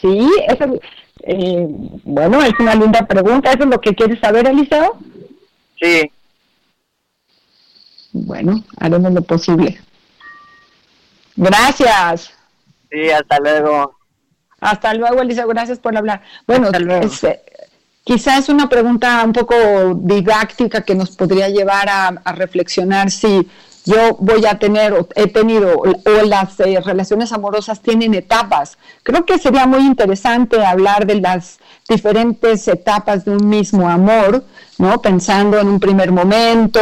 sí. 0.00 0.30
Eso, 0.48 0.64
es- 0.64 0.80
eh, 1.24 1.66
bueno, 2.04 2.40
es 2.42 2.52
una 2.60 2.74
linda 2.74 3.04
pregunta. 3.06 3.50
¿Eso 3.52 3.64
es 3.64 3.68
lo 3.70 3.80
que 3.80 3.94
quieres 3.94 4.20
saber, 4.20 4.46
Eliseo? 4.46 4.96
Sí. 5.80 6.10
Bueno, 8.12 8.62
haremos 8.78 9.12
lo 9.12 9.22
posible. 9.22 9.80
Gracias. 11.34 12.30
Sí, 12.90 13.10
hasta 13.10 13.38
luego. 13.40 13.96
Hasta 14.60 14.94
luego, 14.94 15.20
Eliseo. 15.22 15.48
Gracias 15.48 15.78
por 15.78 15.96
hablar. 15.96 16.22
Bueno, 16.46 16.70
es, 17.02 17.24
eh, 17.24 17.42
quizás 18.04 18.44
es 18.44 18.48
una 18.48 18.68
pregunta 18.68 19.22
un 19.24 19.32
poco 19.32 19.54
didáctica 19.96 20.82
que 20.82 20.94
nos 20.94 21.10
podría 21.16 21.48
llevar 21.48 21.88
a, 21.88 22.08
a 22.08 22.32
reflexionar 22.32 23.10
si 23.10 23.46
yo 23.86 24.16
voy 24.20 24.44
a 24.46 24.58
tener 24.58 24.92
o 24.92 25.08
he 25.14 25.28
tenido 25.28 25.78
o, 25.78 25.86
las 26.26 26.60
eh, 26.60 26.78
relaciones 26.84 27.32
amorosas 27.32 27.80
tienen 27.80 28.12
etapas. 28.14 28.76
Creo 29.02 29.24
que 29.24 29.38
sería 29.38 29.66
muy 29.66 29.80
interesante 29.80 30.62
hablar 30.64 31.06
de 31.06 31.20
las 31.20 31.58
diferentes 31.88 32.68
etapas 32.68 33.24
de 33.24 33.30
un 33.30 33.48
mismo 33.48 33.88
amor, 33.88 34.44
¿no? 34.78 35.00
Pensando 35.00 35.58
en 35.58 35.68
un 35.68 35.80
primer 35.80 36.10
momento, 36.12 36.80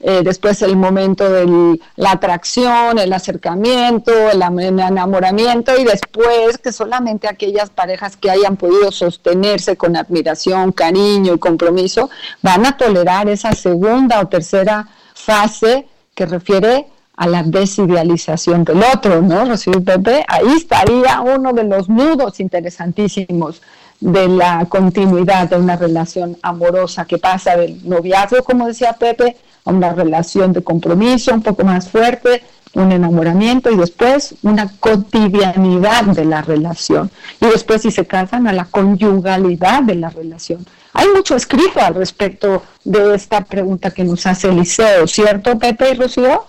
eh, 0.00 0.22
después 0.24 0.62
el 0.62 0.76
momento 0.76 1.28
de 1.28 1.78
la 1.96 2.12
atracción, 2.12 2.98
el 2.98 3.12
acercamiento, 3.12 4.12
el 4.30 4.40
am- 4.42 4.60
el 4.60 4.78
enamoramiento 4.80 5.72
y 5.78 5.84
después 5.84 6.56
que 6.58 6.72
solamente 6.72 7.28
aquellas 7.28 7.68
parejas 7.70 8.16
que 8.16 8.30
hayan 8.30 8.56
podido 8.56 8.90
sostenerse 8.92 9.76
con 9.76 9.96
admiración, 9.96 10.72
cariño 10.72 11.34
y 11.34 11.38
compromiso 11.38 12.08
van 12.42 12.64
a 12.64 12.76
tolerar 12.76 13.28
esa 13.28 13.52
segunda 13.52 14.20
o 14.20 14.28
tercera 14.28 14.88
fase 15.14 15.86
que 16.18 16.26
refiere 16.26 16.88
a 17.16 17.28
la 17.28 17.44
desidealización 17.44 18.64
del 18.64 18.82
otro, 18.92 19.22
¿no? 19.22 19.44
Rocío 19.44 19.80
Pepe, 19.84 20.24
ahí 20.26 20.52
estaría 20.56 21.20
uno 21.20 21.52
de 21.52 21.62
los 21.62 21.88
nudos 21.88 22.40
interesantísimos 22.40 23.62
de 24.00 24.26
la 24.26 24.66
continuidad 24.68 25.48
de 25.48 25.56
una 25.56 25.76
relación 25.76 26.36
amorosa 26.42 27.04
que 27.04 27.18
pasa 27.18 27.56
del 27.56 27.88
noviazgo, 27.88 28.42
como 28.42 28.66
decía 28.66 28.94
Pepe, 28.94 29.36
a 29.64 29.70
una 29.70 29.92
relación 29.92 30.52
de 30.52 30.64
compromiso 30.64 31.32
un 31.32 31.42
poco 31.42 31.62
más 31.64 31.88
fuerte, 31.88 32.42
un 32.74 32.90
enamoramiento 32.90 33.70
y 33.70 33.76
después 33.76 34.34
una 34.42 34.72
cotidianidad 34.80 36.02
de 36.02 36.24
la 36.24 36.42
relación. 36.42 37.12
Y 37.40 37.46
después, 37.46 37.82
si 37.82 37.92
se 37.92 38.06
casan, 38.06 38.48
a 38.48 38.52
la 38.52 38.64
conyugalidad 38.64 39.84
de 39.84 39.94
la 39.94 40.10
relación. 40.10 40.66
Hay 40.98 41.06
mucho 41.14 41.36
escrito 41.36 41.78
al 41.80 41.94
respecto 41.94 42.64
de 42.82 43.14
esta 43.14 43.44
pregunta 43.44 43.92
que 43.92 44.02
nos 44.02 44.26
hace 44.26 44.48
Eliseo, 44.48 45.06
¿cierto, 45.06 45.56
Pepe 45.56 45.92
y 45.92 45.94
Rocío? 45.94 46.42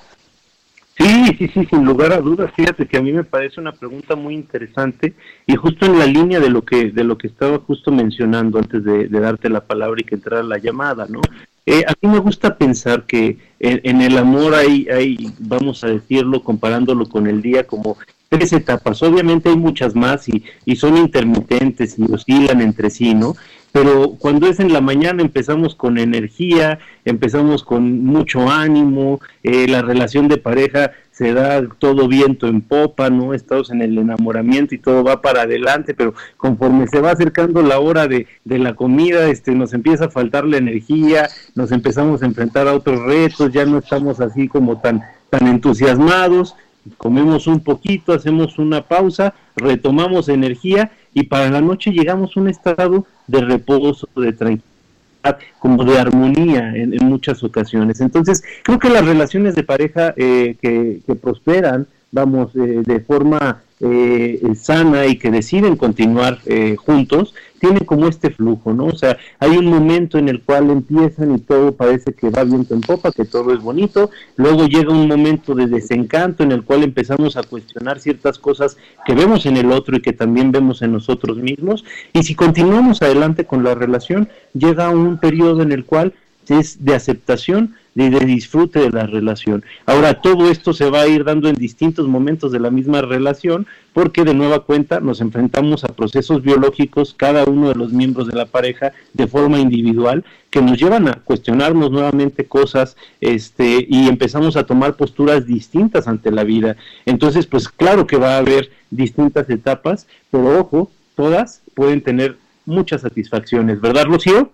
Sí, 0.98 1.36
sí, 1.38 1.48
sí, 1.54 1.68
sin 1.70 1.86
lugar 1.86 2.14
a 2.14 2.18
dudas. 2.20 2.52
Fíjate 2.56 2.88
que 2.88 2.98
a 2.98 3.02
mí 3.04 3.14
me 3.14 3.24
parece 3.24 3.62
una 3.62 3.74
pregunta 3.74 4.16
muy 4.16 4.34
interesante 4.34 5.14
y 5.46 5.56
justo 5.56 5.86
en 5.86 6.00
la 6.00 6.08
línea 6.08 6.40
de 6.40 6.50
lo 6.50 6.64
que 6.64 6.90
de 6.90 7.04
lo 7.04 7.16
que 7.16 7.28
estaba 7.28 7.60
justo 7.60 7.92
mencionando 7.92 8.58
antes 8.58 8.84
de, 8.84 9.08
darte 9.08 9.50
la 9.50 9.62
palabra 9.62 10.02
y 10.02 10.04
que 10.04 10.16
entrara 10.16 10.42
la 10.42 10.58
llamada, 10.58 11.06
¿no? 11.08 11.22
Eh, 11.68 11.84
a 11.88 11.94
mí 12.02 12.12
me 12.12 12.18
gusta 12.18 12.58
pensar 12.58 13.04
que 13.04 13.38
en, 13.60 13.82
en 13.84 14.02
el 14.02 14.18
amor 14.18 14.56
hay, 14.56 14.88
hay, 14.90 15.32
vamos 15.38 15.84
a 15.84 15.90
decirlo, 15.90 16.42
comparándolo 16.42 17.08
con 17.08 17.28
el 17.28 17.44
día, 17.44 17.68
como 17.68 17.98
tres 18.30 18.52
etapas. 18.54 19.04
Obviamente 19.04 19.50
hay 19.50 19.58
muchas 19.58 19.96
más 19.96 20.28
y, 20.28 20.44
y 20.66 20.76
son 20.76 20.98
intermitentes 20.98 22.00
y 22.00 22.12
oscilan 22.12 22.62
entre 22.62 22.90
sí, 22.90 23.14
¿no? 23.14 23.36
Pero 23.72 24.16
cuando 24.18 24.48
es 24.48 24.60
en 24.60 24.74
la 24.74 24.82
mañana 24.82 25.22
empezamos 25.22 25.76
con 25.76 25.98
energía, 25.98 26.80
empezamos 27.06 27.64
con 27.64 28.04
mucho 28.04 28.50
ánimo, 28.50 29.22
eh, 29.44 29.68
la 29.68 29.82
relación 29.82 30.28
de 30.28 30.38
pareja 30.38 30.92
se 31.12 31.34
da 31.34 31.62
todo 31.80 32.08
viento 32.08 32.48
en 32.48 32.62
popa, 32.62 33.10
¿no? 33.10 33.34
Estamos 33.34 33.70
en 33.72 33.82
el 33.82 33.98
enamoramiento 33.98 34.74
y 34.74 34.78
todo 34.78 35.04
va 35.04 35.22
para 35.22 35.42
adelante, 35.42 35.94
pero 35.94 36.14
conforme 36.38 36.88
se 36.88 37.02
va 37.02 37.12
acercando 37.12 37.62
la 37.62 37.80
hora 37.80 38.08
de, 38.08 38.26
de 38.46 38.58
la 38.58 38.74
comida, 38.74 39.28
este, 39.28 39.52
nos 39.52 39.74
empieza 39.74 40.06
a 40.06 40.10
faltar 40.10 40.46
la 40.46 40.58
energía, 40.58 41.28
nos 41.56 41.72
empezamos 41.74 42.24
a 42.24 42.26
enfrentar 42.26 42.70
a 42.70 42.74
otros 42.74 43.04
retos, 43.04 43.52
ya 43.52 43.66
no 43.66 43.80
estamos 43.80 44.22
así 44.22 44.48
como 44.48 44.80
tan, 44.80 45.04
tan 45.30 45.48
entusiasmados, 45.48 46.56
comemos 46.98 47.48
un 47.48 47.60
poquito, 47.60 48.14
hacemos 48.14 48.58
una 48.58 48.84
pausa, 48.84 49.34
retomamos 49.58 50.30
energía 50.30 50.92
y 51.14 51.24
para 51.24 51.50
la 51.50 51.62
noche 51.62 51.92
llegamos 51.92 52.36
a 52.36 52.40
un 52.40 52.50
estado 52.50 53.06
de 53.28 53.42
reposo, 53.42 54.08
de 54.16 54.34
tranquilidad, 54.34 55.40
como 55.60 55.84
de 55.84 56.00
armonía 56.00 56.74
en, 56.76 56.96
muchas 57.02 57.44
ocasiones. 57.44 58.00
Entonces, 58.02 58.44
creo 58.64 58.80
que 58.80 58.90
las 58.90 59.06
relaciones 59.06 59.56
de 59.56 59.64
pareja 59.64 60.14
eh, 60.16 60.56
que, 60.62 61.02
que 61.06 61.16
prosperan, 61.16 61.88
vamos, 62.12 62.56
eh, 62.56 62.82
de 62.86 63.00
forma 63.00 63.62
eh, 63.82 64.42
sana 64.56 65.06
y 65.06 65.18
que 65.18 65.32
deciden 65.32 65.78
continuar 65.78 66.40
eh, 66.46 66.76
juntos, 66.78 67.34
tienen 67.60 67.86
como 67.86 68.08
este 68.08 68.30
flujo, 68.30 68.74
¿no? 68.74 68.86
O 68.86 68.96
sea, 68.96 69.18
hay 69.40 69.58
un 69.58 69.66
momento 69.66 70.18
en 70.18 70.28
el 70.30 70.42
cual 70.42 70.70
empiezan 70.70 71.36
y 71.36 71.40
todo 71.40 71.74
parece 71.74 72.14
que 72.14 72.30
va 72.30 72.44
viento 72.44 72.74
en 72.74 72.82
popa, 72.82 73.12
que 73.12 73.26
todo 73.26 73.54
es 73.54 73.62
bonito, 73.62 74.12
luego 74.38 74.66
llega 74.66 74.92
un 74.92 75.08
momento 75.08 75.56
de 75.56 75.68
desencanto 75.68 76.44
en 76.44 76.52
el 76.52 76.64
cual 76.64 76.84
empezamos 76.84 77.38
a 77.38 77.44
cuestionar 77.44 78.00
ciertas 78.00 78.40
cosas 78.40 78.78
que 79.06 79.14
vemos 79.14 79.46
en 79.46 79.58
el 79.58 79.72
otro 79.72 79.98
y 79.98 80.02
que 80.02 80.14
también 80.14 80.52
vemos 80.52 80.82
en 80.82 80.94
nosotros 80.94 81.38
mismos, 81.38 81.86
y 82.14 82.24
si 82.24 82.36
continuamos 82.36 83.02
adelante 83.02 83.46
con 83.46 83.64
la 83.64 83.76
relación, 83.76 84.30
llega 84.54 84.90
un 84.90 85.20
periodo 85.20 85.62
en 85.62 85.72
el 85.72 85.86
cual 85.86 86.14
es 86.50 86.84
de 86.84 86.96
aceptación 86.96 87.76
y 87.96 88.10
de 88.10 88.20
disfrute 88.20 88.80
de 88.80 88.90
la 88.90 89.06
relación. 89.06 89.64
Ahora, 89.86 90.22
todo 90.22 90.50
esto 90.50 90.74
se 90.74 90.90
va 90.90 91.02
a 91.02 91.08
ir 91.08 91.24
dando 91.24 91.50
en 91.50 91.56
distintos 91.56 92.08
momentos 92.08 92.52
de 92.52 92.60
la 92.60 92.70
misma 92.70 93.02
relación, 93.02 93.68
porque 93.94 94.24
de 94.24 94.34
nueva 94.34 94.64
cuenta 94.66 95.00
nos 95.00 95.22
enfrentamos 95.22 95.84
a 95.84 95.90
procesos 95.90 96.42
biológicos, 96.42 97.14
cada 97.14 97.44
uno 97.46 97.70
de 97.70 97.76
los 97.76 97.92
miembros 97.92 98.28
de 98.28 98.38
la 98.38 98.46
pareja, 98.46 98.94
de 99.14 99.28
forma 99.28 99.60
individual, 99.60 100.24
que 100.50 100.62
nos 100.62 100.80
llevan 100.80 101.08
a 101.08 101.16
cuestionarnos 101.16 101.92
nuevamente 101.92 102.46
cosas, 102.46 102.96
este, 103.22 103.86
y 103.90 104.08
empezamos 104.08 104.56
a 104.56 104.66
tomar 104.66 104.96
posturas 104.96 105.46
distintas 105.46 106.08
ante 106.08 106.32
la 106.32 106.44
vida. 106.44 106.76
Entonces, 107.06 107.46
pues 107.46 107.70
claro 107.70 108.08
que 108.08 108.18
va 108.18 108.36
a 108.36 108.40
haber 108.40 108.72
distintas 108.90 109.50
etapas, 109.50 110.08
pero 110.32 110.60
ojo, 110.60 110.92
todas 111.16 111.62
pueden 111.74 112.02
tener 112.02 112.38
muchas 112.66 113.02
satisfacciones, 113.02 113.82
¿verdad, 113.82 114.06
Rocío? 114.06 114.52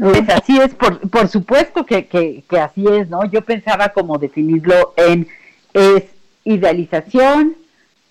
Pues 0.00 0.28
así 0.30 0.56
es, 0.58 0.74
por, 0.74 0.98
por 1.10 1.28
supuesto 1.28 1.84
que, 1.84 2.06
que, 2.06 2.42
que 2.48 2.58
así 2.58 2.86
es, 2.86 3.10
¿no? 3.10 3.24
Yo 3.30 3.42
pensaba 3.42 3.90
como 3.90 4.16
definirlo 4.16 4.94
en 4.96 5.28
es 5.74 6.04
idealización, 6.44 7.54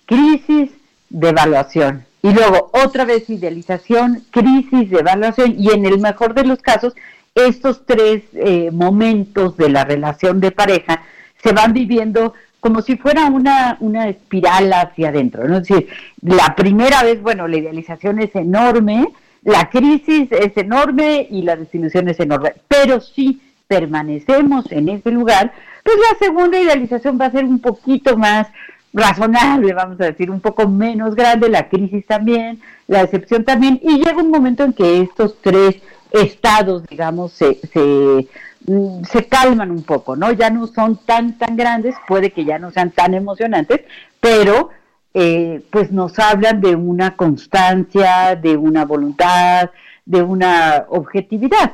crisis, 0.06 0.70
devaluación. 1.08 2.04
Y 2.22 2.32
luego 2.32 2.70
otra 2.72 3.04
vez 3.04 3.28
idealización, 3.28 4.24
crisis, 4.30 4.88
devaluación 4.88 5.56
y 5.58 5.70
en 5.70 5.84
el 5.84 5.98
mejor 5.98 6.34
de 6.34 6.44
los 6.44 6.60
casos, 6.60 6.94
estos 7.34 7.84
tres 7.86 8.22
eh, 8.34 8.70
momentos 8.72 9.56
de 9.56 9.70
la 9.70 9.84
relación 9.84 10.40
de 10.40 10.52
pareja 10.52 11.02
se 11.42 11.52
van 11.52 11.72
viviendo 11.72 12.34
como 12.60 12.82
si 12.82 12.96
fuera 12.98 13.26
una, 13.26 13.78
una 13.80 14.08
espiral 14.08 14.72
hacia 14.72 15.08
adentro, 15.08 15.48
¿no? 15.48 15.58
Es 15.58 15.68
decir, 15.68 15.88
la 16.22 16.54
primera 16.54 17.02
vez, 17.02 17.20
bueno, 17.20 17.48
la 17.48 17.56
idealización 17.56 18.20
es 18.20 18.34
enorme, 18.36 19.08
la 19.42 19.70
crisis 19.70 20.28
es 20.30 20.56
enorme 20.56 21.26
y 21.30 21.42
la 21.42 21.56
desilusión 21.56 22.08
es 22.08 22.20
enorme, 22.20 22.54
pero 22.68 23.00
si 23.00 23.40
permanecemos 23.66 24.70
en 24.72 24.88
ese 24.88 25.10
lugar, 25.10 25.52
pues 25.84 25.96
la 25.96 26.18
segunda 26.18 26.60
idealización 26.60 27.18
va 27.20 27.26
a 27.26 27.30
ser 27.30 27.44
un 27.44 27.60
poquito 27.60 28.16
más 28.16 28.48
razonable, 28.92 29.72
vamos 29.72 30.00
a 30.00 30.06
decir, 30.06 30.30
un 30.30 30.40
poco 30.40 30.68
menos 30.68 31.14
grande, 31.14 31.48
la 31.48 31.68
crisis 31.68 32.04
también, 32.06 32.60
la 32.88 33.02
decepción 33.02 33.44
también, 33.44 33.80
y 33.82 33.98
llega 33.98 34.16
un 34.16 34.30
momento 34.30 34.64
en 34.64 34.72
que 34.72 35.00
estos 35.00 35.40
tres 35.40 35.76
estados, 36.10 36.84
digamos, 36.86 37.32
se, 37.32 37.60
se, 37.72 38.28
mm, 38.66 39.04
se 39.04 39.26
calman 39.26 39.70
un 39.70 39.84
poco, 39.84 40.16
¿no? 40.16 40.32
Ya 40.32 40.50
no 40.50 40.66
son 40.66 40.98
tan, 41.06 41.38
tan 41.38 41.56
grandes, 41.56 41.94
puede 42.08 42.32
que 42.32 42.44
ya 42.44 42.58
no 42.58 42.72
sean 42.72 42.90
tan 42.90 43.14
emocionantes, 43.14 43.82
pero 44.20 44.70
eh, 45.14 45.62
pues 45.70 45.90
nos 45.90 46.18
hablan 46.18 46.60
de 46.60 46.76
una 46.76 47.16
constancia, 47.16 48.36
de 48.36 48.56
una 48.56 48.84
voluntad, 48.84 49.70
de 50.04 50.22
una 50.22 50.86
objetividad. 50.88 51.72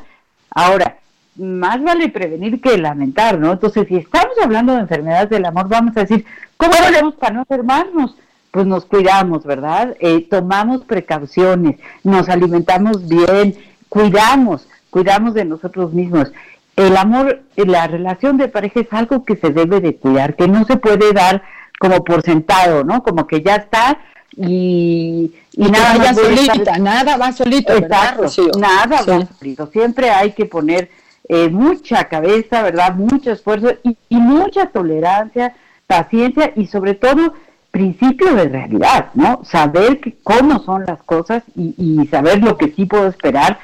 Ahora, 0.50 0.96
más 1.36 1.82
vale 1.82 2.08
prevenir 2.08 2.60
que 2.60 2.78
lamentar, 2.78 3.38
¿no? 3.38 3.52
Entonces, 3.52 3.86
si 3.88 3.96
estamos 3.96 4.34
hablando 4.42 4.74
de 4.74 4.80
enfermedades 4.80 5.30
del 5.30 5.44
amor, 5.44 5.68
vamos 5.68 5.96
a 5.96 6.00
decir, 6.00 6.24
¿cómo 6.56 6.72
hacemos 6.72 7.14
para 7.14 7.34
no 7.34 7.40
enfermarnos? 7.40 8.16
Pues 8.50 8.66
nos 8.66 8.86
cuidamos, 8.86 9.44
¿verdad? 9.44 9.94
Eh, 10.00 10.26
tomamos 10.30 10.84
precauciones, 10.84 11.78
nos 12.04 12.28
alimentamos 12.30 13.06
bien, 13.06 13.54
cuidamos, 13.90 14.66
cuidamos 14.88 15.34
de 15.34 15.44
nosotros 15.44 15.92
mismos. 15.92 16.32
El 16.74 16.96
amor, 16.96 17.42
la 17.56 17.86
relación 17.86 18.38
de 18.38 18.48
pareja 18.48 18.80
es 18.80 18.92
algo 18.92 19.24
que 19.24 19.36
se 19.36 19.50
debe 19.50 19.80
de 19.80 19.96
cuidar, 19.96 20.36
que 20.36 20.48
no 20.48 20.64
se 20.64 20.76
puede 20.76 21.12
dar 21.12 21.42
como 21.78 22.02
por 22.04 22.22
sentado, 22.22 22.84
¿no? 22.84 23.02
Como 23.02 23.26
que 23.26 23.42
ya 23.42 23.56
está 23.56 23.98
y, 24.36 25.32
y 25.52 25.66
Y 25.66 25.70
nada 25.70 25.94
nada 25.94 26.12
más 26.12 26.14
voy 26.16 26.24
a 26.26 26.28
estar- 26.34 26.46
solita, 26.52 26.78
nada 26.78 27.16
va 27.16 27.32
solito, 27.32 27.72
¿verdad, 27.72 27.86
Exacto, 28.02 28.22
Rocío? 28.22 28.50
nada 28.58 28.98
Sí. 29.02 29.10
va 29.10 29.26
solito. 29.38 29.66
Siempre 29.68 30.10
hay 30.10 30.32
que 30.32 30.44
poner 30.46 30.90
eh, 31.28 31.48
mucha 31.48 32.04
cabeza, 32.04 32.62
¿verdad? 32.62 32.94
Mucho 32.94 33.32
esfuerzo 33.32 33.72
y, 33.82 33.96
y 34.08 34.16
mucha 34.16 34.66
tolerancia, 34.66 35.54
paciencia 35.86 36.52
y 36.54 36.66
sobre 36.66 36.94
todo 36.94 37.34
principio 37.72 38.32
de 38.34 38.48
realidad, 38.48 39.08
¿no? 39.14 39.40
Saber 39.44 40.00
que, 40.00 40.16
cómo 40.22 40.60
son 40.60 40.84
las 40.86 41.02
cosas 41.02 41.42
y, 41.56 41.74
y 41.76 42.06
saber 42.06 42.42
lo 42.42 42.56
que 42.56 42.72
sí 42.72 42.86
puedo 42.86 43.06
esperar 43.08 43.58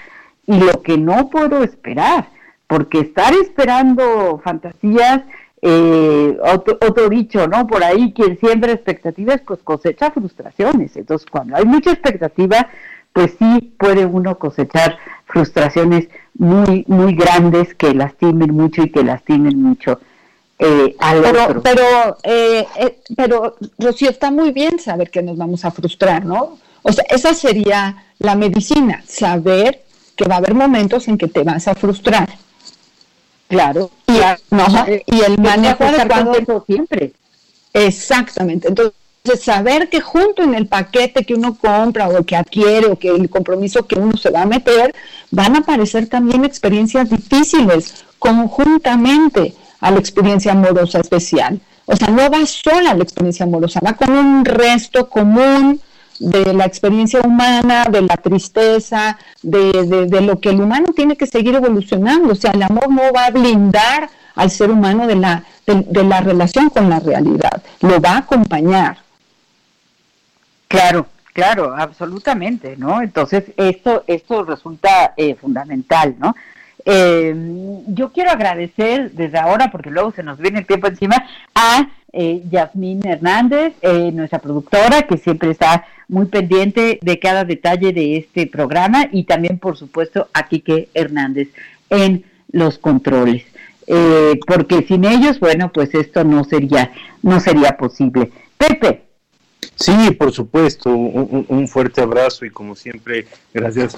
y 0.46 0.58
lo 0.58 0.82
que 0.82 0.98
no 0.98 1.30
puedo 1.30 1.62
esperar, 1.62 2.26
porque 2.66 2.98
estar 3.00 3.32
esperando 3.34 4.40
fantasías, 4.42 5.22
eh, 5.62 6.36
otro, 6.42 6.78
otro 6.86 7.08
dicho, 7.08 7.46
¿no? 7.46 7.66
Por 7.66 7.84
ahí, 7.84 8.12
quien 8.12 8.38
siembra 8.38 8.72
expectativas, 8.72 9.40
pues 9.46 9.60
cosecha 9.62 10.10
frustraciones. 10.10 10.96
Entonces, 10.96 11.26
cuando 11.30 11.56
hay 11.56 11.64
mucha 11.64 11.92
expectativa, 11.92 12.68
pues 13.12 13.34
sí 13.38 13.74
puede 13.78 14.04
uno 14.04 14.38
cosechar 14.38 14.98
frustraciones 15.26 16.08
muy, 16.34 16.84
muy 16.88 17.14
grandes 17.14 17.74
que 17.74 17.94
lastimen 17.94 18.54
mucho 18.54 18.82
y 18.82 18.90
que 18.90 19.04
lastimen 19.04 19.60
mucho 19.62 20.00
eh, 20.58 20.96
al 20.98 21.22
Pero, 21.22 21.44
otro. 21.44 21.62
pero, 21.62 22.16
eh, 22.22 22.66
eh, 22.78 22.98
pero, 23.16 23.56
Rocío, 23.78 24.10
está 24.10 24.30
muy 24.30 24.52
bien 24.52 24.78
saber 24.78 25.10
que 25.10 25.22
nos 25.22 25.36
vamos 25.36 25.64
a 25.64 25.70
frustrar, 25.70 26.24
¿no? 26.24 26.58
O 26.82 26.92
sea, 26.92 27.04
esa 27.08 27.34
sería 27.34 28.04
la 28.18 28.34
medicina, 28.34 29.02
saber 29.06 29.82
que 30.16 30.28
va 30.28 30.36
a 30.36 30.38
haber 30.38 30.54
momentos 30.54 31.08
en 31.08 31.18
que 31.18 31.28
te 31.28 31.42
vas 31.42 31.68
a 31.68 31.74
frustrar. 31.74 32.28
Claro. 33.48 33.90
Y, 34.16 34.54
no, 34.54 34.66
y 35.06 35.20
el 35.20 35.38
manejo 35.38 35.84
adecuado. 35.84 36.24
contento 36.26 36.64
siempre. 36.66 37.12
Exactamente. 37.72 38.68
Entonces, 38.68 38.94
saber 39.40 39.88
que 39.88 40.00
junto 40.00 40.42
en 40.42 40.54
el 40.54 40.66
paquete 40.66 41.24
que 41.24 41.34
uno 41.34 41.56
compra 41.56 42.08
o 42.08 42.24
que 42.24 42.36
adquiere 42.36 42.86
o 42.86 42.98
que 42.98 43.08
el 43.08 43.30
compromiso 43.30 43.86
que 43.86 43.98
uno 43.98 44.16
se 44.16 44.30
va 44.30 44.42
a 44.42 44.46
meter, 44.46 44.94
van 45.30 45.56
a 45.56 45.60
aparecer 45.60 46.08
también 46.08 46.44
experiencias 46.44 47.08
difíciles 47.08 48.04
conjuntamente 48.18 49.54
a 49.80 49.90
la 49.90 49.98
experiencia 49.98 50.52
amorosa 50.52 51.00
especial. 51.00 51.60
O 51.86 51.96
sea, 51.96 52.08
no 52.08 52.30
va 52.30 52.46
sola 52.46 52.94
la 52.94 53.02
experiencia 53.02 53.44
amorosa, 53.44 53.80
va 53.84 53.94
con 53.94 54.10
un 54.10 54.44
resto 54.44 55.08
común 55.08 55.80
de 56.22 56.54
la 56.54 56.64
experiencia 56.64 57.20
humana, 57.20 57.84
de 57.90 58.02
la 58.02 58.16
tristeza, 58.16 59.18
de, 59.42 60.06
de- 60.08 60.20
lo 60.20 60.38
que 60.40 60.50
el 60.50 60.60
humano 60.60 60.92
tiene 60.94 61.16
que 61.16 61.26
seguir 61.26 61.54
evolucionando. 61.54 62.32
O 62.32 62.36
sea, 62.36 62.52
el 62.52 62.62
amor 62.62 62.88
no 62.90 63.02
va 63.14 63.26
a 63.26 63.30
blindar 63.30 64.08
al 64.34 64.50
ser 64.50 64.70
humano 64.70 65.06
de 65.06 65.16
la, 65.16 65.42
de, 65.66 65.84
de 65.88 66.04
la 66.04 66.20
relación 66.20 66.70
con 66.70 66.88
la 66.88 67.00
realidad, 67.00 67.62
lo 67.80 68.00
va 68.00 68.12
a 68.12 68.18
acompañar. 68.18 68.98
Claro, 70.68 71.06
claro, 71.34 71.74
absolutamente, 71.76 72.76
¿no? 72.78 73.02
Entonces, 73.02 73.44
esto, 73.56 74.04
esto 74.06 74.44
resulta 74.44 75.12
eh, 75.16 75.34
fundamental, 75.34 76.14
¿no? 76.18 76.34
Eh, 76.84 77.34
yo 77.88 78.10
quiero 78.12 78.30
agradecer 78.30 79.12
desde 79.12 79.38
ahora, 79.38 79.70
porque 79.70 79.90
luego 79.90 80.12
se 80.12 80.22
nos 80.22 80.38
viene 80.38 80.60
el 80.60 80.66
tiempo 80.66 80.86
encima, 80.88 81.16
a 81.54 81.86
eh, 82.12 82.42
Yasmín 82.50 83.06
Hernández, 83.06 83.74
eh, 83.82 84.10
nuestra 84.12 84.38
productora, 84.40 85.02
que 85.02 85.16
siempre 85.18 85.50
está 85.50 85.84
muy 86.12 86.26
pendiente 86.26 86.98
de 87.02 87.18
cada 87.18 87.44
detalle 87.44 87.92
de 87.92 88.18
este 88.18 88.46
programa, 88.46 89.08
y 89.10 89.24
también, 89.24 89.58
por 89.58 89.76
supuesto, 89.76 90.28
a 90.32 90.46
Quique 90.46 90.88
Hernández 90.94 91.48
en 91.90 92.24
los 92.52 92.78
controles. 92.78 93.44
Eh, 93.86 94.38
porque 94.46 94.82
sin 94.82 95.04
ellos, 95.04 95.40
bueno, 95.40 95.72
pues 95.72 95.94
esto 95.94 96.22
no 96.22 96.44
sería, 96.44 96.92
no 97.22 97.40
sería 97.40 97.76
posible. 97.76 98.30
Pepe, 98.56 99.02
Sí, 99.76 100.12
por 100.12 100.32
supuesto, 100.32 100.90
un, 100.90 101.66
fuerte 101.66 102.02
abrazo 102.02 102.44
y 102.44 102.50
como 102.50 102.76
siempre, 102.76 103.26
gracias 103.52 103.96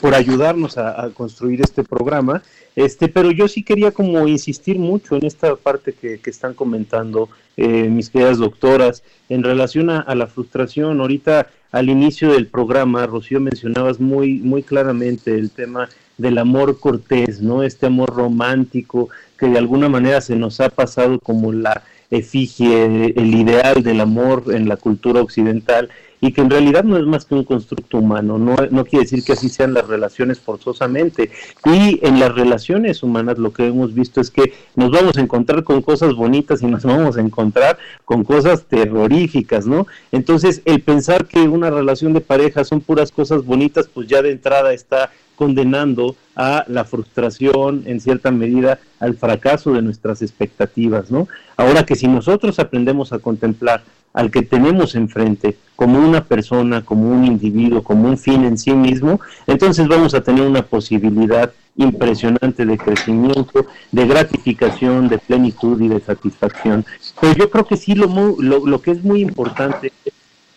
por 0.00 0.14
ayudarnos 0.14 0.78
a, 0.78 1.04
a 1.04 1.10
construir 1.10 1.60
este 1.60 1.82
programa. 1.82 2.42
Este, 2.74 3.08
pero 3.08 3.30
yo 3.30 3.48
sí 3.48 3.62
quería 3.62 3.90
como 3.90 4.26
insistir 4.26 4.78
mucho 4.78 5.16
en 5.16 5.26
esta 5.26 5.56
parte 5.56 5.92
que, 5.92 6.18
que 6.18 6.30
están 6.30 6.54
comentando 6.54 7.28
eh, 7.58 7.90
mis 7.90 8.08
queridas 8.08 8.38
doctoras 8.38 9.02
en 9.28 9.42
relación 9.42 9.90
a, 9.90 10.14
la 10.14 10.26
frustración. 10.26 11.00
Ahorita 11.00 11.48
al 11.70 11.90
inicio 11.90 12.32
del 12.32 12.46
programa, 12.46 13.06
Rocío, 13.06 13.40
mencionabas 13.40 14.00
muy, 14.00 14.38
muy 14.38 14.62
claramente 14.62 15.34
el 15.34 15.50
tema 15.50 15.88
del 16.16 16.38
amor 16.38 16.80
cortés, 16.80 17.42
¿no? 17.42 17.62
Este 17.62 17.86
amor 17.86 18.14
romántico 18.14 19.10
que 19.38 19.48
de 19.48 19.58
alguna 19.58 19.90
manera 19.90 20.20
se 20.22 20.36
nos 20.36 20.60
ha 20.60 20.70
pasado 20.70 21.18
como 21.18 21.52
la 21.52 21.82
efigie, 22.10 23.12
el 23.16 23.34
ideal 23.34 23.82
del 23.82 24.00
amor 24.00 24.44
en 24.48 24.68
la 24.68 24.76
cultura 24.76 25.20
occidental 25.20 25.90
y 26.22 26.32
que 26.32 26.40
en 26.40 26.50
realidad 26.50 26.84
no 26.84 26.96
es 26.96 27.04
más 27.04 27.24
que 27.24 27.34
un 27.34 27.42
constructo 27.42 27.98
humano, 27.98 28.38
no, 28.38 28.54
no 28.70 28.84
quiere 28.84 29.04
decir 29.04 29.24
que 29.24 29.32
así 29.32 29.48
sean 29.48 29.74
las 29.74 29.88
relaciones 29.88 30.38
forzosamente. 30.38 31.32
Y 31.64 31.98
en 32.06 32.20
las 32.20 32.32
relaciones 32.32 33.02
humanas 33.02 33.38
lo 33.38 33.52
que 33.52 33.66
hemos 33.66 33.92
visto 33.92 34.20
es 34.20 34.30
que 34.30 34.52
nos 34.76 34.92
vamos 34.92 35.18
a 35.18 35.20
encontrar 35.20 35.64
con 35.64 35.82
cosas 35.82 36.14
bonitas 36.14 36.62
y 36.62 36.66
nos 36.66 36.84
vamos 36.84 37.16
a 37.16 37.20
encontrar 37.20 37.76
con 38.04 38.22
cosas 38.22 38.62
terroríficas, 38.66 39.66
¿no? 39.66 39.88
Entonces, 40.12 40.62
el 40.64 40.80
pensar 40.80 41.26
que 41.26 41.40
una 41.40 41.70
relación 41.70 42.12
de 42.12 42.20
pareja 42.20 42.62
son 42.62 42.82
puras 42.82 43.10
cosas 43.10 43.44
bonitas, 43.44 43.88
pues 43.92 44.06
ya 44.06 44.22
de 44.22 44.30
entrada 44.30 44.72
está 44.72 45.10
condenando 45.34 46.14
a 46.36 46.64
la 46.68 46.84
frustración, 46.84 47.82
en 47.86 48.00
cierta 48.00 48.30
medida, 48.30 48.78
al 49.00 49.16
fracaso 49.16 49.72
de 49.72 49.82
nuestras 49.82 50.22
expectativas, 50.22 51.10
¿no? 51.10 51.26
Ahora 51.56 51.84
que 51.84 51.96
si 51.96 52.06
nosotros 52.06 52.60
aprendemos 52.60 53.12
a 53.12 53.18
contemplar 53.18 53.82
al 54.12 54.30
que 54.30 54.42
tenemos 54.42 54.94
enfrente 54.94 55.56
como 55.76 55.98
una 55.98 56.24
persona, 56.24 56.84
como 56.84 57.10
un 57.10 57.24
individuo, 57.24 57.82
como 57.82 58.08
un 58.08 58.18
fin 58.18 58.44
en 58.44 58.58
sí 58.58 58.72
mismo, 58.72 59.20
entonces 59.46 59.88
vamos 59.88 60.14
a 60.14 60.22
tener 60.22 60.46
una 60.46 60.62
posibilidad 60.62 61.52
impresionante 61.76 62.66
de 62.66 62.76
crecimiento, 62.76 63.66
de 63.90 64.06
gratificación, 64.06 65.08
de 65.08 65.18
plenitud 65.18 65.80
y 65.80 65.88
de 65.88 66.00
satisfacción. 66.00 66.84
Pero 67.20 67.34
yo 67.34 67.50
creo 67.50 67.66
que 67.66 67.76
sí 67.76 67.94
lo, 67.94 68.06
lo, 68.38 68.66
lo 68.66 68.82
que 68.82 68.90
es 68.90 69.02
muy 69.02 69.22
importante 69.22 69.92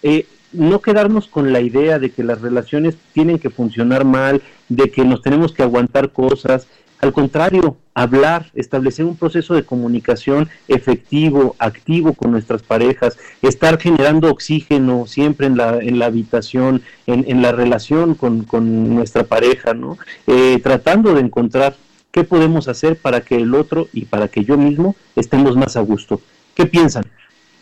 eh, 0.03 0.27
no 0.51 0.81
quedarnos 0.81 1.27
con 1.27 1.51
la 1.51 1.61
idea 1.61 1.97
de 1.97 2.11
que 2.11 2.23
las 2.23 2.41
relaciones 2.41 2.95
tienen 3.13 3.39
que 3.39 3.49
funcionar 3.49 4.05
mal, 4.05 4.41
de 4.69 4.91
que 4.91 5.03
nos 5.03 5.21
tenemos 5.21 5.51
que 5.51 5.63
aguantar 5.63 6.11
cosas. 6.11 6.67
Al 7.05 7.13
contrario, 7.13 7.77
hablar, 7.93 8.47
establecer 8.55 9.05
un 9.05 9.15
proceso 9.15 9.53
de 9.53 9.63
comunicación 9.63 10.49
efectivo, 10.67 11.55
activo 11.59 12.13
con 12.13 12.31
nuestras 12.31 12.63
parejas, 12.63 13.15
estar 13.43 13.79
generando 13.79 14.31
oxígeno 14.31 15.05
siempre 15.05 15.45
en 15.45 15.55
la, 15.55 15.77
en 15.77 15.99
la 15.99 16.07
habitación, 16.07 16.81
en, 17.05 17.23
en 17.27 17.43
la 17.43 17.51
relación 17.51 18.15
con, 18.15 18.43
con 18.43 18.95
nuestra 18.95 19.23
pareja, 19.23 19.75
¿no? 19.75 19.99
Eh, 20.25 20.59
tratando 20.63 21.13
de 21.13 21.21
encontrar 21.21 21.75
qué 22.11 22.23
podemos 22.23 22.67
hacer 22.67 22.97
para 22.97 23.21
que 23.21 23.35
el 23.35 23.53
otro 23.53 23.87
y 23.93 24.05
para 24.05 24.27
que 24.27 24.43
yo 24.43 24.57
mismo 24.57 24.95
estemos 25.15 25.55
más 25.55 25.77
a 25.77 25.81
gusto. 25.81 26.19
¿Qué 26.55 26.65
piensan? 26.65 27.05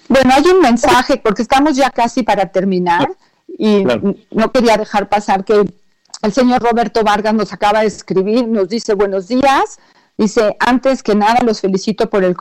Bueno, 0.08 0.32
hay 0.34 0.44
un 0.54 0.62
mensaje, 0.62 1.18
porque 1.22 1.42
estamos 1.42 1.76
ya 1.76 1.90
casi 1.90 2.24
para 2.24 2.46
terminar, 2.46 3.10
y 3.58 3.84
Claro. 3.84 4.16
no 4.32 4.52
quería 4.54 4.78
dejar 4.78 5.10
pasar 5.10 5.44
que 5.44 5.66
el 6.24 6.32
señor 6.32 6.64
Roberto 6.64 7.04
Vargas 7.04 7.34
nos 7.34 7.52
acaba 7.52 7.82
de 7.82 7.88
escribir, 7.88 8.48
nos 8.48 8.70
dice 8.70 8.94
buenos 8.94 9.28
días, 9.28 9.78
dice, 10.18 10.56
antes 10.58 11.04
que 11.04 11.16
nada 11.16 11.42
los 11.44 11.60
felicito 11.60 12.10
por 12.10 12.24
el 12.24 12.34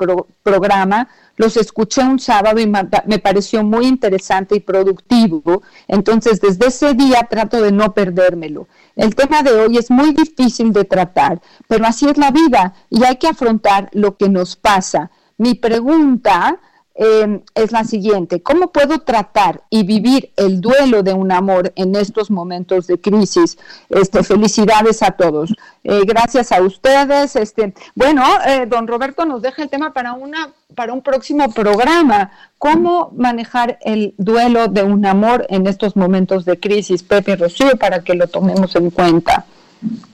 programa, 0.45 1.09
los 1.37 1.57
escuché 1.57 2.01
un 2.03 2.21
sábado 2.21 2.61
y 2.61 2.67
me 2.69 3.19
pareció 3.19 3.65
muy 3.65 3.87
interesante 3.87 4.55
y 4.55 4.61
productivo, 4.61 5.63
entonces 5.89 6.41
desde 6.41 6.69
ese 6.69 6.95
día 6.95 7.27
trato 7.29 7.61
de 7.61 7.73
no 7.73 7.93
perdérmelo. 7.93 8.69
El 8.95 9.17
tema 9.17 9.43
de 9.43 9.51
hoy 9.51 9.77
es 9.77 9.91
muy 9.91 10.13
difícil 10.13 10.73
de 10.73 10.85
tratar, 10.85 11.43
pero 11.67 11.85
así 11.85 12.09
es 12.09 12.17
la 12.19 12.31
vida 12.31 12.75
y 12.89 13.03
hay 13.03 13.17
que 13.17 13.27
afrontar 13.27 13.89
lo 13.93 14.17
que 14.17 14.29
nos 14.29 14.55
pasa. 14.55 15.11
Mi 15.39 15.55
pregunta 15.57 16.61
eh, 16.95 17.41
es 17.55 17.73
la 17.73 17.85
siguiente, 17.85 18.43
¿cómo 18.43 18.71
puedo 18.71 18.99
tratar 19.01 19.63
y 19.71 19.83
vivir 19.85 20.31
el 20.37 20.61
duelo 20.61 21.03
de 21.03 21.15
un 21.15 21.33
amor 21.33 21.73
en 21.77 21.97
estos 21.97 22.31
momentos 22.31 22.87
de 22.87 23.01
crisis? 23.01 23.57
Este, 23.89 24.23
felicidades 24.23 25.03
a 25.03 25.13
todos. 25.13 25.55
Eh, 25.85 26.03
gracias 26.07 26.53
a 26.53 26.61
ustedes. 26.63 27.35
Este, 27.37 27.73
bueno, 27.95 28.23
eh, 28.47 28.67
don 28.67 28.87
Roberto 28.87 29.25
nos 29.25 29.43
deja 29.43 29.63
el 29.63 29.69
tema 29.71 29.93
para, 29.93 30.13
una, 30.13 30.51
para 30.75 30.93
un 30.93 31.03
próximo 31.03 31.51
programa. 31.53 32.31
¿Cómo 32.59 33.11
manejar 33.17 33.79
el 33.83 34.15
duelo 34.19 34.69
de 34.69 34.83
un 34.83 35.05
amor 35.07 35.47
en 35.49 35.67
estos 35.67 35.97
momentos 35.97 36.45
de 36.45 36.61
crisis, 36.61 37.03
Pepe 37.03 37.37
Rocío, 37.37 37.77
para 37.79 38.05
que 38.05 38.15
lo 38.15 38.27
tomemos 38.29 38.77
en 38.77 38.91
cuenta? 38.91 39.47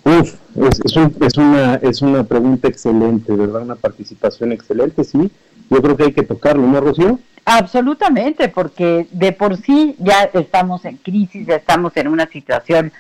Uf, 0.05 0.35
es, 0.57 0.81
es, 0.85 0.97
un- 0.97 1.15
es 1.21 1.37
una, 1.37 1.75
es 1.75 2.01
una 2.01 2.25
pregunta 2.25 2.69
excelente, 2.69 3.33
¿verdad? 3.35 3.63
Una 3.63 3.77
participación 3.77 4.53
excelente, 4.53 5.05
sí. 5.05 5.31
Yo 5.71 5.83
creo 5.83 5.97
que 5.97 6.05
hay 6.05 6.13
que 6.13 6.23
tocarlo, 6.23 6.67
¿no, 6.67 6.81
Rocío? 6.81 7.19
Absolutamente, 7.45 8.49
porque 8.49 9.07
de 9.11 9.33
por 9.33 9.57
sí 9.57 9.97
ya 9.99 10.25
estamos 10.35 10.85
en 10.85 10.97
crisis, 10.97 11.47
ya 11.47 11.57
estamos 11.57 11.97
en 11.97 12.09
una 12.09 12.27
situación 12.27 12.93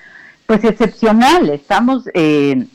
pues 0.46 0.64
excepcional, 0.64 1.50
estamos 1.50 2.04
eh, 2.14 2.66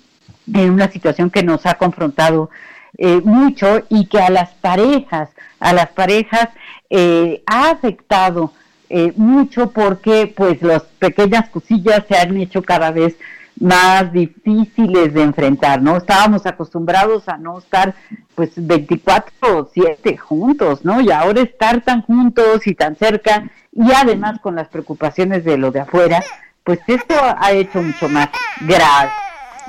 en 0.53 0.69
una 0.69 0.91
situación 0.91 1.31
que 1.31 1.41
nos 1.41 1.65
ha 1.65 1.75
confrontado 1.75 2.51
eh, 2.97 3.21
mucho 3.23 3.83
y 3.89 4.05
que 4.05 4.19
a 4.19 4.29
las 4.29 4.51
parejas, 4.51 5.29
a 5.59 5.73
las 5.73 5.89
parejas 5.89 6.49
eh, 6.91 7.41
ha 7.47 7.71
afectado 7.71 8.53
eh, 8.89 9.13
mucho 9.15 9.71
porque 9.71 10.31
pues 10.35 10.61
las 10.61 10.83
pequeñas 10.99 11.49
cosillas 11.49 12.03
se 12.07 12.15
han 12.15 12.37
hecho 12.37 12.61
cada 12.61 12.91
vez 12.91 13.15
más 13.59 14.11
difíciles 14.11 15.13
de 15.13 15.21
enfrentar, 15.23 15.81
¿no? 15.81 15.97
Estábamos 15.97 16.45
acostumbrados 16.45 17.27
a 17.29 17.37
no 17.37 17.59
estar 17.59 17.93
pues 18.35 18.51
24/7 18.57 20.17
juntos, 20.17 20.83
¿no? 20.83 20.99
Y 21.01 21.11
ahora 21.11 21.41
estar 21.41 21.81
tan 21.81 22.01
juntos 22.01 22.65
y 22.67 22.75
tan 22.75 22.95
cerca 22.95 23.49
y 23.71 23.91
además 23.91 24.39
con 24.39 24.55
las 24.55 24.67
preocupaciones 24.69 25.43
de 25.43 25.57
lo 25.57 25.71
de 25.71 25.81
afuera, 25.81 26.23
pues 26.63 26.79
esto 26.87 27.15
ha 27.37 27.51
hecho 27.51 27.81
mucho 27.81 28.09
más 28.09 28.29
grave. 28.61 29.11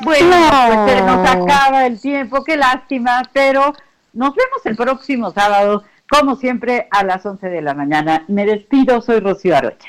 Bueno, 0.03 0.29
No. 0.31 0.67
pues 0.67 0.91
se 0.91 1.03
nos 1.03 1.29
acaba 1.31 1.87
el 1.87 2.01
tiempo, 2.01 2.43
qué 2.45 2.57
lástima, 2.57 3.23
pero 3.33 3.73
nos 4.13 4.35
vemos 4.35 4.65
el 4.65 4.77
próximo 4.77 5.31
sábado, 5.31 5.85
como 6.09 6.37
siempre, 6.37 6.89
a 6.91 7.05
las 7.05 7.25
11 7.25 7.49
de 7.49 7.63
la 7.63 7.75
mañana. 7.75 8.25
Me 8.29 8.45
despido, 8.47 9.01
soy 9.01 9.21
Rocío 9.21 9.57
Arocha. 9.57 9.89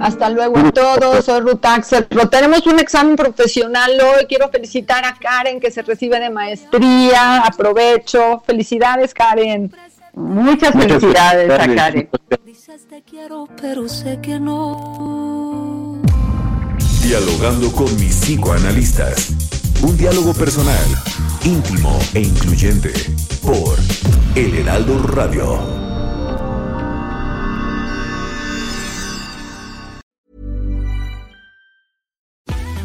Hasta 0.00 0.28
luego 0.28 0.58
a 0.58 0.70
todos, 0.72 1.24
soy 1.24 1.40
Ruth 1.40 1.64
Axel. 1.64 2.06
Pero 2.06 2.28
tenemos 2.28 2.66
un 2.66 2.78
examen 2.78 3.16
profesional 3.16 3.92
hoy. 3.92 4.26
Quiero 4.26 4.48
felicitar 4.50 5.04
a 5.04 5.14
Karen 5.14 5.60
que 5.60 5.70
se 5.70 5.82
recibe 5.82 6.18
de 6.20 6.30
maestría. 6.30 7.38
Aprovecho. 7.38 8.42
Felicidades, 8.44 9.14
Karen. 9.14 9.72
Muchas, 10.14 10.74
Muchas 10.74 11.00
felicidades 11.00 11.50
a 11.50 11.58
felicidades. 11.58 11.76
Karen. 11.76 12.08
Dices 12.44 12.86
te 12.88 13.02
quiero, 13.02 13.48
pero 13.60 13.88
sé 13.88 14.20
que 14.20 14.38
no. 14.38 16.00
Dialogando 17.02 17.70
con 17.72 17.94
mis 17.96 18.14
psicoanalistas. 18.16 19.30
Un 19.82 19.96
diálogo 19.96 20.32
personal, 20.32 20.86
íntimo 21.44 21.98
e 22.14 22.20
incluyente. 22.20 22.92
Por 23.42 23.76
El 24.34 24.54
Heraldo 24.54 24.98
Radio. 25.08 25.58